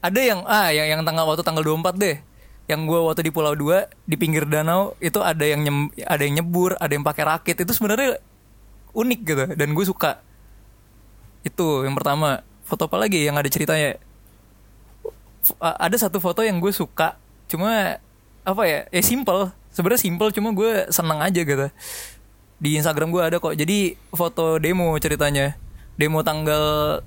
ada 0.00 0.20
yang 0.20 0.40
ah 0.46 0.70
yang 0.70 0.86
yang 0.88 1.00
tanggal 1.02 1.26
waktu 1.26 1.42
tanggal 1.42 1.60
24 1.60 1.98
deh 1.98 2.16
yang 2.70 2.86
gue 2.86 2.98
waktu 3.02 3.26
di 3.26 3.32
Pulau 3.34 3.58
2 3.58 3.90
di 4.06 4.14
pinggir 4.14 4.46
danau 4.46 4.94
itu 5.02 5.18
ada 5.18 5.42
yang 5.42 5.66
nyem, 5.66 5.90
ada 6.06 6.22
yang 6.22 6.38
nyebur 6.38 6.78
ada 6.78 6.94
yang 6.94 7.02
pakai 7.02 7.26
rakit. 7.26 7.58
Itu 7.58 7.74
sebenarnya 7.74 8.22
unik 8.94 9.20
gitu 9.26 9.44
dan 9.58 9.74
gue 9.74 9.84
suka. 9.84 10.22
Itu 11.42 11.82
yang 11.82 11.98
pertama. 11.98 12.46
Foto 12.62 12.86
apa 12.86 13.02
lagi 13.02 13.26
yang 13.26 13.34
ada 13.34 13.50
ceritanya? 13.50 13.98
Ada 15.58 16.06
satu 16.06 16.22
foto 16.22 16.46
yang 16.46 16.62
gue 16.62 16.70
suka 16.70 17.18
cuma 17.50 17.98
apa 18.46 18.62
ya 18.70 18.86
ya 18.94 19.02
simple. 19.02 19.50
Sebenarnya 19.74 20.06
simple 20.06 20.30
cuma 20.30 20.54
gue 20.54 20.86
seneng 20.94 21.18
aja 21.18 21.42
gitu. 21.42 21.66
Di 22.62 22.78
Instagram 22.78 23.10
gue 23.10 23.22
ada 23.26 23.36
kok. 23.42 23.58
Jadi 23.58 23.98
foto 24.14 24.62
demo 24.62 24.94
ceritanya. 25.02 25.58
Demo 25.98 26.22
tanggal 26.22 27.02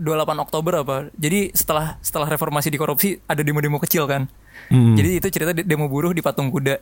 28 0.00 0.44
Oktober 0.48 0.80
apa. 0.80 0.96
Jadi 1.20 1.52
setelah 1.52 2.00
setelah 2.00 2.32
reformasi 2.32 2.72
di 2.72 2.80
korupsi 2.80 3.20
ada 3.28 3.44
demo-demo 3.44 3.76
kecil 3.76 4.08
kan 4.08 4.32
Hmm. 4.72 4.96
jadi 4.96 5.20
itu 5.20 5.28
cerita 5.28 5.52
de- 5.52 5.66
demo 5.66 5.86
buruh 5.90 6.14
di 6.16 6.24
patung 6.24 6.48
kuda. 6.48 6.80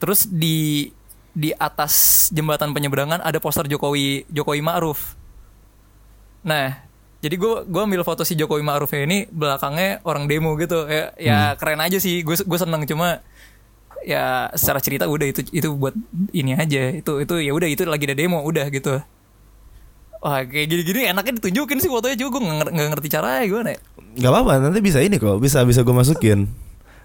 Terus 0.00 0.24
di 0.30 0.88
di 1.30 1.54
atas 1.54 2.26
jembatan 2.34 2.74
penyeberangan 2.74 3.22
ada 3.22 3.38
poster 3.38 3.68
Jokowi 3.70 4.26
Jokowi 4.32 4.60
Ma'ruf. 4.64 5.14
Nah, 6.42 6.82
jadi 7.20 7.36
gue 7.36 7.68
gua 7.68 7.84
ambil 7.84 8.02
foto 8.02 8.24
si 8.24 8.34
Jokowi 8.34 8.64
Ma'rufnya 8.64 9.04
ini 9.04 9.28
belakangnya 9.30 10.00
orang 10.08 10.26
demo 10.26 10.56
gitu. 10.56 10.88
Ya, 10.88 11.12
ya 11.20 11.38
keren 11.60 11.78
aja 11.84 12.00
sih. 12.00 12.24
Gue 12.24 12.34
gue 12.40 12.58
seneng 12.58 12.82
cuma 12.88 13.20
ya 14.00 14.48
secara 14.56 14.80
cerita 14.80 15.04
udah 15.04 15.28
itu 15.28 15.44
itu 15.52 15.68
buat 15.76 15.92
ini 16.32 16.56
aja. 16.56 16.96
Itu 16.96 17.20
itu 17.20 17.34
ya 17.44 17.52
udah 17.52 17.68
itu 17.68 17.84
lagi 17.84 18.08
ada 18.08 18.16
demo 18.16 18.40
udah 18.40 18.66
gitu. 18.72 19.04
Wah 20.20 20.44
kayak 20.44 20.66
gini-gini 20.68 21.12
enaknya 21.12 21.38
ditunjukin 21.38 21.78
sih 21.78 21.92
fotonya. 21.92 22.16
Juga 22.16 22.40
gue 22.40 22.42
nggak 22.48 22.72
nggak 22.72 22.88
ngerti 22.96 23.08
caranya 23.12 23.44
gimana 23.44 23.70
ya 23.76 23.80
Gak 24.16 24.30
apa-apa, 24.30 24.58
nanti 24.58 24.80
bisa 24.82 24.98
ini 24.98 25.16
kok, 25.16 25.38
bisa 25.38 25.62
bisa 25.62 25.86
gue 25.86 25.94
masukin. 25.94 26.50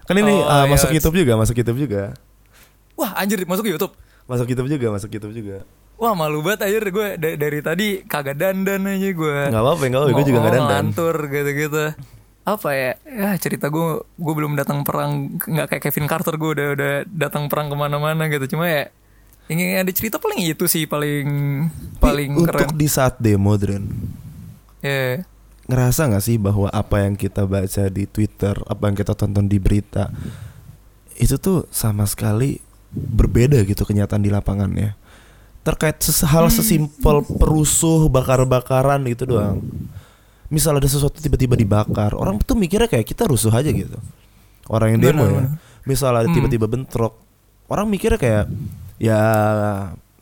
Kan 0.06 0.16
ini 0.18 0.34
Oh, 0.34 0.46
uh, 0.46 0.66
iya. 0.66 0.70
masuk 0.70 0.90
YouTube 0.90 1.16
juga, 1.18 1.34
masuk 1.34 1.54
YouTube 1.58 1.78
juga, 1.82 2.14
wah 2.94 3.14
anjir 3.18 3.42
masuk 3.46 3.66
YouTube? 3.66 3.94
Masuk 4.26 4.46
YouTube 4.50 4.70
juga, 4.70 4.86
masuk 4.90 5.10
YouTube 5.10 5.34
juga. 5.34 5.62
Wah 5.96 6.12
malu 6.12 6.42
banget 6.44 6.66
anjir. 6.66 6.82
Gue 6.90 7.16
dari, 7.16 7.36
dari 7.40 7.58
tadi 7.64 7.86
kagak 8.04 8.36
dandan 8.36 8.84
aja 8.84 9.10
gue 9.16 9.38
Nggak 9.48 9.62
apa-apa, 9.64 9.82
nggak 9.86 10.00
apa-apa, 10.02 10.16
gue 10.18 10.24
juga 10.28 10.38
nggak 10.42 10.54
dandan. 10.60 10.70
Ngantur 10.92 11.16
gitu-gitu. 11.30 11.84
Apa 12.46 12.68
ya? 12.76 12.92
Ya 13.08 13.28
cerita 13.40 13.66
gue 13.72 14.04
Gue 14.14 14.34
belum 14.36 14.54
datang 14.54 14.84
perang 14.84 15.34
nggak 15.40 15.66
kayak 15.66 15.82
Kevin 15.88 16.06
Carter 16.06 16.36
Gue 16.36 16.54
udah 16.54 16.68
udah 16.78 16.92
datang 17.08 17.48
perang 17.48 17.72
ke 17.72 17.76
mana-mana 17.80 18.28
gitu. 18.28 18.44
Cuma 18.54 18.68
ya 18.68 18.86
Yang 19.48 19.82
ada 19.82 19.92
cerita 19.96 20.16
paling 20.20 20.44
itu 20.44 20.64
sih 20.68 20.84
Paling 20.86 21.26
Paling 21.98 22.30
Tapi 22.34 22.44
keren. 22.46 22.60
Untuk 22.68 22.76
di 22.76 22.86
saat 22.86 23.16
demo, 23.18 23.56
Dren, 23.56 23.88
Ya 24.78 25.24
ngerasa 25.66 26.06
nggak 26.06 26.24
sih 26.24 26.38
bahwa 26.38 26.70
apa 26.70 27.02
yang 27.02 27.18
kita 27.18 27.42
baca 27.46 27.90
di 27.90 28.06
Twitter, 28.06 28.54
apa 28.66 28.82
yang 28.86 28.96
kita 28.96 29.12
tonton 29.18 29.50
di 29.50 29.58
berita, 29.58 30.10
itu 31.18 31.34
tuh 31.42 31.66
sama 31.74 32.06
sekali 32.06 32.62
berbeda 32.94 33.60
gitu 33.66 33.82
kenyataan 33.82 34.22
di 34.22 34.30
lapangannya. 34.30 34.94
Terkait 35.66 35.98
hal 36.30 36.46
sesimpel 36.46 37.26
perusuh, 37.26 38.06
bakar-bakaran 38.06 39.02
gitu 39.10 39.26
doang. 39.26 39.58
Misal 40.46 40.78
ada 40.78 40.86
sesuatu 40.86 41.18
tiba-tiba 41.18 41.58
dibakar, 41.58 42.14
orang 42.14 42.38
tuh 42.38 42.54
mikirnya 42.54 42.86
kayak 42.86 43.02
kita 43.02 43.26
rusuh 43.26 43.50
aja 43.50 43.66
gitu. 43.74 43.98
Orang 44.70 44.94
yang 44.94 45.02
demo 45.02 45.26
ya. 45.26 45.50
Misal 45.82 46.14
ada 46.14 46.30
Hmm. 46.30 46.38
tiba-tiba 46.38 46.70
bentrok, 46.70 47.18
orang 47.66 47.90
mikirnya 47.90 48.18
kayak 48.18 48.44
ya 49.02 49.18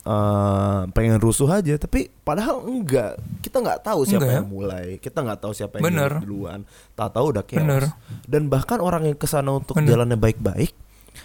eh, 0.04 0.80
pengen 0.92 1.16
rusuh 1.16 1.48
aja, 1.48 1.74
tapi 1.80 2.12
padahal 2.22 2.64
enggak. 2.64 3.16
Kita 3.40 3.60
nggak 3.64 3.80
tahu 3.84 4.00
siapa 4.04 4.24
Enggak. 4.24 4.36
yang 4.38 4.48
mulai, 4.48 4.86
kita 5.00 5.18
nggak 5.24 5.40
tahu 5.40 5.52
siapa 5.56 5.74
yang 5.80 5.84
Bener. 5.88 6.12
duluan. 6.20 6.60
Tak 6.92 7.16
tahu 7.16 7.32
udah 7.32 7.44
chaos. 7.44 7.60
Bener. 7.64 7.82
Dan 8.28 8.52
bahkan 8.52 8.78
orang 8.80 9.08
yang 9.08 9.16
ke 9.16 9.24
sana 9.24 9.56
untuk 9.56 9.80
Bener. 9.80 9.96
jalannya 9.96 10.20
baik-baik 10.20 10.72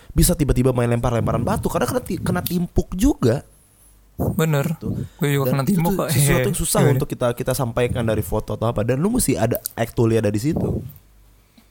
bisa 0.10 0.34
tiba-tiba 0.34 0.74
main 0.74 0.90
lempar-lemparan 0.90 1.46
batu 1.46 1.70
karena 1.70 1.86
kena, 1.86 2.02
kena 2.02 2.42
timpuk 2.42 2.92
juga. 2.98 3.46
Bener 4.20 4.76
Gue 5.16 5.32
juga 5.32 5.48
Dan 5.48 5.64
kena 5.64 5.64
itu 5.64 5.80
tuh 5.80 5.96
kok 5.96 6.10
sesuatu 6.12 6.48
yang 6.52 6.60
susah 6.60 6.80
Gimana? 6.84 6.96
untuk 7.00 7.08
kita 7.08 7.28
kita 7.32 7.54
sampaikan 7.56 8.04
dari 8.04 8.20
foto 8.20 8.60
atau 8.60 8.68
apa 8.68 8.84
dan 8.84 9.00
lu 9.00 9.08
mesti 9.16 9.40
ada 9.40 9.64
actually 9.80 10.20
ada 10.20 10.28
di 10.28 10.44
situ. 10.44 10.84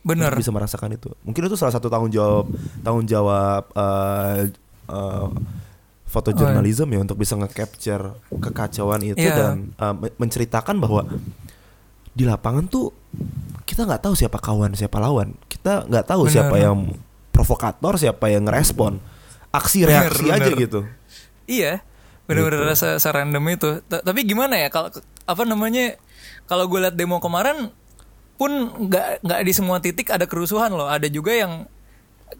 Bener 0.01 0.33
Untuk 0.33 0.41
bisa 0.41 0.53
merasakan 0.57 0.97
itu. 0.97 1.13
Mungkin 1.29 1.45
itu 1.45 1.57
salah 1.61 1.77
satu 1.77 1.93
tanggung 1.93 2.09
jawab 2.09 2.49
tanggung 2.81 3.05
jawab 3.05 3.69
eh, 3.77 4.49
eh, 4.89 5.29
foto 6.09 6.33
Oh, 6.33 6.35
iya. 6.35 6.57
ya 6.89 6.99
untuk 6.99 7.21
bisa 7.21 7.37
nge-capture 7.37 8.17
kekacauan 8.33 9.01
itu 9.05 9.21
Iya. 9.21 9.37
dan 9.37 9.57
men- 9.93 10.17
menceritakan 10.17 10.81
bahwa 10.81 11.05
di 12.11 12.25
lapangan 12.25 12.65
tuh 12.67 12.91
kita 13.63 13.85
nggak 13.85 14.03
tahu 14.03 14.17
siapa 14.17 14.41
kawan 14.41 14.73
siapa 14.73 14.99
lawan. 14.99 15.37
Kita 15.47 15.85
nggak 15.85 16.07
tahu 16.09 16.27
Bener. 16.27 16.33
siapa 16.35 16.57
yang 16.57 16.79
provokator, 17.31 17.95
siapa 17.95 18.27
yang 18.27 18.49
ngerespon. 18.49 18.99
Aksi 19.49 19.85
Bener, 19.85 20.09
reaksi 20.09 20.27
aja 20.27 20.49
bener. 20.49 20.59
gitu. 20.59 20.81
Iya, 21.47 21.85
bener-bener 22.25 22.65
Gitu. 22.65 22.71
rasa 22.73 22.89
serandom 22.99 23.45
itu. 23.49 23.81
Ta- 23.87 24.03
Tapi 24.03 24.25
gimana 24.25 24.57
ya 24.57 24.69
kalau 24.69 24.89
apa 25.25 25.43
namanya? 25.45 25.95
Kalau 26.49 26.65
gue 26.67 26.81
liat 26.81 26.97
demo 26.97 27.21
kemarin 27.21 27.69
pun 28.35 28.51
nggak 28.89 29.21
nggak 29.21 29.41
di 29.45 29.53
semua 29.53 29.77
titik 29.79 30.09
ada 30.09 30.25
kerusuhan 30.25 30.73
loh. 30.73 30.89
Ada 30.89 31.07
juga 31.07 31.37
yang 31.37 31.69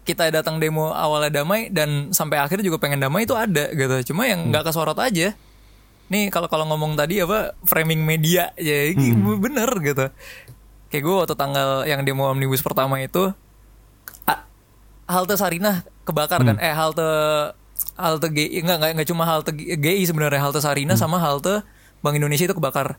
kita 0.05 0.29
datang 0.31 0.57
demo 0.57 0.93
awalnya 0.93 1.41
damai 1.43 1.69
dan 1.69 2.13
sampai 2.13 2.41
akhir 2.41 2.61
juga 2.65 2.81
pengen 2.81 3.01
damai 3.01 3.25
itu 3.27 3.35
ada 3.37 3.69
gitu. 3.73 4.13
Cuma 4.13 4.25
yang 4.25 4.49
nggak 4.49 4.69
kesorot 4.69 4.97
aja. 4.97 5.33
Nih 6.09 6.33
kalau 6.33 6.49
kalau 6.49 6.65
ngomong 6.65 6.97
tadi 6.97 7.21
apa 7.21 7.53
framing 7.65 8.01
media 8.01 8.49
ya 8.57 8.89
bener 9.37 9.69
gitu. 9.85 10.05
Kayak 10.89 11.03
gue 11.05 11.15
waktu 11.21 11.35
tanggal 11.37 11.85
yang 11.85 12.01
demo 12.01 12.25
omnibus 12.25 12.65
pertama 12.65 12.97
itu 12.97 13.29
halte 15.09 15.33
Sarinah 15.37 15.85
kebakar 16.05 16.41
kan? 16.41 16.57
Eh 16.57 16.73
halte 16.73 17.05
halte 17.97 18.27
GI 18.29 18.61
enggak 18.65 18.77
enggak, 18.81 18.91
enggak 18.97 19.09
cuma 19.09 19.23
halte 19.25 19.51
GI 19.53 20.03
sebenarnya 20.05 20.41
halte 20.41 20.61
Sarinah 20.61 20.97
sama 20.97 21.21
halte 21.21 21.61
Bank 21.99 22.15
Indonesia 22.15 22.47
itu 22.47 22.55
kebakar. 22.55 22.95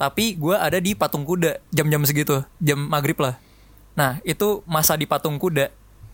Tapi 0.00 0.34
gue 0.34 0.56
ada 0.56 0.80
di 0.80 0.96
patung 0.96 1.22
kuda 1.22 1.62
jam-jam 1.70 2.02
segitu, 2.02 2.42
jam 2.58 2.80
maghrib 2.90 3.18
lah. 3.20 3.36
Nah 3.92 4.18
itu 4.24 4.64
masa 4.64 4.96
di 4.96 5.04
patung 5.04 5.36
kuda 5.36 5.68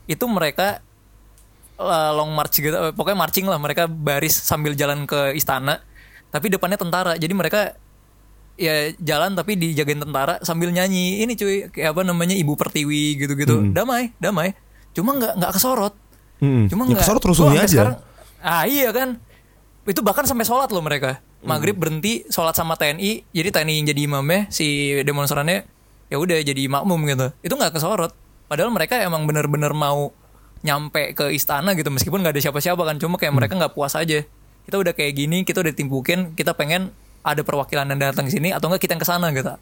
itu 0.09 0.25
mereka 0.25 0.81
eh, 1.77 2.11
long 2.11 2.33
march 2.33 2.59
gitu, 2.59 2.73
eh, 2.73 2.91
pokoknya 2.91 3.19
marching 3.19 3.47
lah 3.47 3.57
mereka 3.57 3.87
baris 3.87 4.35
sambil 4.35 4.73
jalan 4.73 5.05
ke 5.05 5.31
istana. 5.33 5.79
Tapi 6.29 6.49
depannya 6.49 6.77
tentara, 6.77 7.15
jadi 7.15 7.33
mereka 7.33 7.73
ya 8.59 8.91
jalan 8.99 9.33
tapi 9.33 9.55
dijagain 9.55 10.03
tentara 10.03 10.43
sambil 10.43 10.69
nyanyi. 10.69 11.23
Ini 11.23 11.33
cuy 11.33 11.57
kayak 11.71 11.95
apa 11.95 12.03
namanya 12.03 12.35
ibu 12.35 12.53
pertiwi 12.53 13.17
gitu-gitu. 13.17 13.71
Damai 13.71 14.11
damai. 14.19 14.53
Cuma 14.91 15.15
nggak 15.15 15.39
nggak 15.39 15.53
kesorot. 15.55 15.95
Hmm. 16.39 16.67
cuma 16.67 16.85
Yang 16.85 16.91
nggak 16.91 17.03
kesorot 17.03 17.21
gua 17.21 17.31
rusuhnya 17.31 17.61
aja. 17.61 17.71
sekarang- 17.71 17.99
ah 18.39 18.65
iya 18.65 18.89
kan. 18.91 19.09
Itu 19.85 20.01
bahkan 20.03 20.25
sampai 20.25 20.45
sholat 20.45 20.69
loh 20.69 20.83
mereka. 20.83 21.23
Maghrib 21.41 21.79
berhenti 21.79 22.27
sholat 22.27 22.53
sama 22.53 22.75
TNI. 22.75 23.23
Jadi 23.31 23.49
TNI 23.49 23.73
yang 23.79 23.87
jadi 23.87 24.01
imamnya 24.05 24.41
si 24.49 24.67
demonstrannya 25.01 25.63
ya 26.07 26.17
udah 26.19 26.43
jadi 26.43 26.67
makmum 26.67 26.99
gitu. 27.07 27.31
Itu 27.41 27.55
nggak 27.55 27.73
kesorot 27.73 28.11
padahal 28.49 28.73
mereka 28.73 28.99
emang 28.99 29.29
bener-bener 29.29 29.71
mau 29.77 30.11
nyampe 30.67 31.15
ke 31.15 31.31
istana 31.31 31.79
gitu 31.79 31.93
meskipun 31.93 32.19
nggak 32.25 32.35
ada 32.35 32.43
siapa-siapa 32.43 32.83
kan. 32.83 32.97
Cuma 32.99 33.21
kayak 33.21 33.35
mereka 33.37 33.55
nggak 33.55 33.75
puas 33.77 33.95
aja. 33.95 34.25
Kita 34.67 34.77
udah 34.77 34.93
kayak 34.93 35.13
gini 35.15 35.47
kita 35.47 35.63
udah 35.63 35.73
timpukin 35.73 36.35
kita 36.35 36.53
pengen 36.53 36.91
ada 37.23 37.45
perwakilan 37.45 37.87
yang 37.89 38.01
datang 38.01 38.27
ke 38.27 38.33
sini 38.33 38.51
atau 38.51 38.73
enggak 38.73 38.89
kita 38.89 38.99
yang 38.99 39.03
ke 39.03 39.09
sana 39.09 39.27
gitu. 39.31 39.53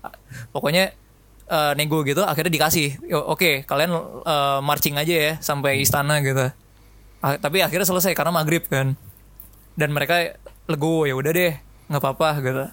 Pokoknya 0.54 0.94
eh, 1.50 1.72
nego 1.76 2.00
gitu 2.06 2.24
akhirnya 2.24 2.52
dikasih. 2.52 3.12
Oke 3.28 3.66
kalian 3.68 3.90
eh, 4.24 4.58
marching 4.64 4.96
aja 4.96 5.14
ya 5.14 5.32
sampai 5.42 5.82
istana 5.84 6.24
gitu. 6.24 6.48
Ah, 7.20 7.36
tapi 7.40 7.60
akhirnya 7.64 7.84
selesai 7.84 8.16
karena 8.16 8.32
maghrib 8.32 8.64
kan. 8.66 8.96
Dan 9.76 9.92
mereka 9.92 10.40
legowo 10.66 11.04
ya 11.04 11.12
udah 11.12 11.32
deh 11.36 11.54
nggak 11.92 12.00
apa-apa 12.02 12.28
gitu. 12.40 12.64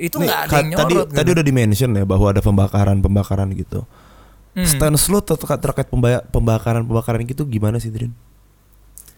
Itu 0.00 0.16
nggak 0.18 0.40
ada 0.48 0.54
yang 0.58 0.68
tadi 0.74 0.94
nyorot 0.94 1.08
tadi 1.12 1.28
gitu. 1.30 1.34
udah 1.38 1.44
di 1.44 1.54
mention 1.54 1.90
ya 1.94 2.04
bahwa 2.04 2.26
ada 2.34 2.42
pembakaran 2.42 2.98
pembakaran 2.98 3.48
gitu. 3.54 3.86
Hmm. 4.50 4.66
Stance 4.66 5.06
lu 5.06 5.18
terkait 5.20 5.58
terkait 5.58 5.86
pemba- 5.86 6.26
pembakaran 6.26 6.82
pembakaran 6.82 7.22
gitu 7.22 7.44
gimana 7.44 7.78
sih 7.78 7.88
Drin? 7.88 8.10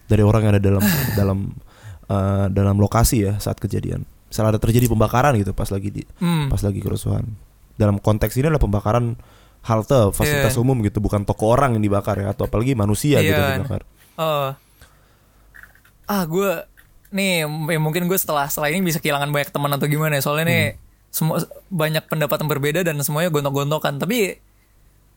Dari 0.04 0.20
orang 0.20 0.42
yang 0.42 0.52
ada 0.52 0.62
dalam 0.62 0.82
dalam 1.18 1.38
eh, 2.04 2.46
dalam 2.48 2.76
lokasi 2.76 3.24
ya 3.24 3.38
saat 3.38 3.56
kejadian. 3.56 4.04
Misalnya 4.28 4.56
ada 4.56 4.60
terjadi 4.60 4.86
pembakaran 4.86 5.32
gitu 5.34 5.52
pas 5.52 5.68
lagi 5.68 5.88
di 5.90 6.02
Hmm. 6.18 6.48
pas 6.48 6.60
lagi 6.60 6.78
kerusuhan. 6.78 7.24
Dalam 7.74 7.96
konteks 7.96 8.36
ini 8.36 8.46
adalah 8.46 8.60
pembakaran 8.60 9.16
halte 9.62 10.10
fasilitas 10.10 10.52
Iya. 10.52 10.60
umum 10.60 10.82
gitu, 10.82 10.98
bukan 10.98 11.22
toko 11.22 11.48
orang 11.48 11.76
yang 11.76 11.84
dibakar 11.84 12.18
ya 12.18 12.30
atau 12.30 12.44
apalagi 12.44 12.74
manusia 12.74 13.20
gitu 13.20 13.32
Iya. 13.32 13.46
yang 13.48 13.62
dibakar. 13.62 13.82
Oh. 14.14 14.52
ah 16.04 16.24
gue 16.24 16.50
nih 17.08 17.46
ya 17.46 17.78
mungkin 17.78 18.04
gue 18.04 18.16
setelah 18.16 18.44
setelah 18.44 18.68
ini 18.68 18.82
bisa 18.82 18.98
kehilangan 18.98 19.28
banyak 19.28 19.48
teman 19.48 19.70
atau 19.70 19.86
gimana 19.86 20.16
ya 20.16 20.22
soalnya 20.22 20.44
nih 20.44 20.62
semua 21.08 21.40
banyak 21.68 22.04
pendapat 22.04 22.36
yang 22.36 22.50
berbeda 22.50 22.80
dan 22.82 23.00
semuanya 23.00 23.28
gontok-gontokan 23.28 23.96
tapi 23.96 24.36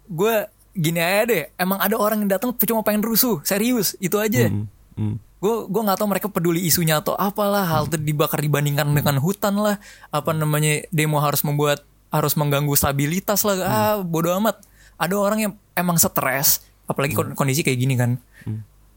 gue 0.06 0.34
gini 0.76 1.00
aja 1.00 1.24
deh 1.24 1.44
emang 1.56 1.80
ada 1.80 1.96
orang 1.96 2.20
yang 2.24 2.30
datang 2.36 2.52
cuma 2.52 2.84
pengen 2.84 3.02
rusuh 3.02 3.40
serius 3.48 3.96
itu 4.04 4.20
aja. 4.20 4.52
Hmm, 4.52 4.68
hmm. 5.00 5.16
gue 5.40 5.56
gue 5.70 5.82
nggak 5.86 5.98
tahu 6.02 6.08
mereka 6.10 6.28
peduli 6.28 6.66
isunya 6.66 7.00
atau 7.00 7.14
apalah 7.16 7.64
hal 7.64 7.86
dibakar 7.88 8.42
dibandingkan 8.42 8.90
dengan 8.92 9.22
hutan 9.22 9.56
lah. 9.56 9.80
Apa 10.12 10.36
namanya 10.36 10.84
demo 10.92 11.22
harus 11.22 11.46
membuat 11.46 11.86
harus 12.12 12.34
mengganggu 12.36 12.74
stabilitas 12.76 13.44
lah. 13.48 13.56
Ah 13.64 13.96
bodoh 14.04 14.36
amat. 14.42 14.62
Ada 14.96 15.16
orang 15.16 15.40
yang 15.40 15.54
emang 15.76 16.00
stres 16.00 16.64
apalagi 16.86 17.18
kon- 17.18 17.36
kondisi 17.36 17.64
kayak 17.64 17.80
gini 17.80 17.96
kan. 17.96 18.18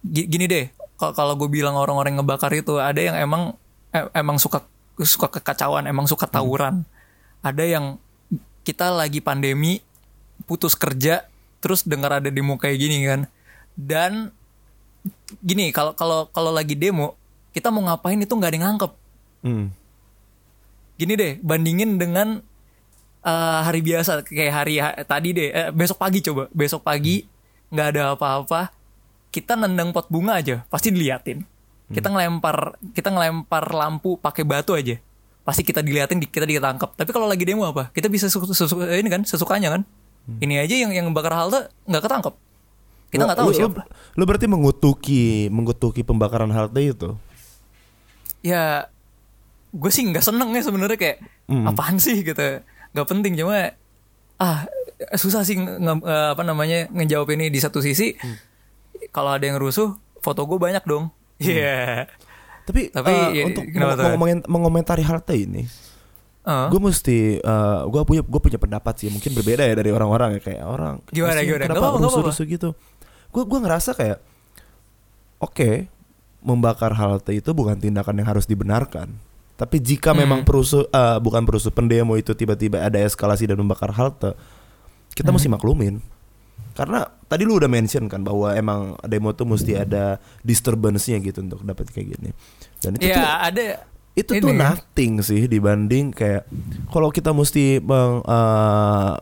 Gi- 0.02 0.28
gini 0.28 0.46
deh 0.46 0.66
kalau 0.98 1.38
gue 1.38 1.46
bilang 1.46 1.78
orang-orang 1.78 2.18
ngebakar 2.18 2.50
itu 2.54 2.78
ada 2.82 2.98
yang 2.98 3.14
emang 3.18 3.54
em- 3.94 4.10
emang 4.14 4.36
suka 4.38 4.66
suka 4.98 5.30
kekacauan 5.30 5.86
emang 5.86 6.10
suka 6.10 6.26
tawuran. 6.26 6.82
Ada 7.42 7.62
yang 7.62 7.84
kita 8.66 8.90
lagi 8.90 9.22
pandemi 9.22 9.80
putus 10.48 10.72
kerja 10.72 11.28
terus 11.60 11.84
dengar 11.84 12.16
ada 12.16 12.32
demo 12.32 12.56
kayak 12.56 12.78
gini 12.80 13.04
kan? 13.04 13.20
Dan 13.76 14.32
gini 15.38 15.70
kalau 15.70 15.92
kalau 15.92 16.26
kalau 16.28 16.48
lagi 16.48 16.72
demo 16.72 17.14
kita 17.52 17.68
mau 17.68 17.84
ngapain 17.84 18.16
itu 18.16 18.32
nggak 18.32 18.48
ada 18.48 18.56
yang 18.56 18.66
nangkep 18.66 18.92
Hmm. 19.38 19.70
gini 20.96 21.14
deh 21.14 21.32
bandingin 21.38 21.94
dengan 21.94 22.42
eh, 23.20 23.60
hari 23.62 23.80
biasa 23.80 24.24
kayak 24.24 24.50
hari 24.52 24.74
ha- 24.78 24.98
tadi 25.00 25.30
deh 25.30 25.48
eh, 25.48 25.68
besok 25.70 26.00
pagi 26.00 26.18
coba. 26.18 26.50
Besok 26.50 26.82
pagi 26.82 27.22
nggak 27.68 27.88
ada 27.92 28.02
apa-apa 28.16 28.72
kita 29.28 29.54
nendang 29.54 29.92
pot 29.92 30.08
bunga 30.08 30.40
aja 30.40 30.64
pasti 30.66 30.88
diliatin. 30.88 31.44
Kita 31.88 32.08
ngelempar 32.08 32.76
kita 32.92 33.08
ngelempar 33.08 33.70
lampu 33.70 34.18
pakai 34.18 34.42
batu 34.42 34.74
aja. 34.74 34.98
Pasti 35.40 35.62
kita 35.62 35.80
diliatin 35.80 36.18
di- 36.18 36.28
kita 36.28 36.44
ditangkap. 36.44 36.92
Tapi 36.92 37.08
kalau 37.08 37.24
lagi 37.24 37.46
demo 37.46 37.64
apa? 37.64 37.88
Kita 37.94 38.10
bisa 38.10 38.28
su- 38.28 38.44
su- 38.44 38.68
su- 38.68 38.82
ini 38.84 39.08
kan 39.08 39.22
sesukanya 39.24 39.72
kan 39.72 39.82
ini 40.38 40.54
aja 40.56 40.74
yang 40.76 40.92
yang 40.92 41.06
bakar 41.10 41.32
halte 41.34 41.72
nggak 41.84 42.02
ketangkep. 42.02 42.34
Kita 43.08 43.24
nggak 43.24 43.38
tahu 43.38 43.50
siapa 43.50 43.88
Lu, 44.14 44.22
berarti 44.22 44.44
mengutuki 44.44 45.48
mengutuki 45.48 46.02
pembakaran 46.02 46.50
halte 46.50 46.84
itu. 46.84 47.10
ya 48.38 48.86
gue 49.68 49.90
sih 49.90 50.04
nggak 50.04 50.22
seneng 50.22 50.52
ya 50.52 50.62
sebenarnya 50.62 50.94
kayak 50.94 51.18
Hmm. 51.46 51.64
apaan 51.64 51.96
sih? 51.96 52.20
gitu. 52.20 52.60
Nggak 52.92 53.06
penting 53.06 53.32
cuma 53.34 53.72
ah 54.36 54.68
susah 55.12 55.42
sih 55.42 55.56
nge- 55.56 55.74
eh, 56.04 56.28
apa 56.30 56.42
namanya 56.42 56.86
ngejawab 56.90 57.32
ini 57.32 57.48
di 57.48 57.58
satu 57.58 57.80
sisi. 57.80 58.12
Hmm. 58.14 58.36
kalau 59.08 59.30
ada 59.30 59.42
yang 59.42 59.56
rusuh 59.56 59.94
foto 60.18 60.44
gue 60.44 60.58
banyak 60.58 60.82
dong. 60.82 61.08
Iya. 61.38 62.10
Tapi, 62.66 62.90
Tapi, 62.90 63.08
eh, 63.08 63.28
ya, 63.32 63.44
untuk 63.46 63.64
meng- 64.18 64.44
mengomentari 64.44 65.00
halte 65.00 65.32
ini, 65.32 65.64
Heeh. 66.48 66.66
gue 66.72 66.80
mesti 66.80 67.18
gue 67.84 68.02
punya 68.02 68.22
gue 68.24 68.40
punya 68.40 68.56
pendapat 68.56 68.94
sih 68.96 69.08
mungkin 69.08 69.36
berbeda 69.36 69.62
ya 69.62 69.76
dari 69.76 69.92
orang-orang 69.92 70.36
ya 70.36 70.42
kayak 70.42 70.64
orang 70.64 70.94
Gimana, 71.06 71.36
"Kasian, 71.36 71.46
gimana? 71.46 71.64
kenapa 71.68 72.00
rusuh-rusuh 72.00 72.46
gitu 72.48 72.68
gue 73.28 73.42
gue 73.44 73.58
ngerasa 73.60 73.92
kayak 73.92 74.18
oke 75.38 75.70
membakar 76.40 76.94
halte 76.94 77.34
itu 77.34 77.50
bukan 77.50 77.76
tindakan 77.76 78.16
yang 78.16 78.28
harus 78.28 78.46
dibenarkan 78.46 79.10
tapi 79.58 79.76
jika 79.76 80.14
Hmm. 80.14 80.22
memang 80.22 80.40
perusuh 80.42 80.86
eh, 80.86 81.18
bukan 81.18 81.42
perusuh 81.42 81.68
pendemo 81.68 82.14
itu 82.14 82.32
tiba-tiba 82.32 82.80
ada 82.80 82.96
eskalasi 82.96 83.44
dan 83.44 83.58
membakar 83.58 83.90
halte 83.92 84.32
kita 85.12 85.28
Hmm. 85.28 85.36
mesti 85.36 85.48
maklumin 85.50 85.94
karena 86.72 87.10
tadi 87.26 87.42
lu 87.42 87.58
udah 87.58 87.66
mention 87.66 88.06
kan 88.06 88.22
bahwa 88.22 88.54
emang 88.54 88.80
demo 89.04 89.34
tuh 89.34 89.44
mesti 89.44 89.74
ada 89.76 90.16
disturbance-nya 90.40 91.18
gitu 91.20 91.42
untuk 91.42 91.60
dapat 91.60 91.90
kayak 91.90 92.14
gini 92.14 92.30
dan 92.78 92.94
itu 92.94 93.02
tuh 93.04 93.10
ya 93.10 93.42
ada 93.42 93.82
itu 94.18 94.34
ini. 94.34 94.42
tuh 94.42 94.52
nothing 94.52 95.12
sih 95.20 95.46
dibanding 95.46 96.10
kayak 96.10 96.42
kalau 96.88 97.08
kita 97.08 97.30
mesti 97.30 97.78
meng 97.78 98.18
eh, 98.20 99.12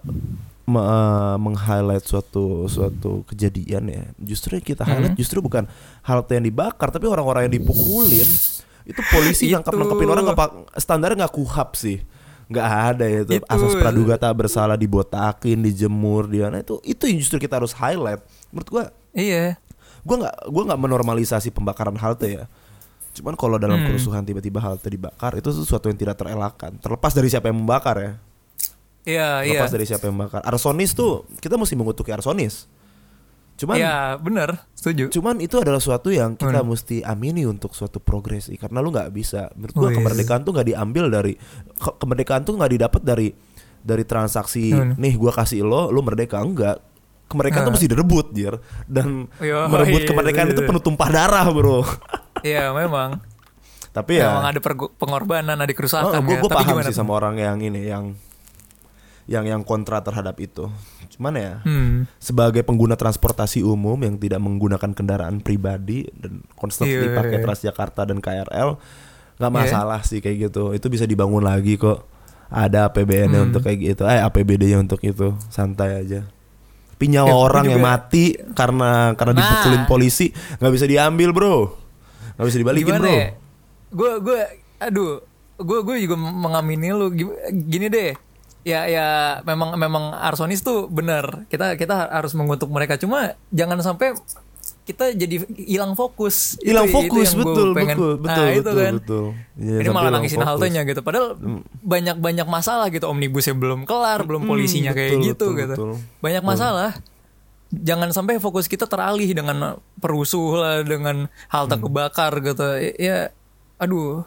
me- 0.64 0.82
eh, 0.82 1.36
meng-highlight 1.36 2.02
suatu 2.02 2.64
suatu 2.66 3.22
kejadian 3.24 3.84
ya 3.86 4.02
justru 4.18 4.56
yang 4.56 4.66
kita 4.66 4.82
highlight 4.82 5.12
Hmm. 5.12 5.20
justru 5.20 5.38
bukan 5.38 5.68
halte 6.00 6.32
yang 6.32 6.44
dibakar 6.44 6.88
tapi 6.88 7.04
orang-orang 7.04 7.46
yang 7.46 7.60
dipukulin 7.60 8.26
itu 8.82 9.00
polisi 9.10 9.50
nangkap 9.50 9.74
nangkepin 9.74 10.08
orang 10.08 10.24
nggak 10.24 10.38
standarnya 10.76 11.16
nggak 11.22 11.34
kuhap 11.34 11.74
sih 11.74 12.00
nggak 12.46 12.66
ada 12.94 13.04
ya 13.04 13.20
itu 13.20 13.32
Itu. 13.36 13.46
asas 13.46 13.74
praduga 13.74 14.14
tak 14.14 14.32
bersalah 14.32 14.74
dibotakin 14.74 15.58
dijemur 15.60 16.24
dia 16.24 16.46
nah 16.46 16.58
itu 16.58 16.78
itu 16.82 17.02
yang 17.04 17.18
justru 17.18 17.36
kita 17.36 17.58
harus 17.58 17.74
highlight 17.74 18.22
menurut 18.48 18.68
gua 18.68 18.84
iya 19.12 19.58
gua 20.02 20.22
nggak 20.22 20.34
gua 20.46 20.62
nggak 20.64 20.80
menormalisasi 20.80 21.50
pembakaran 21.50 21.98
halte 21.98 22.26
ya 22.32 22.44
cuman 23.16 23.34
kalau 23.34 23.56
dalam 23.56 23.76
Hmm. 23.76 23.86
kerusuhan 23.88 24.22
tiba-tiba 24.22 24.58
halte 24.58 24.86
dibakar 24.86 25.32
itu 25.34 25.48
sesuatu 25.50 25.86
yang 25.86 25.96
tidak 25.96 26.16
terelakkan. 26.16 26.76
Terlepas 26.76 27.10
dari 27.10 27.26
siapa 27.26 27.48
yang 27.48 27.58
membakar 27.58 27.96
ya. 27.96 28.12
Iya 29.02 29.28
iya. 29.40 29.50
terlepas 29.56 29.72
dari 29.72 29.84
siapa 29.84 30.04
yang 30.04 30.14
membakar. 30.14 30.42
Arsonis 30.42 30.92
tuh 30.92 31.12
kita 31.36 31.54
mesti 31.54 31.74
mengutuki 31.74 32.10
arsonis. 32.10 32.66
Cuman 33.56 33.74
iya 33.74 33.96
bener 34.14 34.60
setuju. 34.70 35.08
cuman 35.08 35.40
itu 35.40 35.56
adalah 35.56 35.78
suatu 35.78 36.10
yang 36.10 36.34
kita 36.34 36.60
Hmm. 36.60 36.68
mesti 36.68 37.00
amini 37.00 37.42
untuk 37.42 37.72
suatu 37.72 37.96
progresi 37.98 38.52
karena 38.54 38.78
lu 38.78 38.90
nggak 38.90 39.08
bisa. 39.10 39.48
Menurut 39.54 39.72
gua 39.74 39.88
Wih. 39.88 39.96
kemerdekaan 39.96 40.42
tuh 40.42 40.52
nggak 40.52 40.68
diambil 40.68 41.04
dari 41.08 41.32
ke- 41.72 41.96
kemerdekaan 41.96 42.42
tuh 42.42 42.52
nggak 42.52 42.70
didapat 42.70 43.00
dari 43.00 43.28
dari 43.80 44.02
transaksi 44.02 44.70
Hmm. 44.70 44.92
nih 44.94 45.14
gua 45.14 45.32
kasih 45.32 45.62
lo 45.62 45.88
lu 45.88 46.00
merdeka. 46.00 46.36
Enggak. 46.38 46.82
Kemerdekaan 47.26 47.62
tuh 47.62 47.70
Nah. 47.70 47.74
mesti 47.74 47.88
direbut 47.88 48.26
dir 48.30 48.54
dan 48.84 49.26
Yo, 49.40 49.66
merebut 49.66 49.98
iya, 49.98 50.06
kemerdekaan 50.06 50.46
itu 50.48 50.60
iya. 50.60 50.68
penuh 50.68 50.78
tumpah 50.78 51.08
darah 51.08 51.46
bro 51.48 51.82
iya 52.46 52.70
memang 52.70 53.18
tapi 53.90 54.20
ya 54.20 54.28
memang 54.30 54.46
ada 54.46 54.60
pengorbanan 54.94 55.56
ada 55.56 55.66
Oh, 55.66 55.74
kerusakan 55.74 56.20
gue 56.22 56.30
ya. 56.30 56.40
gue 56.40 56.46
tapi 56.46 56.62
paham 56.62 56.70
gimana 56.70 56.86
sih 56.86 56.94
sama 56.94 57.12
orang 57.12 57.34
yang 57.36 57.58
ini 57.58 57.82
yang 57.82 58.14
yang 59.26 59.42
yang 59.42 59.62
kontra 59.62 59.98
terhadap 60.00 60.38
itu. 60.38 60.70
Cuman 61.10 61.34
ya 61.34 61.52
hmm. 61.60 62.06
sebagai 62.16 62.62
pengguna 62.62 62.94
transportasi 62.94 63.58
umum 63.58 63.98
yang 63.98 64.14
tidak 64.16 64.38
menggunakan 64.38 64.92
kendaraan 64.92 65.42
pribadi 65.42 66.06
dan 66.12 66.46
constantly 66.54 67.10
Iya. 67.10 67.16
pakai 67.16 67.38
Transjakarta 67.40 68.06
dan 68.06 68.22
KRL 68.22 68.78
nggak 69.36 69.50
masalah 69.52 70.06
sih 70.06 70.22
kayak 70.22 70.46
gitu. 70.46 70.70
Itu 70.72 70.86
bisa 70.86 71.04
dibangun 71.04 71.42
lagi 71.42 71.74
kok. 71.74 72.06
Ada 72.46 72.86
APBN-nya 72.86 73.42
Hmm. 73.42 73.48
untuk 73.50 73.66
kayak 73.66 73.78
gitu. 73.82 74.02
Eh 74.06 74.22
APBD-nya 74.22 74.78
untuk 74.78 75.02
itu. 75.02 75.34
Santai 75.50 75.98
aja. 75.98 76.22
Tapi 76.94 77.04
nyawa 77.10 77.26
Ya, 77.26 77.34
orang 77.34 77.64
yang 77.66 77.82
mati 77.82 78.24
karena 78.54 79.10
karena 79.12 79.32
Nah. 79.34 79.40
dipukulin 79.42 79.82
polisi 79.84 80.30
nggak 80.62 80.70
bisa 80.70 80.86
diambil, 80.86 81.34
Bro. 81.34 81.54
Nggak 82.36 82.46
bisa 82.46 82.58
dibalikin, 82.58 82.86
gimana 82.86 83.02
Bro. 83.02 83.12
ya? 83.12 83.28
Gue 83.88 84.12
gue 84.20 84.40
aduh, 84.78 85.12
gue 85.56 85.78
gue 85.82 85.96
juga 86.00 86.16
mengamini 86.16 86.88
lu 86.90 87.08
gini 87.50 87.88
deh. 87.88 88.12
Ya 88.62 88.84
ya 88.84 89.06
memang 89.42 89.74
memang 89.74 90.10
arsonis 90.12 90.60
tuh 90.60 90.86
benar. 90.86 91.46
Kita 91.46 91.74
kita 91.74 92.10
harus 92.10 92.34
mengutuk 92.34 92.66
mereka 92.66 92.98
cuma 92.98 93.32
jangan 93.48 93.78
sampai 93.78 94.18
kita 94.82 95.14
jadi 95.14 95.42
hilang 95.56 95.94
fokus. 95.94 96.58
Itu- 96.58 96.70
hilang 96.70 96.86
itu 96.86 96.94
fokus 96.94 97.28
gua 97.32 97.42
betul, 97.44 97.68
pengen. 97.72 97.96
betul 97.96 98.12
Nah, 98.12 98.20
betul 98.20 98.46
itu 98.46 98.58
betul 98.60 98.74
kan. 98.76 98.92
betul 98.98 99.24
Iya, 99.56 99.76
Ini 99.80 99.88
malah 99.90 100.10
nangisin 100.12 100.42
haltenya 100.42 100.82
gitu. 100.82 101.00
Padahal 101.00 101.28
banyak 101.80 102.16
banyak 102.18 102.46
masalah 102.46 102.86
gitu. 102.90 103.06
Omnibusnya 103.06 103.54
belum 103.54 103.82
kelar, 103.82 104.22
belum 104.22 104.42
Hmm, 104.44 104.50
polisinya 104.50 104.90
kayak 104.90 105.14
betul, 105.14 105.22
gitu 105.24 105.46
betul, 105.46 105.50
gitu. 105.56 105.74
betul. 105.74 105.90
Banyak 106.18 106.42
masalah. 106.42 106.90
Jangan 107.66 108.14
sampai 108.14 108.38
fokus 108.38 108.70
kita 108.70 108.86
teralih 108.86 109.34
dengan 109.34 109.78
perusuh 109.98 110.54
lah, 110.54 110.76
dengan 110.86 111.26
halte 111.50 111.74
Hmm. 111.74 111.84
kebakar 111.90 112.38
gitu. 112.38 112.62
Ya, 112.96 113.34
aduh, 113.76 114.22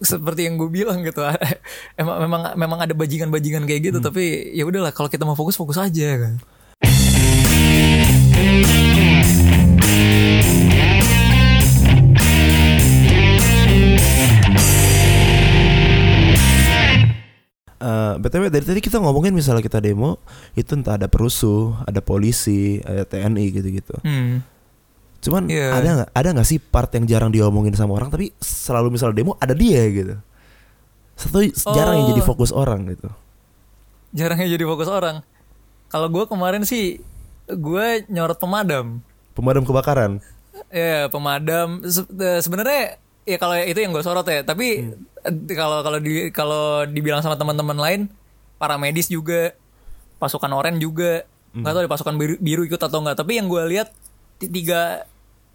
seperti 0.00 0.48
yang 0.48 0.56
gue 0.56 0.72
bilang 0.72 1.04
gitu. 1.04 1.20
emang 2.00 2.16
memang 2.24 2.42
memang 2.56 2.78
ada 2.80 2.94
bajingan-bajingan 2.96 3.68
kayak 3.68 3.80
Hmm. 3.84 3.88
gitu. 3.92 3.98
Tapi 4.00 4.24
ya 4.56 4.64
udahlah, 4.64 4.96
kalau 4.96 5.12
kita 5.12 5.28
mau 5.28 5.36
fokus 5.36 5.60
fokus 5.60 5.76
aja 5.76 6.08
kan. 6.16 6.34
Eh, 17.80 18.14
btw 18.20 18.52
dari 18.52 18.60
tadi 18.60 18.80
kita 18.84 19.00
ngomongin 19.00 19.32
misalnya 19.32 19.64
kita 19.64 19.80
demo 19.80 20.20
itu 20.52 20.76
entah 20.76 21.00
ada 21.00 21.08
perusuh, 21.08 21.72
ada 21.88 22.04
polisi, 22.04 22.76
ada 22.84 23.08
TNI 23.08 23.44
gitu-gitu. 23.50 23.96
Hmm. 24.04 24.44
Cuman 25.20 25.48
Iya. 25.48 25.72
ada 25.72 25.88
nggak 25.96 26.10
ada 26.12 26.28
nggak 26.36 26.44
sih 26.44 26.60
part 26.60 26.92
yang 26.92 27.08
jarang 27.08 27.32
diomongin 27.32 27.72
sama 27.72 27.96
orang 27.96 28.08
tapi 28.08 28.36
selalu 28.36 28.92
misalnya 28.92 29.16
demo 29.16 29.32
ada 29.36 29.56
dia 29.56 29.80
gitu. 29.88 30.12
Satu 31.16 31.40
jarang 31.72 31.96
yang 31.96 32.08
Oh. 32.08 32.12
jadi 32.12 32.22
fokus 32.22 32.52
orang 32.52 32.84
gitu. 32.86 33.08
Jarangnya 34.12 34.48
jadi 34.50 34.64
fokus 34.64 34.88
orang. 34.88 35.24
Kalau 35.88 36.06
gue 36.06 36.24
kemarin 36.24 36.62
sih, 36.62 37.00
gue 37.46 37.86
nyorot 38.06 38.36
pemadam. 38.36 39.00
Pemadam 39.32 39.64
kebakaran. 39.64 40.20
Ya 40.68 41.08
pemadam 41.08 41.80
Se- 41.84 42.04
eh, 42.10 42.40
sebenarnya 42.40 43.00
ya 43.22 43.36
kalau 43.36 43.56
itu 43.56 43.76
yang 43.76 43.90
gue 43.90 44.00
sorot 44.00 44.24
ya. 44.24 44.40
Tapi 44.40 44.66
eh, 45.20 45.32
kalau 45.50 45.80
kalau 45.80 45.98
di 45.98 46.28
kalau 46.30 46.64
dibilang 46.84 47.20
sama 47.20 47.34
teman-teman 47.34 47.74
lain, 47.74 48.00
para 48.56 48.76
medis 48.76 49.06
juga, 49.06 49.52
pasukan 50.16 50.50
oren 50.50 50.76
juga, 50.76 51.24
nggak 51.52 51.70
tahu 51.70 51.80
deh 51.80 51.90
pasukan 51.90 52.14
biru, 52.14 52.34
biru 52.36 52.62
ikut 52.64 52.78
atau 52.78 52.98
enggak. 52.98 53.16
Tapi 53.16 53.32
yang 53.34 53.46
gue 53.46 53.62
lihat 53.68 53.88
ti- 54.36 54.48
tiga 54.48 55.04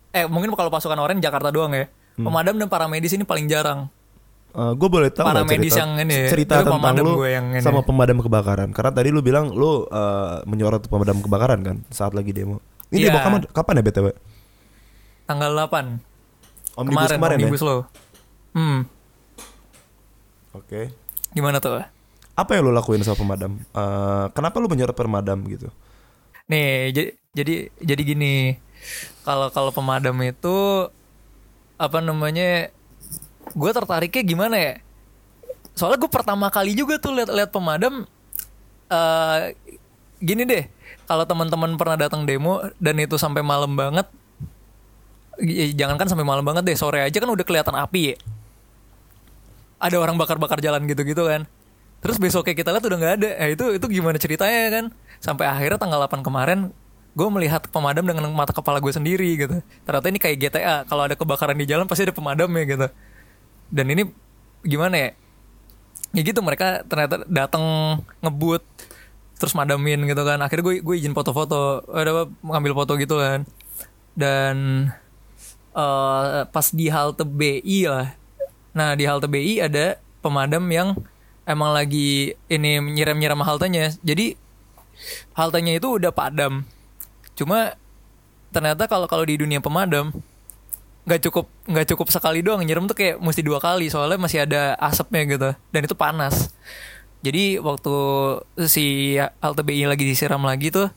eh 0.10 0.26
mungkin 0.26 0.52
kalau 0.52 0.70
pasukan 0.70 0.98
oren 0.98 1.20
Jakarta 1.20 1.50
doang 1.50 1.72
ya. 1.72 1.86
Pemadam 2.16 2.56
dan 2.56 2.68
para 2.68 2.88
medis 2.88 3.12
ini 3.12 3.24
paling 3.24 3.46
jarang. 3.46 3.92
gue 4.56 4.88
boleh 4.88 5.12
tahu 5.12 5.28
Para 5.28 5.44
medis 5.44 5.68
cerita, 5.68 5.84
yang 5.84 5.92
ini 6.00 6.16
ya, 6.16 6.28
cerita 6.32 6.54
tentang 6.64 6.80
pemadam 6.80 7.04
lu 7.04 7.20
gue 7.20 7.28
yang 7.30 7.46
ini. 7.52 7.60
sama 7.60 7.84
pemadam 7.84 8.24
kebakaran. 8.24 8.72
Karena 8.72 8.88
tadi 8.90 9.12
lu 9.12 9.20
bilang 9.20 9.52
lu 9.52 9.84
eh, 9.84 10.38
menyorot 10.46 10.88
pemadam 10.88 11.20
kebakaran 11.20 11.60
kan 11.60 11.78
saat 11.92 12.16
lagi 12.16 12.32
demo. 12.32 12.64
Ini 12.88 13.04
Iya. 13.04 13.08
demo 13.10 13.20
kapan, 13.20 13.42
kapan 13.52 13.74
ya 13.76 13.84
btw? 13.84 14.08
Tanggal 15.26 15.52
8 15.60 16.15
Omnibus 16.76 17.08
kemarin, 17.08 17.18
kemarin, 17.18 17.38
omnibus 17.40 17.64
ya. 17.64 17.68
law. 17.68 17.80
Hmm, 18.56 18.80
Oke. 20.56 20.92
gimana 21.36 21.60
tuh? 21.60 21.84
Apa 22.36 22.60
yang 22.60 22.68
lu 22.68 22.72
lakuin 22.76 23.04
sama 23.04 23.16
pemadam? 23.20 23.60
Eh, 23.60 24.26
kenapa 24.36 24.60
lu 24.60 24.68
menyorot 24.68 24.96
pemadam 24.96 25.40
gitu? 25.48 25.72
Nih, 26.52 26.92
jadi 26.92 27.10
jadi 27.36 27.56
jadi 27.80 28.02
gini. 28.04 28.36
Kalau 29.24 29.48
kalau 29.52 29.72
pemadam 29.72 30.16
itu 30.24 30.58
apa 31.80 32.00
namanya? 32.04 32.72
Gue 33.56 33.72
tertariknya 33.72 34.24
gimana 34.24 34.56
ya? 34.60 34.74
Soalnya 35.76 36.00
gue 36.00 36.12
pertama 36.12 36.48
kali 36.52 36.76
juga 36.76 37.00
tuh 37.00 37.16
lihat-lihat 37.16 37.52
pemadam. 37.52 38.08
eh 38.86 39.58
gini 40.22 40.46
deh, 40.46 40.70
kalau 41.10 41.26
teman-teman 41.26 41.74
pernah 41.76 41.98
datang 41.98 42.24
demo 42.24 42.62
dan 42.78 42.96
itu 43.02 43.18
sampai 43.18 43.42
malam 43.42 43.74
banget, 43.74 44.06
jangankan 45.76 46.08
sampai 46.08 46.26
malam 46.28 46.44
banget 46.46 46.64
deh, 46.68 46.78
sore 46.78 47.04
aja 47.04 47.18
kan 47.18 47.30
udah 47.30 47.46
kelihatan 47.46 47.76
api 47.76 48.14
ya. 48.14 48.16
Ada 49.80 50.00
orang 50.00 50.16
bakar-bakar 50.16 50.64
jalan 50.64 50.88
gitu-gitu 50.88 51.28
kan. 51.28 51.46
Terus 52.00 52.22
besoknya 52.22 52.56
kita 52.56 52.70
lihat 52.72 52.86
udah 52.86 52.98
nggak 52.98 53.14
ada. 53.22 53.30
Eh, 53.42 53.50
itu 53.58 53.66
itu 53.76 53.86
gimana 53.90 54.16
ceritanya 54.16 54.62
kan? 54.72 54.86
Sampai 55.20 55.50
akhirnya 55.50 55.82
tanggal 55.82 56.00
8 56.06 56.22
kemarin 56.22 56.70
gue 57.16 57.28
melihat 57.32 57.64
pemadam 57.72 58.04
dengan 58.04 58.28
mata 58.36 58.52
kepala 58.52 58.84
gue 58.84 58.92
sendiri 58.92 59.30
gitu. 59.40 59.64
Ternyata 59.88 60.06
ini 60.12 60.20
kayak 60.20 60.38
GTA. 60.38 60.76
Kalau 60.86 61.08
ada 61.08 61.16
kebakaran 61.16 61.56
di 61.56 61.66
jalan 61.68 61.88
pasti 61.88 62.06
ada 62.08 62.16
pemadam 62.16 62.52
ya 62.52 62.64
gitu. 62.68 62.88
Dan 63.72 63.86
ini 63.92 64.04
gimana 64.64 64.96
ya? 64.96 65.10
Ya 66.16 66.22
gitu 66.24 66.40
mereka 66.40 66.84
ternyata 66.88 67.28
datang 67.28 67.64
ngebut 68.24 68.64
terus 69.36 69.52
madamin 69.52 70.00
gitu 70.08 70.24
kan 70.24 70.40
akhirnya 70.40 70.64
gue 70.64 70.76
gue 70.80 70.96
izin 70.96 71.12
foto-foto 71.12 71.84
ada 71.92 72.10
apa 72.16 72.24
mengambil 72.40 72.72
foto 72.84 72.96
gitu 72.96 73.20
kan 73.20 73.44
dan 74.16 74.88
eh, 75.76 76.48
pas 76.48 76.68
di 76.72 76.88
halte 76.88 77.28
BI 77.28 77.86
lah. 77.86 78.16
Nah 78.72 78.96
di 78.96 79.04
halte 79.04 79.28
BI 79.28 79.60
ada 79.60 80.00
pemadam 80.24 80.64
yang 80.72 80.96
emang 81.46 81.72
lagi 81.76 82.34
ini 82.50 82.82
nyiram-nyiram 82.82 83.40
haltenya. 83.44 83.94
Jadi 84.02 84.36
haltenya 85.36 85.78
itu 85.78 86.00
udah 86.00 86.12
padam. 86.16 86.66
Cuma 87.38 87.76
ternyata 88.50 88.88
kalau 88.88 89.06
kalau 89.06 89.28
di 89.28 89.36
dunia 89.36 89.60
pemadam 89.60 90.16
nggak 91.06 91.22
cukup 91.30 91.46
nggak 91.70 91.88
cukup 91.94 92.08
sekali 92.10 92.42
doang. 92.42 92.66
Nyiram 92.66 92.90
tuh 92.90 92.98
kayak 92.98 93.22
mesti 93.22 93.46
dua 93.46 93.62
kali 93.62 93.92
soalnya 93.92 94.18
masih 94.18 94.48
ada 94.48 94.74
asapnya 94.82 95.22
gitu. 95.30 95.50
Dan 95.70 95.82
itu 95.86 95.96
panas. 95.96 96.50
Jadi 97.22 97.58
waktu 97.58 97.96
si 98.70 99.18
halte 99.18 99.62
BI 99.66 99.86
lagi 99.90 100.06
disiram 100.06 100.42
lagi 100.46 100.70
tuh 100.70 100.90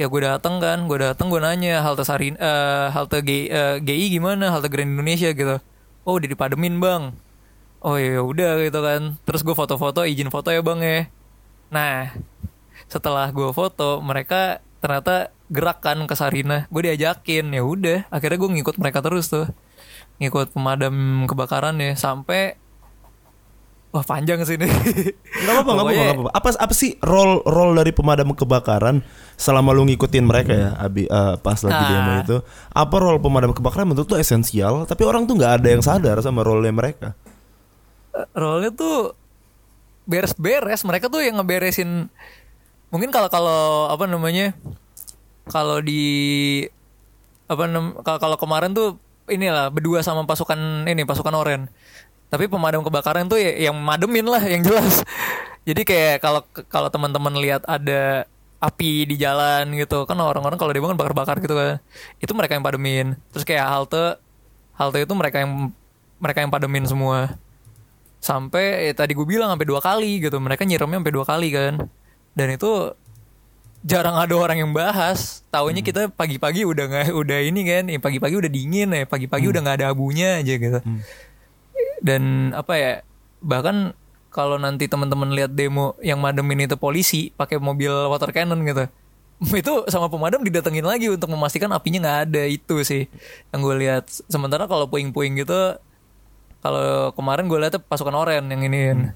ya 0.00 0.08
gue 0.08 0.20
dateng 0.24 0.64
kan 0.64 0.88
gue 0.88 0.96
dateng 0.96 1.28
gue 1.28 1.40
nanya 1.44 1.84
halte 1.84 2.08
Sarin 2.08 2.40
eh, 2.40 2.88
halte 2.88 3.20
G, 3.20 3.52
eh, 3.52 3.76
GI 3.84 4.16
gimana? 4.16 4.48
Halte 4.48 4.72
Grand 4.72 4.88
Indonesia 4.88 5.28
gitu. 5.36 5.60
Oh 6.08 6.16
udah 6.16 6.24
dipademin 6.24 6.80
bang. 6.80 7.12
Oh 7.84 8.00
ya 8.00 8.24
udah 8.24 8.64
gitu 8.64 8.80
kan. 8.80 9.20
Terus 9.28 9.44
gue 9.44 9.52
foto-foto 9.52 10.08
izin 10.08 10.32
foto 10.32 10.48
ya 10.48 10.64
bang 10.64 10.80
ya. 10.80 11.00
Nah 11.68 12.16
setelah 12.88 13.28
gue 13.28 13.52
foto 13.52 14.00
mereka 14.00 14.64
ternyata 14.80 15.36
gerak 15.52 15.84
kan 15.84 16.00
ke 16.08 16.16
Sarina. 16.16 16.64
Gue 16.72 16.88
diajakin 16.88 17.52
ya 17.52 17.60
udah. 17.60 18.08
Akhirnya 18.08 18.40
gue 18.40 18.50
ngikut 18.56 18.80
mereka 18.80 19.04
terus 19.04 19.28
tuh. 19.28 19.52
Ngikut 20.16 20.56
pemadam 20.56 21.28
kebakaran 21.28 21.76
ya 21.76 21.92
sampai 21.92 22.56
wah 23.90 24.02
panjang 24.02 24.38
sih 24.42 24.54
ini 24.54 24.66
Gak 24.66 25.50
apa-apa, 25.56 25.70
gak 25.82 26.04
apa-apa. 26.14 26.30
Apa 26.30 26.48
apa 26.56 26.74
sih 26.74 26.94
role 27.02 27.42
role 27.42 27.74
dari 27.74 27.90
pemadam 27.90 28.30
kebakaran 28.32 29.02
selama 29.34 29.72
lu 29.72 29.82
ngikutin 29.84 30.22
mereka 30.22 30.52
ya, 30.52 30.68
Abi 30.76 31.04
eh, 31.04 31.34
pas 31.38 31.58
lagi 31.58 31.74
Ah. 31.74 31.90
demo 31.90 32.12
itu? 32.22 32.36
Apa 32.70 32.94
role 32.96 33.18
pemadam 33.18 33.50
kebakaran 33.50 33.88
menurut 33.88 34.06
lu 34.06 34.16
esensial, 34.16 34.86
tapi 34.86 35.02
orang 35.02 35.26
tuh 35.26 35.34
nggak 35.34 35.52
ada 35.60 35.68
yang 35.68 35.82
sadar 35.82 36.18
sama 36.20 36.42
role 36.42 36.62
mereka. 36.70 37.14
role 38.34 38.70
tuh 38.70 39.14
beres-beres 40.04 40.82
mereka 40.82 41.06
tuh 41.06 41.22
yang 41.22 41.38
ngeberesin 41.38 42.10
mungkin 42.90 43.14
kalau 43.14 43.30
kalau 43.30 43.86
apa 43.86 44.10
namanya 44.10 44.50
kalau 45.46 45.78
di 45.78 46.66
apa 47.46 47.62
kalau 48.18 48.34
kemarin 48.34 48.74
tuh 48.74 48.98
inilah 49.30 49.70
berdua 49.70 50.02
sama 50.02 50.26
pasukan 50.26 50.58
ini 50.86 51.06
pasukan 51.06 51.30
oren 51.30 51.70
tapi 52.30 52.46
pemadam 52.46 52.86
kebakaran 52.86 53.26
tuh 53.26 53.42
ya, 53.42 53.68
yang 53.68 53.76
mademin 53.76 54.24
lah 54.24 54.40
yang 54.46 54.62
jelas. 54.62 55.02
Jadi 55.68 55.82
kayak 55.82 56.22
kalau 56.22 56.40
kalau 56.70 56.88
teman-teman 56.88 57.34
lihat 57.36 57.66
ada 57.66 58.24
api 58.62 59.08
di 59.08 59.16
jalan 59.18 59.72
gitu 59.74 60.04
kan 60.04 60.14
orang-orang 60.20 60.60
kalau 60.60 60.70
dia 60.70 60.84
bangun 60.84 61.00
bakar-bakar 61.00 61.40
gitu 61.40 61.56
kan 61.56 61.82
itu 62.22 62.32
mereka 62.32 62.54
yang 62.54 62.64
pademin. 62.64 63.06
Terus 63.34 63.44
kayak 63.44 63.66
halte 63.66 64.16
halte 64.78 64.98
itu 65.02 65.12
mereka 65.12 65.42
yang 65.42 65.74
mereka 66.22 66.38
yang 66.40 66.54
pademin 66.54 66.86
semua. 66.86 67.34
Sampai 68.20 68.88
ya, 68.88 68.92
tadi 68.94 69.16
gue 69.16 69.26
bilang 69.26 69.50
sampai 69.50 69.66
dua 69.66 69.80
kali 69.82 70.22
gitu 70.22 70.36
mereka 70.38 70.62
nyiramnya 70.62 71.02
sampai 71.02 71.14
dua 71.14 71.26
kali 71.26 71.48
kan. 71.50 71.74
Dan 72.36 72.48
itu 72.54 72.94
jarang 73.80 74.16
ada 74.16 74.34
orang 74.36 74.60
yang 74.60 74.70
bahas. 74.76 75.42
Taunya 75.50 75.82
kita 75.82 76.12
pagi-pagi 76.12 76.62
udah 76.68 76.84
nggak 76.86 77.06
udah 77.10 77.38
ini 77.42 77.60
kan 77.66 77.84
ya 77.90 77.98
pagi-pagi 77.98 78.38
udah 78.38 78.50
dingin 78.52 78.88
ya 78.92 79.04
pagi-pagi 79.08 79.50
udah 79.50 79.60
nggak 79.66 79.76
ada 79.82 79.86
abunya 79.90 80.38
aja 80.38 80.54
gitu 80.56 80.78
dan 82.00 82.52
apa 82.52 82.72
ya 82.74 82.92
bahkan 83.40 83.92
kalau 84.30 84.56
nanti 84.56 84.86
teman-teman 84.86 85.30
lihat 85.30 85.50
demo 85.50 85.96
yang 86.00 86.18
mademin 86.18 86.64
itu 86.64 86.76
polisi 86.76 87.30
pakai 87.30 87.58
mobil 87.58 87.90
water 88.06 88.30
cannon 88.30 88.60
gitu 88.62 88.84
itu 89.62 89.72
sama 89.88 90.06
pemadam 90.06 90.40
didatengin 90.40 90.84
lagi 90.84 91.08
untuk 91.08 91.28
memastikan 91.28 91.72
apinya 91.72 91.98
nggak 92.00 92.18
ada 92.28 92.42
itu 92.44 92.76
sih 92.82 93.08
yang 93.50 93.60
gue 93.60 93.76
lihat 93.78 94.04
sementara 94.28 94.64
kalau 94.64 94.86
puing-puing 94.86 95.38
gitu 95.38 95.76
kalau 96.60 97.10
kemarin 97.12 97.48
gue 97.48 97.58
lihat 97.58 97.80
pasukan 97.82 98.12
oren 98.12 98.44
yang 98.46 98.60
ini 98.60 99.08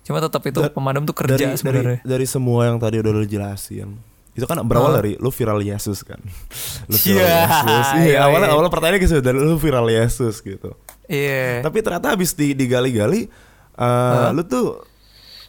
cuma 0.00 0.18
tetap 0.18 0.42
itu 0.42 0.58
Da- 0.58 0.72
pemadam 0.72 1.02
tuh 1.04 1.12
Dari 1.12 1.26
kerja 1.28 1.44
dari 1.44 1.58
sebenarnya 1.58 1.98
dari 2.02 2.26
semua 2.26 2.66
yang 2.66 2.78
tadi 2.78 2.98
udah 2.98 3.12
lu 3.12 3.26
jelasin. 3.26 3.94
Itu 4.30 4.46
kan 4.46 4.62
berawal 4.62 4.94
Ah. 4.94 4.96
dari 5.02 5.18
lu 5.18 5.28
viral 5.28 5.60
Yesus 5.60 6.06
kan. 6.06 6.22
Lu 6.90 6.96
viral 6.96 7.26
Yesus. 7.26 7.86
Iya, 7.92 8.00
iya, 8.06 8.18
awalnya 8.24 8.48
iya. 8.48 8.54
awalnya 8.54 8.70
pertanyaannya 8.72 9.00
gitu 9.02 9.20
dari 9.20 9.36
lu 9.36 9.58
viral 9.58 9.86
Yesus 9.86 10.38
gitu. 10.40 10.72
Iya 11.10 11.58
Tapi 11.60 11.82
ternyata 11.82 12.14
habis 12.14 12.30
di, 12.32 12.54
digali-gali 12.54 13.26
eh, 13.74 14.28
lu 14.30 14.42
tuh 14.46 14.86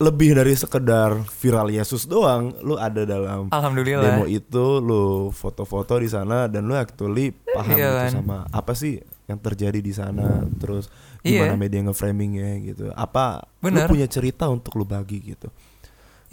lebih 0.01 0.33
dari 0.33 0.57
sekedar 0.57 1.13
viral 1.29 1.69
Yesus 1.69 2.09
doang, 2.09 2.57
lu 2.65 2.73
ada 2.73 3.05
dalam 3.05 3.53
alhamdulillah 3.53 4.01
demo 4.17 4.25
itu, 4.25 4.81
lu 4.81 5.29
foto-foto 5.29 6.01
di 6.01 6.09
sana 6.09 6.49
dan 6.49 6.65
lu 6.65 6.73
actually 6.73 7.29
paham 7.45 7.77
Iya 7.77 7.85
gitu 7.85 7.97
kan. 8.01 8.09
sama 8.09 8.37
apa 8.49 8.73
sih 8.73 8.97
yang 9.29 9.37
terjadi 9.37 9.77
di 9.77 9.93
sana, 9.93 10.41
terus 10.57 10.89
Iya. 11.21 11.45
gimana 11.45 11.53
media 11.53 11.85
nge-framingnya 11.85 12.49
gitu. 12.65 12.89
Apa 12.97 13.45
Bener. 13.61 13.85
lu 13.85 13.93
punya 13.93 14.09
cerita 14.09 14.49
untuk 14.49 14.73
lu 14.73 14.89
bagi 14.89 15.21
gitu. 15.21 15.53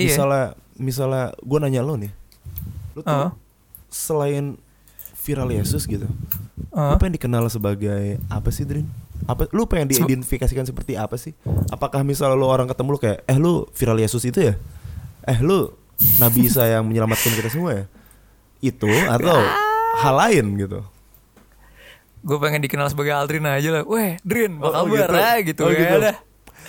Iya. 0.01 0.17
Misalnya 0.17 0.45
misalnya 0.81 1.25
gue 1.37 1.59
nanya 1.61 1.85
lu 1.85 2.01
nih. 2.01 2.13
Lu 2.97 3.05
tuh 3.05 3.13
Heeh. 3.13 3.31
selain 3.93 4.57
viral 5.21 5.53
Yesus 5.53 5.85
gitu. 5.85 6.09
Heeh. 6.73 6.89
Lu 6.89 6.97
pengen 6.97 7.21
dikenal 7.21 7.45
sebagai 7.53 8.17
apa 8.33 8.49
sih, 8.49 8.65
Drin? 8.65 8.89
Apa 9.27 9.51
lu 9.51 9.67
pengen 9.67 9.89
diidentifikasikan 9.89 10.63
seperti 10.63 10.95
apa 10.95 11.19
sih? 11.19 11.35
Apakah 11.69 12.07
misalnya 12.07 12.37
lu 12.37 12.47
orang 12.47 12.65
ketemu 12.65 12.89
lu 12.95 13.01
kayak, 13.01 13.19
"Eh, 13.25 13.37
lu 13.37 13.67
viral 13.73 13.99
Yesus 13.99 14.23
itu 14.23 14.39
ya?" 14.41 14.55
"Eh, 15.25 15.39
lu 15.41 15.75
Nabi 16.17 16.45
Isa 16.49 16.65
yang 16.65 16.87
menyelamatkan 16.87 17.33
kita 17.33 17.51
semua 17.51 17.75
ya?" 17.75 17.85
Itu 18.61 18.87
atau 18.89 19.39
hal 19.99 20.15
lain 20.17 20.47
gitu. 20.57 20.81
gue 22.19 22.35
pengen 22.37 22.59
dikenal 22.59 22.91
sebagai 22.91 23.15
Aldrin 23.15 23.47
aja 23.47 23.71
lah 23.71 23.83
weh 23.87 24.19
Drin 24.27 24.59
apa 24.59 24.67
Oh, 24.67 24.71
oh, 24.75 24.85
kabar 24.91 25.07
gitu. 25.07 25.15
ah 25.23 25.39
gitu, 25.39 25.61
Oh, 25.63 25.71
ya 25.71 25.79
gitu. 25.79 25.97
dah. 26.03 26.17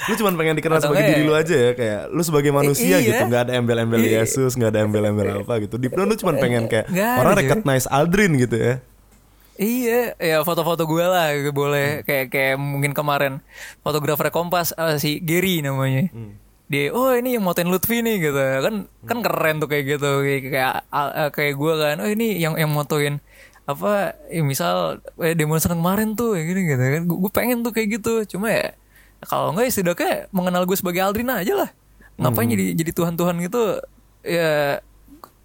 Lu 0.08 0.14
cuma 0.16 0.30
pengen 0.38 0.56
dikenal 0.56 0.78
Atau 0.78 0.94
sebagai 0.94 1.02
enggak 1.04 1.12
diri 1.12 1.24
ya? 1.26 1.28
lu 1.28 1.34
aja 1.36 1.56
ya 1.58 1.72
kayak 1.74 2.02
lu 2.14 2.22
sebagai 2.22 2.52
manusia 2.54 2.96
iya. 2.96 3.08
gitu, 3.10 3.22
nggak 3.28 3.42
ada 3.50 3.54
embel-embel 3.58 4.00
Iya. 4.00 4.24
Yesus, 4.24 4.54
nggak 4.54 4.70
ada 4.70 4.80
embel-embel 4.86 5.42
apa 5.42 5.54
gitu. 5.60 5.76
Di 5.76 5.90
lu 5.90 6.16
cuma 6.16 6.38
pengen 6.38 6.70
kayak 6.70 6.86
Nggak 6.88 7.10
ada, 7.10 7.20
orang 7.20 7.34
recognize 7.36 7.86
Aldrin 7.90 8.32
gitu 8.38 8.56
ya. 8.56 8.74
Iya, 9.60 10.16
ya 10.16 10.38
foto-foto 10.48 10.88
gue 10.88 11.04
lah 11.04 11.36
Hmm. 11.36 11.52
boleh 11.52 12.08
kayak 12.08 12.32
kayak 12.32 12.56
mungkin 12.56 12.96
kemarin 12.96 13.44
fotografer 13.84 14.32
Kompas 14.32 14.72
eh, 14.72 14.96
si 14.96 15.20
Gary 15.20 15.60
namanya. 15.60 16.08
Hmm. 16.16 16.40
Dia, 16.70 16.94
oh 16.94 17.12
ini 17.12 17.34
yang 17.36 17.44
motoin 17.44 17.68
Lutfi 17.68 18.00
nih 18.00 18.24
gitu 18.24 18.38
kan 18.38 18.88
kan 19.04 19.18
keren 19.20 19.58
tuh 19.58 19.68
kayak 19.68 19.98
gitu 19.98 20.22
kayak 20.22 20.42
kayak, 20.48 20.74
eh, 20.88 21.30
kayak 21.34 21.54
gue 21.58 21.74
kan, 21.76 21.96
oh 22.00 22.08
ini 22.08 22.38
yang 22.40 22.56
yang 22.56 22.72
motoin 22.72 23.20
apa 23.66 24.18
ya 24.32 24.42
misal 24.42 24.98
eh, 25.20 25.36
demonstran 25.38 25.78
kemarin 25.78 26.16
tuh 26.18 26.34
yang 26.40 26.46
gini 26.50 26.62
gitu 26.70 26.82
kan 26.82 27.02
gue 27.06 27.32
pengen 27.34 27.62
tuh 27.62 27.70
kayak 27.70 28.02
gitu 28.02 28.26
cuma 28.38 28.50
ya 28.50 28.74
kalau 29.26 29.54
enggak 29.54 29.70
ya 29.70 29.72
setidaknya 29.76 30.14
mengenal 30.34 30.66
gue 30.66 30.74
sebagai 30.74 31.06
Aldrin 31.06 31.30
aja 31.30 31.54
lah 31.54 31.70
ngapain 32.18 32.50
Hmm. 32.50 32.54
jadi 32.58 32.66
jadi 32.74 32.92
Tuhan 32.98 33.14
Tuhan 33.14 33.36
gitu 33.44 33.78
ya 34.26 34.82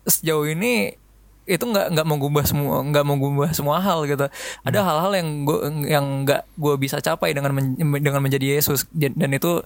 sejauh 0.05 0.49
ini 0.49 0.97
itu 1.45 1.61
nggak 1.61 1.93
nggak 1.93 2.07
mengubah 2.09 2.45
semua 2.49 2.81
nggak 2.81 3.05
mengubah 3.05 3.51
semua 3.53 3.77
hal 3.77 4.09
gitu. 4.09 4.25
Ada 4.65 4.79
Hmm. 4.81 4.87
hal-hal 4.89 5.13
yang 5.21 5.29
gue 5.45 5.59
yang 5.85 6.05
nggak 6.25 6.43
gue 6.57 6.75
bisa 6.81 6.97
capai 6.99 7.37
dengan 7.37 7.53
men- 7.53 7.77
dengan 8.01 8.21
menjadi 8.25 8.57
Yesus. 8.57 8.89
Dan 8.93 9.29
itu 9.29 9.61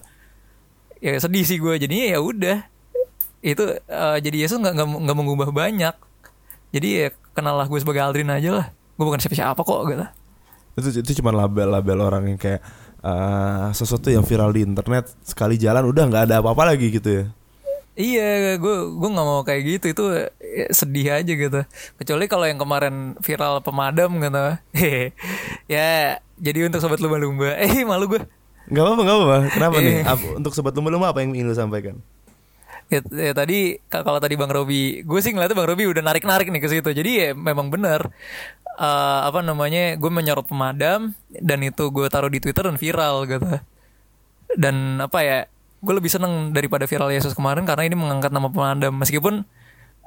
ya 0.99 1.15
sedih 1.15 1.47
sih 1.47 1.55
gue 1.55 1.79
jadinya 1.79 2.05
ya 2.15 2.19
udah. 2.19 2.57
Itu 3.39 3.63
eh, 3.79 4.17
jadi 4.19 4.43
Yesus 4.43 4.59
nggak 4.59 4.75
nggak 4.75 5.17
mengubah 5.17 5.55
banyak. 5.55 5.95
Jadi 6.69 6.87
ya 6.87 7.07
kenallah 7.31 7.65
gue 7.65 7.79
sebagai 7.79 8.03
Aldrin 8.03 8.27
aja 8.27 8.51
lah. 8.51 8.65
Gue 8.99 9.05
bukan 9.07 9.17
siapa-siapa 9.17 9.63
kok 9.63 9.81
gitu. 9.87 10.05
Itu 10.75 10.89
itu 10.99 11.11
cuma 11.23 11.31
label-label 11.31 11.97
orang 12.03 12.23
yang 12.35 12.39
kayak 12.39 12.59
eh, 12.99 13.67
sesuatu 13.71 14.11
yang 14.11 14.27
viral 14.27 14.51
di 14.51 14.67
internet 14.67 15.15
sekali 15.23 15.55
jalan 15.55 15.87
udah 15.87 16.03
nggak 16.11 16.23
ada 16.27 16.35
apa-apa 16.43 16.75
lagi 16.75 16.91
gitu 16.91 17.09
ya. 17.09 17.25
Iya, 17.99 18.55
gue 18.55 18.75
gue 18.95 19.09
nggak 19.11 19.27
mau 19.27 19.43
kayak 19.43 19.61
gitu 19.67 19.85
itu 19.91 20.03
ya, 20.39 20.67
sedih 20.71 21.07
aja 21.19 21.33
gitu. 21.35 21.59
Kecuali 21.99 22.25
kalau 22.31 22.47
yang 22.47 22.55
kemarin 22.55 23.19
viral 23.19 23.59
pemadam 23.59 24.23
gitu. 24.23 24.43
ya, 25.75 26.15
jadi 26.39 26.59
untuk 26.71 26.79
sobat 26.79 27.03
lumba-lumba. 27.03 27.59
Eh, 27.63 27.83
malu 27.83 28.07
gue. 28.07 28.21
Gak 28.71 28.83
apa-apa, 28.85 29.01
gak 29.03 29.15
apa-apa. 29.19 29.37
Kenapa 29.51 29.77
nih? 29.83 29.93
Iya. 29.99 30.13
Ap- 30.15 30.31
Untuk 30.39 30.55
sobat 30.55 30.71
lumba-lumba 30.71 31.11
apa 31.11 31.19
yang 31.19 31.35
ingin 31.35 31.51
lu 31.51 31.55
sampaikan? 31.57 31.99
Ya, 32.87 33.03
ya 33.03 33.33
tadi 33.35 33.77
ka- 33.91 34.01
kalau 34.01 34.17
tadi 34.23 34.39
Bang 34.39 34.49
Robi, 34.49 35.03
gue 35.03 35.19
sih 35.19 35.35
ngeliatnya 35.35 35.59
Bang 35.59 35.69
Robi 35.69 35.85
udah 35.91 36.01
narik-narik 36.01 36.47
nih 36.49 36.61
ke 36.63 36.69
situ. 36.71 36.89
Jadi 36.89 37.11
ya 37.19 37.29
memang 37.35 37.67
benar 37.67 38.07
Eh, 38.79 39.19
apa 39.27 39.43
namanya? 39.43 39.99
Gue 39.99 40.07
menyorot 40.07 40.47
pemadam 40.47 41.11
dan 41.27 41.59
itu 41.59 41.91
gue 41.91 42.07
taruh 42.07 42.31
di 42.31 42.39
Twitter 42.39 42.63
dan 42.63 42.79
viral 42.79 43.27
gitu. 43.27 43.59
Dan 44.55 45.03
apa 45.03 45.19
ya? 45.19 45.39
Gue 45.79 45.93
lebih 45.95 46.11
seneng 46.11 46.51
daripada 46.51 46.83
viral 46.83 47.11
Yesus 47.11 47.31
kemarin 47.31 47.63
karena 47.63 47.87
ini 47.87 47.95
mengangkat 47.95 48.31
nama 48.35 48.51
pemadam. 48.51 48.93
Meskipun 48.99 49.47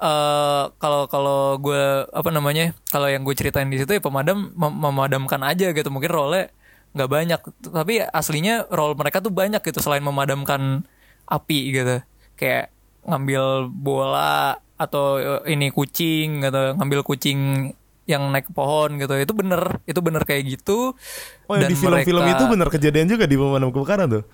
eh 0.03 0.65
kalau 0.77 1.07
kalau 1.09 1.57
gue 1.57 2.07
apa 2.11 2.29
namanya? 2.29 2.77
Kalau 2.93 3.09
yang 3.09 3.25
gue 3.25 3.35
ceritain 3.37 3.69
di 3.69 3.81
situ 3.81 3.97
ya 3.97 4.03
pemadam 4.03 4.53
mem- 4.53 4.79
memadamkan 4.79 5.41
aja 5.43 5.73
gitu. 5.73 5.89
Mungkin 5.89 6.13
role 6.13 6.53
nggak 6.93 7.09
banyak, 7.09 7.41
tapi 7.73 8.05
aslinya 8.05 8.69
role 8.69 8.93
mereka 8.93 9.25
tuh 9.25 9.33
banyak 9.33 9.65
gitu 9.65 9.81
selain 9.81 10.05
memadamkan 10.05 10.85
api 11.25 11.73
gitu. 11.73 12.05
Kayak 12.37 12.69
ngambil 13.09 13.73
bola 13.73 14.61
atau 14.79 15.19
eh, 15.19 15.55
ini 15.55 15.71
kucing 15.71 16.43
gitu 16.43 16.75
ngambil 16.75 17.07
kucing 17.07 17.71
yang 18.03 18.35
naik 18.35 18.51
ke 18.51 18.53
pohon 18.53 18.99
gitu 18.99 19.15
itu 19.15 19.31
bener 19.31 19.79
itu 19.87 20.01
bener 20.03 20.23
kayak 20.27 20.43
gitu 20.59 20.99
Oh 21.47 21.55
yang 21.55 21.71
di 21.71 21.79
film-film 21.79 22.27
itu 22.27 22.45
bener 22.51 22.67
kejadian 22.67 23.07
juga 23.07 23.25
di 23.31 23.39
pemadam 23.39 23.71
kebakaran 23.71 24.07
tuh. 24.11 24.25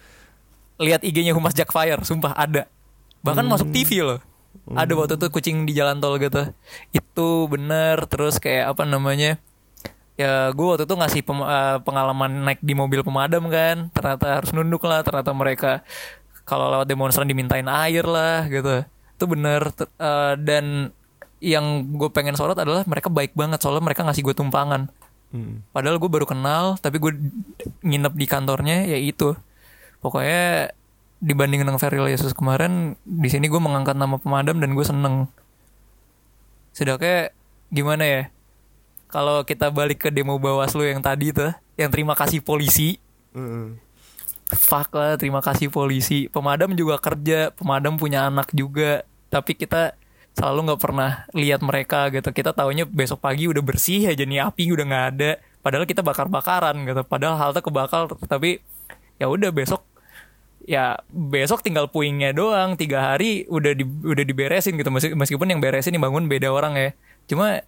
Lihat 0.78 1.02
IG-nya 1.02 1.34
Humas 1.34 1.54
Jack 1.54 1.74
Fire 1.74 2.00
sumpah 2.06 2.34
ada. 2.34 2.70
Bahkan 3.22 3.44
masuk 3.44 3.68
TV 3.74 4.02
loh. 4.02 4.20
Ada 4.68 4.92
waktu 4.94 5.14
itu 5.16 5.26
kucing 5.32 5.64
di 5.64 5.72
jalan 5.74 5.98
tol 5.98 6.16
gitu. 6.20 6.54
Itu 6.94 7.50
bener 7.50 8.04
terus 8.06 8.38
kayak 8.38 8.76
apa 8.76 8.84
namanya 8.84 9.40
ya 10.18 10.50
gue 10.50 10.66
waktu 10.66 10.82
itu 10.82 10.94
ngasih 10.98 11.22
pem- 11.22 11.46
eh, 11.46 11.78
pengalaman 11.82 12.30
naik 12.46 12.60
di 12.62 12.74
mobil 12.76 13.02
pemadam 13.02 13.50
kan. 13.50 13.90
Ternyata 13.90 14.42
harus 14.42 14.50
nunduk 14.54 14.82
lah 14.86 15.02
ternyata 15.02 15.30
mereka 15.34 15.72
kalau 16.48 16.72
lewat 16.72 16.88
demonstran 16.88 17.28
dimintain 17.28 17.66
air 17.66 18.06
lah 18.06 18.46
gitu. 18.46 18.86
Itu 19.18 19.24
bener 19.26 19.72
eh, 19.78 20.34
dan 20.38 20.94
yang 21.38 21.94
gue 21.94 22.10
pengen 22.10 22.34
sorot 22.34 22.58
adalah 22.58 22.82
mereka 22.86 23.10
baik 23.10 23.34
banget 23.38 23.62
soalnya 23.62 23.82
mereka 23.82 24.02
ngasih 24.06 24.22
gue 24.26 24.34
tumpangan. 24.34 24.90
Hmm. 25.28 25.60
Padahal 25.70 26.00
gue 26.00 26.10
baru 26.10 26.24
kenal, 26.24 26.80
tapi 26.80 26.96
gue 26.98 27.12
nginep 27.84 28.14
di 28.16 28.26
kantornya 28.26 28.88
ya 28.88 28.98
itu. 28.98 29.36
Pokoknya 29.98 30.70
dibanding 31.18 31.66
dengan 31.66 31.78
Feral 31.82 32.06
Yesus 32.06 32.30
kemarin, 32.30 32.94
di 33.02 33.26
sini 33.26 33.50
gue 33.50 33.58
mengangkat 33.58 33.98
nama 33.98 34.18
pemadam 34.18 34.62
dan 34.62 34.70
gue 34.74 34.86
seneng. 34.86 35.26
Sedangkan 36.70 37.34
gimana 37.74 38.04
ya? 38.06 38.22
Kalau 39.08 39.42
kita 39.42 39.72
balik 39.72 40.06
ke 40.06 40.08
demo 40.12 40.36
Bawaslu 40.36 40.84
yang 40.84 41.00
tadi 41.00 41.32
tuh, 41.32 41.50
yang 41.80 41.88
terima 41.88 42.12
kasih 42.12 42.44
polisi, 42.44 43.00
Mm-mm. 43.32 43.80
fuck 44.52 44.92
lah 44.92 45.16
terima 45.16 45.40
kasih 45.40 45.72
polisi. 45.72 46.28
Pemadam 46.28 46.76
juga 46.76 47.00
kerja, 47.00 47.48
pemadam 47.56 47.96
punya 47.96 48.28
anak 48.28 48.52
juga, 48.52 49.08
tapi 49.32 49.56
kita 49.56 49.96
selalu 50.36 50.70
nggak 50.70 50.82
pernah 50.84 51.24
lihat 51.32 51.64
mereka 51.64 52.12
gitu. 52.12 52.28
Kita 52.36 52.52
taunya 52.52 52.84
besok 52.84 53.24
pagi 53.24 53.48
udah 53.48 53.64
bersih 53.64 54.12
aja 54.12 54.28
nih 54.28 54.44
api 54.44 54.76
udah 54.76 54.84
nggak 54.84 55.06
ada. 55.16 55.30
Padahal 55.64 55.88
kita 55.88 56.04
bakar-bakaran 56.04 56.76
gitu. 56.84 57.00
Padahal 57.08 57.40
halte 57.40 57.64
kebakar 57.64 58.12
tapi 58.28 58.60
ya 59.16 59.26
udah 59.26 59.50
besok 59.50 59.87
ya 60.68 61.00
besok 61.08 61.64
tinggal 61.64 61.88
puingnya 61.88 62.30
doang 62.30 62.76
tiga 62.76 63.00
hari 63.02 63.48
udah 63.48 63.72
di, 63.72 63.84
udah 63.84 64.20
diberesin 64.22 64.76
gitu 64.76 64.92
Meski- 64.92 65.16
meskipun 65.16 65.48
yang 65.48 65.58
beresin 65.58 65.90
yang 65.90 66.04
bangun 66.04 66.28
beda 66.28 66.52
orang 66.52 66.76
ya 66.76 66.90
cuma 67.24 67.64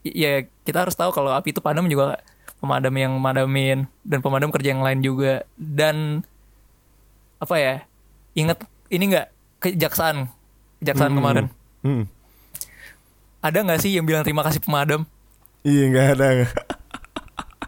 ya 0.00 0.32
kita 0.62 0.86
harus 0.86 0.94
tahu 0.94 1.10
kalau 1.10 1.34
api 1.34 1.50
itu 1.50 1.58
padam 1.58 1.84
juga 1.84 2.22
pemadam 2.56 2.94
yang 2.94 3.12
madamin 3.16 3.90
dan 4.00 4.18
pemadam 4.18 4.48
kerja 4.48 4.70
yang 4.70 4.80
lain 4.80 4.98
juga 5.00 5.42
dan 5.56 6.22
apa 7.36 7.54
ya 7.54 7.74
ingat 8.32 8.62
ini 8.88 9.04
nggak 9.08 9.26
kejaksaan 9.58 10.30
kejaksaan 10.78 11.10
Hmm. 11.10 11.18
kemarin 11.18 11.46
Hmm. 11.80 12.06
ada 13.40 13.58
nggak 13.60 13.78
sih 13.78 13.94
yang 13.94 14.02
bilang 14.04 14.22
terima 14.22 14.42
kasih 14.42 14.58
pemadam 14.58 15.02
Iya 15.60 15.90
nggak 15.90 16.06
ada. 16.14 16.28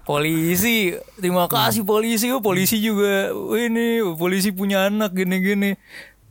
Polisi. 0.02 0.92
Terima 1.16 1.46
kasih 1.46 1.82
polisi. 1.82 2.28
Oh 2.28 2.40
polisi 2.40 2.78
juga. 2.78 3.30
Oh, 3.30 3.54
ini 3.54 4.00
polisi 4.14 4.50
punya 4.50 4.86
anak 4.86 5.12
gini-gini. 5.12 5.76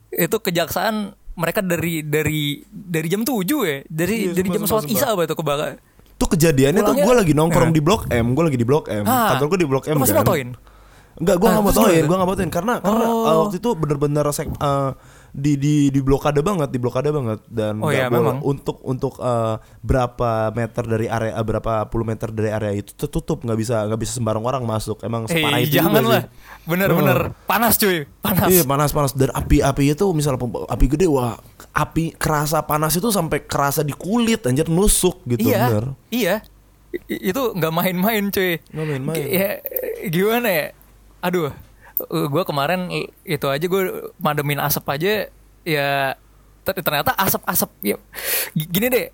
Itu 0.08 0.38
kejaksaan 0.38 1.12
mereka 1.34 1.60
dari 1.60 2.02
dari 2.02 2.60
dari 2.66 3.06
jam 3.06 3.22
7 3.22 3.32
ya? 3.62 3.76
Dari 3.84 4.16
Iya, 4.26 4.32
dari 4.34 4.48
jam 4.50 4.62
sholat 4.64 4.84
isya 4.86 5.14
apa 5.14 5.24
itu 5.24 5.34
kebakar? 5.34 5.78
Tuh 6.14 6.28
kejadiannya 6.28 6.80
tuh 6.80 6.92
Pulangnya- 6.92 7.06
gue 7.06 7.14
lagi 7.16 7.32
nongkrong 7.32 7.70
Nah. 7.72 7.76
di 7.76 7.80
Blok 7.80 8.02
M, 8.12 8.26
gue 8.30 8.44
lagi 8.44 8.58
di 8.58 8.66
Blok 8.66 8.84
M. 8.86 9.04
Ah. 9.08 9.32
Kantor 9.32 9.46
gue 9.48 9.60
di 9.64 9.68
Blok 9.68 9.84
M 9.88 9.96
masih 9.96 10.12
kan. 10.12 10.20
motoin 10.20 10.48
Enggak, 11.20 11.36
gue 11.36 11.48
Ah, 11.48 11.52
nggak 11.52 11.64
motoin, 11.66 12.02
gue 12.02 12.16
nggak 12.16 12.30
motoin 12.30 12.50
karena 12.50 12.74
karena 12.78 13.04
Oh. 13.04 13.24
uh, 13.24 13.36
waktu 13.44 13.56
itu 13.56 13.70
bener-bener 13.74 14.24
sek- 14.30 14.56
uh, 14.56 14.92
di 15.30 15.54
di 15.54 15.74
di 15.88 16.00
blokade 16.02 16.42
banget, 16.42 16.68
di 16.74 16.78
blokade 16.82 17.10
banget. 17.14 17.40
Dan 17.46 17.78
Oh 17.80 17.90
iya, 17.90 18.10
memang. 18.10 18.42
untuk 18.42 18.82
untuk 18.82 19.18
uh, 19.22 19.56
berapa 19.80 20.50
meter 20.50 20.82
dari 20.84 21.06
area 21.06 21.38
berapa 21.40 21.86
puluh 21.86 22.04
meter 22.06 22.28
dari 22.34 22.50
area 22.50 22.72
itu 22.74 22.92
tertutup 22.94 23.42
nggak 23.46 23.58
bisa 23.58 23.86
nggak 23.86 24.00
bisa 24.00 24.12
sembarang 24.18 24.42
orang 24.42 24.62
masuk. 24.66 25.00
Emang 25.06 25.30
separah 25.30 25.58
eh 25.62 25.70
itu 25.70 25.78
jangan 25.78 26.02
lah. 26.02 26.22
bener-bener 26.66 27.32
panas 27.46 27.78
cuy. 27.78 28.04
Panas. 28.20 28.48
Iya 28.50 28.62
panas 28.66 28.90
panas 28.90 29.12
dan 29.14 29.30
api 29.32 29.62
api 29.62 29.94
itu 29.94 30.06
misalnya 30.12 30.42
api 30.68 30.86
gede 30.90 31.06
wah 31.06 31.38
api 31.70 32.14
kerasa 32.18 32.66
panas 32.66 32.98
itu 32.98 33.08
sampai 33.08 33.46
kerasa 33.46 33.86
di 33.86 33.94
kulit 33.94 34.44
anjir 34.44 34.66
nusuk 34.66 35.22
gitu 35.24 35.50
iya 35.50 35.70
bener. 35.70 35.86
iya. 36.10 36.34
I- 36.90 37.30
itu 37.30 37.54
nggak 37.54 37.70
main-main 37.70 38.34
cuy. 38.34 38.58
Nggak 38.74 38.86
main-main. 38.90 39.22
Ya, 39.30 39.50
gimana 40.10 40.48
ya? 40.50 40.66
Aduh 41.22 41.54
gue 42.08 42.42
kemarin 42.46 42.88
itu 43.24 43.46
aja 43.46 43.64
gue 43.64 44.12
mademin 44.16 44.60
asap 44.62 44.84
aja 44.96 45.12
ya 45.66 46.16
ter- 46.64 46.80
ternyata 46.80 47.12
asap-asap 47.16 47.70
ya 47.84 47.96
gini 48.56 48.88
deh 48.88 49.06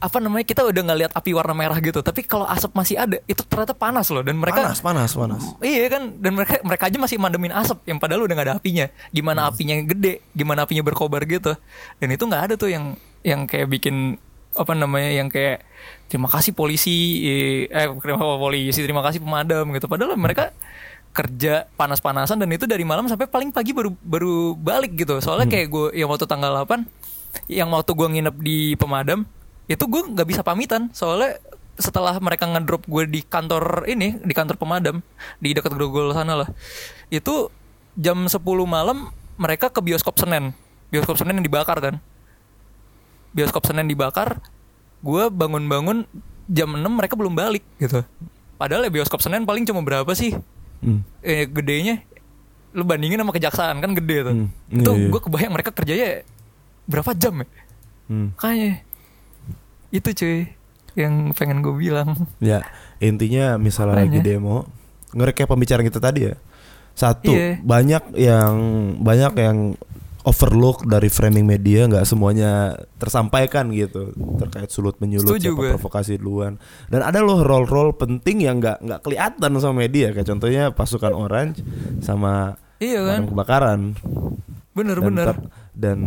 apa 0.00 0.16
namanya 0.16 0.48
kita 0.48 0.64
udah 0.64 0.80
nggak 0.80 0.98
lihat 1.04 1.12
api 1.12 1.36
warna 1.36 1.52
merah 1.52 1.76
gitu 1.76 2.00
tapi 2.00 2.24
kalau 2.24 2.48
asap 2.48 2.72
masih 2.72 2.96
ada 2.96 3.20
itu 3.28 3.44
ternyata 3.44 3.76
panas 3.76 4.08
loh 4.08 4.24
dan 4.24 4.40
mereka 4.40 4.64
panas 4.64 4.80
panas 4.80 5.12
panas. 5.12 5.44
Iya 5.60 5.92
kan 5.92 6.16
dan 6.16 6.32
mereka 6.40 6.56
mereka 6.64 6.88
aja 6.88 6.96
masih 6.96 7.20
mademin 7.20 7.52
asap 7.52 7.84
yang 7.84 8.00
padahal 8.00 8.24
udah 8.24 8.32
gak 8.32 8.46
ada 8.48 8.54
apinya. 8.56 8.88
Gimana 9.12 9.52
apinya 9.52 9.76
gede, 9.84 10.24
gimana 10.32 10.64
apinya 10.64 10.80
berkobar 10.80 11.28
gitu. 11.28 11.52
Dan 12.00 12.08
itu 12.16 12.24
nggak 12.24 12.42
ada 12.48 12.54
tuh 12.56 12.72
yang 12.72 12.96
yang 13.20 13.44
kayak 13.44 13.68
bikin 13.68 14.16
apa 14.56 14.72
namanya 14.72 15.12
yang 15.12 15.28
kayak 15.28 15.62
terima 16.10 16.26
kasih 16.26 16.56
polisi 16.56 17.22
eh 17.68 17.86
terima 18.02 18.18
kasih 18.18 18.40
polisi 18.40 18.80
terima 18.82 19.02
kasih 19.04 19.20
pemadam 19.22 19.68
gitu 19.76 19.86
padahal 19.86 20.18
mereka 20.18 20.50
kerja 21.10 21.66
panas-panasan 21.74 22.38
dan 22.38 22.50
itu 22.54 22.70
dari 22.70 22.86
malam 22.86 23.10
sampai 23.10 23.26
paling 23.26 23.50
pagi 23.50 23.74
baru 23.74 23.90
baru 23.98 24.54
balik 24.54 24.94
gitu. 24.94 25.18
Soalnya 25.18 25.50
kayak 25.50 25.68
gue 25.68 25.86
yang 25.98 26.08
waktu 26.10 26.26
tanggal 26.26 26.54
8 26.66 27.50
yang 27.50 27.70
waktu 27.70 27.90
gue 27.94 28.08
nginep 28.18 28.36
di 28.42 28.58
pemadam 28.78 29.26
itu 29.66 29.84
gue 29.86 30.02
nggak 30.14 30.28
bisa 30.28 30.42
pamitan. 30.46 30.90
Soalnya 30.94 31.38
setelah 31.80 32.14
mereka 32.20 32.46
ngedrop 32.46 32.84
gue 32.86 33.08
di 33.08 33.20
kantor 33.24 33.88
ini 33.88 34.20
di 34.20 34.34
kantor 34.36 34.60
pemadam 34.60 35.00
di 35.40 35.56
dekat 35.56 35.72
Grogol 35.72 36.12
sana 36.12 36.44
lah 36.44 36.48
itu 37.08 37.48
jam 37.96 38.28
10 38.28 38.36
malam 38.68 39.10
mereka 39.40 39.72
ke 39.72 39.80
bioskop 39.82 40.20
Senen. 40.20 40.54
Bioskop 40.92 41.16
Senen 41.16 41.40
yang 41.40 41.46
dibakar 41.46 41.80
kan? 41.80 41.94
Bioskop 43.32 43.66
Senen 43.66 43.88
dibakar 43.88 44.38
gue 45.00 45.22
bangun-bangun 45.32 46.04
jam 46.46 46.68
6 46.70 46.84
mereka 46.86 47.16
belum 47.16 47.34
balik 47.34 47.64
gitu. 47.80 48.04
Padahal 48.60 48.86
ya 48.86 48.92
bioskop 48.92 49.24
Senen 49.24 49.48
paling 49.48 49.64
cuma 49.64 49.80
berapa 49.80 50.12
sih 50.12 50.36
Hmm. 50.80 51.00
eh, 51.20 51.44
gedenya 51.44 52.00
lu 52.70 52.82
bandingin 52.82 53.18
sama 53.18 53.30
kejaksaan 53.30 53.76
kan 53.78 53.92
gede 53.92 54.16
tuh 54.22 54.34
Hmm, 54.34 54.48
itu 54.70 54.90
iya, 54.90 54.98
iya. 54.98 55.08
gue 55.08 55.20
kebayang 55.20 55.52
mereka 55.52 55.70
kerjanya 55.70 56.08
berapa 56.84 57.10
jam 57.12 57.34
ya 57.36 57.48
Hmm. 58.06 58.28
kayaknya 58.34 58.82
itu 59.90 60.08
cuy 60.12 60.38
yang 60.92 61.30
pengen 61.32 61.60
gue 61.60 61.70
bilang 61.72 62.26
Ya, 62.38 62.66
intinya 62.98 63.54
misalnya 63.56 64.00
lagi 64.00 64.18
Makanya. 64.18 64.26
demo, 64.28 64.56
ngerekap 65.12 65.46
pembicaraan 65.46 65.86
kita 65.86 65.98
tadi 65.98 66.26
ya. 66.26 66.34
Satu, 66.92 67.30
Iya. 67.30 67.58
banyak 67.60 68.02
yang 68.14 68.54
banyak 68.98 69.32
yang 69.36 69.58
overlook 70.22 70.84
dari 70.84 71.06
framing 71.06 71.42
media 71.42 71.84
nggak 71.84 72.04
semuanya 72.04 72.72
tersampaikan 72.96 73.68
gitu 73.68 74.12
terkait 74.36 74.68
sulut 74.68 74.96
menyulut 74.98 75.32
Setuju 75.32 75.48
siapa 75.48 75.58
gue. 75.58 75.70
provokasi 75.74 76.12
duluan. 76.16 76.60
Dan 76.86 77.00
ada 77.00 77.18
loh 77.18 77.40
role-role 77.40 77.94
penting 77.94 78.42
yang 78.42 78.58
nggak 78.58 78.80
nggak 78.80 79.00
kelihatan 79.00 79.50
sama 79.56 79.74
media 79.78 80.10
kayak 80.10 80.28
contohnya 80.28 80.64
pasukan 80.70 81.10
orange 81.10 81.64
sama 81.98 82.60
Iya 82.76 83.00
kan? 83.02 83.20
kebakaran. 83.26 83.80
Bener 84.70 84.96
dan, 84.96 85.06
bener. 85.06 85.26
ter- 85.26 85.44
dan 85.72 85.98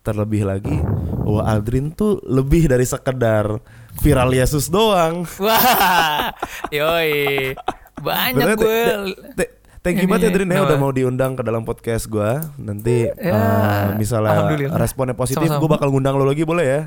terlebih 0.00 0.44
lagi 0.44 0.76
bahwa 1.18 1.42
Aldrin 1.44 1.90
tuh 1.90 2.22
lebih 2.22 2.66
dari 2.66 2.84
sekedar 2.84 3.58
viral 3.98 4.30
Yesus 4.30 4.68
doang. 4.68 5.24
Wah 5.38 6.30
yoi. 6.68 7.52
Banyak 7.96 8.36
Bener, 8.36 8.56
gue. 8.56 8.80
te- 8.84 9.16
te- 9.34 9.52
Thank 9.86 10.02
you 10.02 10.10
banget 10.10 10.26
ya 10.26 10.30
Drin. 10.34 10.50
Ya 10.50 10.66
udah 10.66 10.78
mau 10.82 10.90
diundang 10.90 11.38
ke 11.38 11.46
dalam 11.46 11.62
podcast 11.62 12.10
gua. 12.10 12.42
Nanti 12.58 13.06
Ya, 13.06 13.14
eh, 13.14 13.84
misalnya 13.94 14.50
responnya 14.74 15.14
positif, 15.14 15.46
gue 15.46 15.70
bakal 15.70 15.94
ngundang 15.94 16.18
lo 16.18 16.26
lagi 16.26 16.42
boleh 16.42 16.66
ya? 16.66 16.82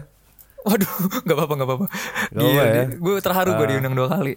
waduh 0.60 0.92
nggak 1.24 1.36
apa-apa 1.40 1.54
nggak 1.56 1.68
apa-apa. 1.72 1.86
Apa-apa 2.36 2.64
ya? 2.68 2.86
gue 2.92 3.14
terharu 3.24 3.52
gue 3.56 3.64
Ah. 3.64 3.70
diundang 3.72 3.96
dua 3.96 4.12
kali. 4.12 4.36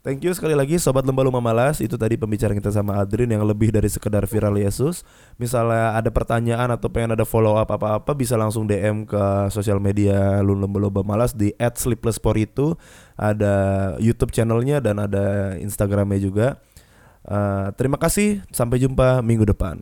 Thank 0.00 0.20
you 0.20 0.32
sekali 0.36 0.52
lagi 0.52 0.76
Sobat 0.76 1.04
Lembah 1.04 1.24
Luma 1.24 1.40
Malas. 1.40 1.80
Itu 1.80 1.96
tadi 1.96 2.16
pembicaraan 2.16 2.56
kita 2.56 2.68
sama 2.68 3.00
Adrin 3.00 3.28
yang 3.28 3.40
lebih 3.40 3.72
dari 3.72 3.88
sekedar 3.88 4.24
viral 4.24 4.52
Yesus. 4.56 5.00
Misalnya 5.36 5.96
ada 5.96 6.12
pertanyaan 6.12 6.68
atau 6.68 6.92
pengen 6.92 7.16
ada 7.16 7.24
follow 7.24 7.56
up 7.56 7.68
apa-apa 7.68 8.12
Bisa 8.12 8.36
langsung 8.36 8.64
DM 8.64 9.04
ke 9.04 9.24
sosial 9.48 9.80
media 9.80 10.44
Lun 10.44 10.60
Lembah 10.60 10.88
Luma 10.88 11.00
Malas 11.00 11.32
di 11.32 11.56
@sleeplesspor 11.56 12.36
itu. 12.36 12.76
Ada 13.16 13.54
YouTube 13.96 14.28
channelnya 14.28 14.80
dan 14.80 15.00
ada 15.00 15.56
Instagramnya 15.56 16.20
juga 16.20 16.60
Eh, 17.24 17.66
Terima 17.80 17.96
kasih 17.96 18.44
Sampai 18.52 18.84
jumpa 18.84 19.24
minggu 19.24 19.48
depan 19.48 19.80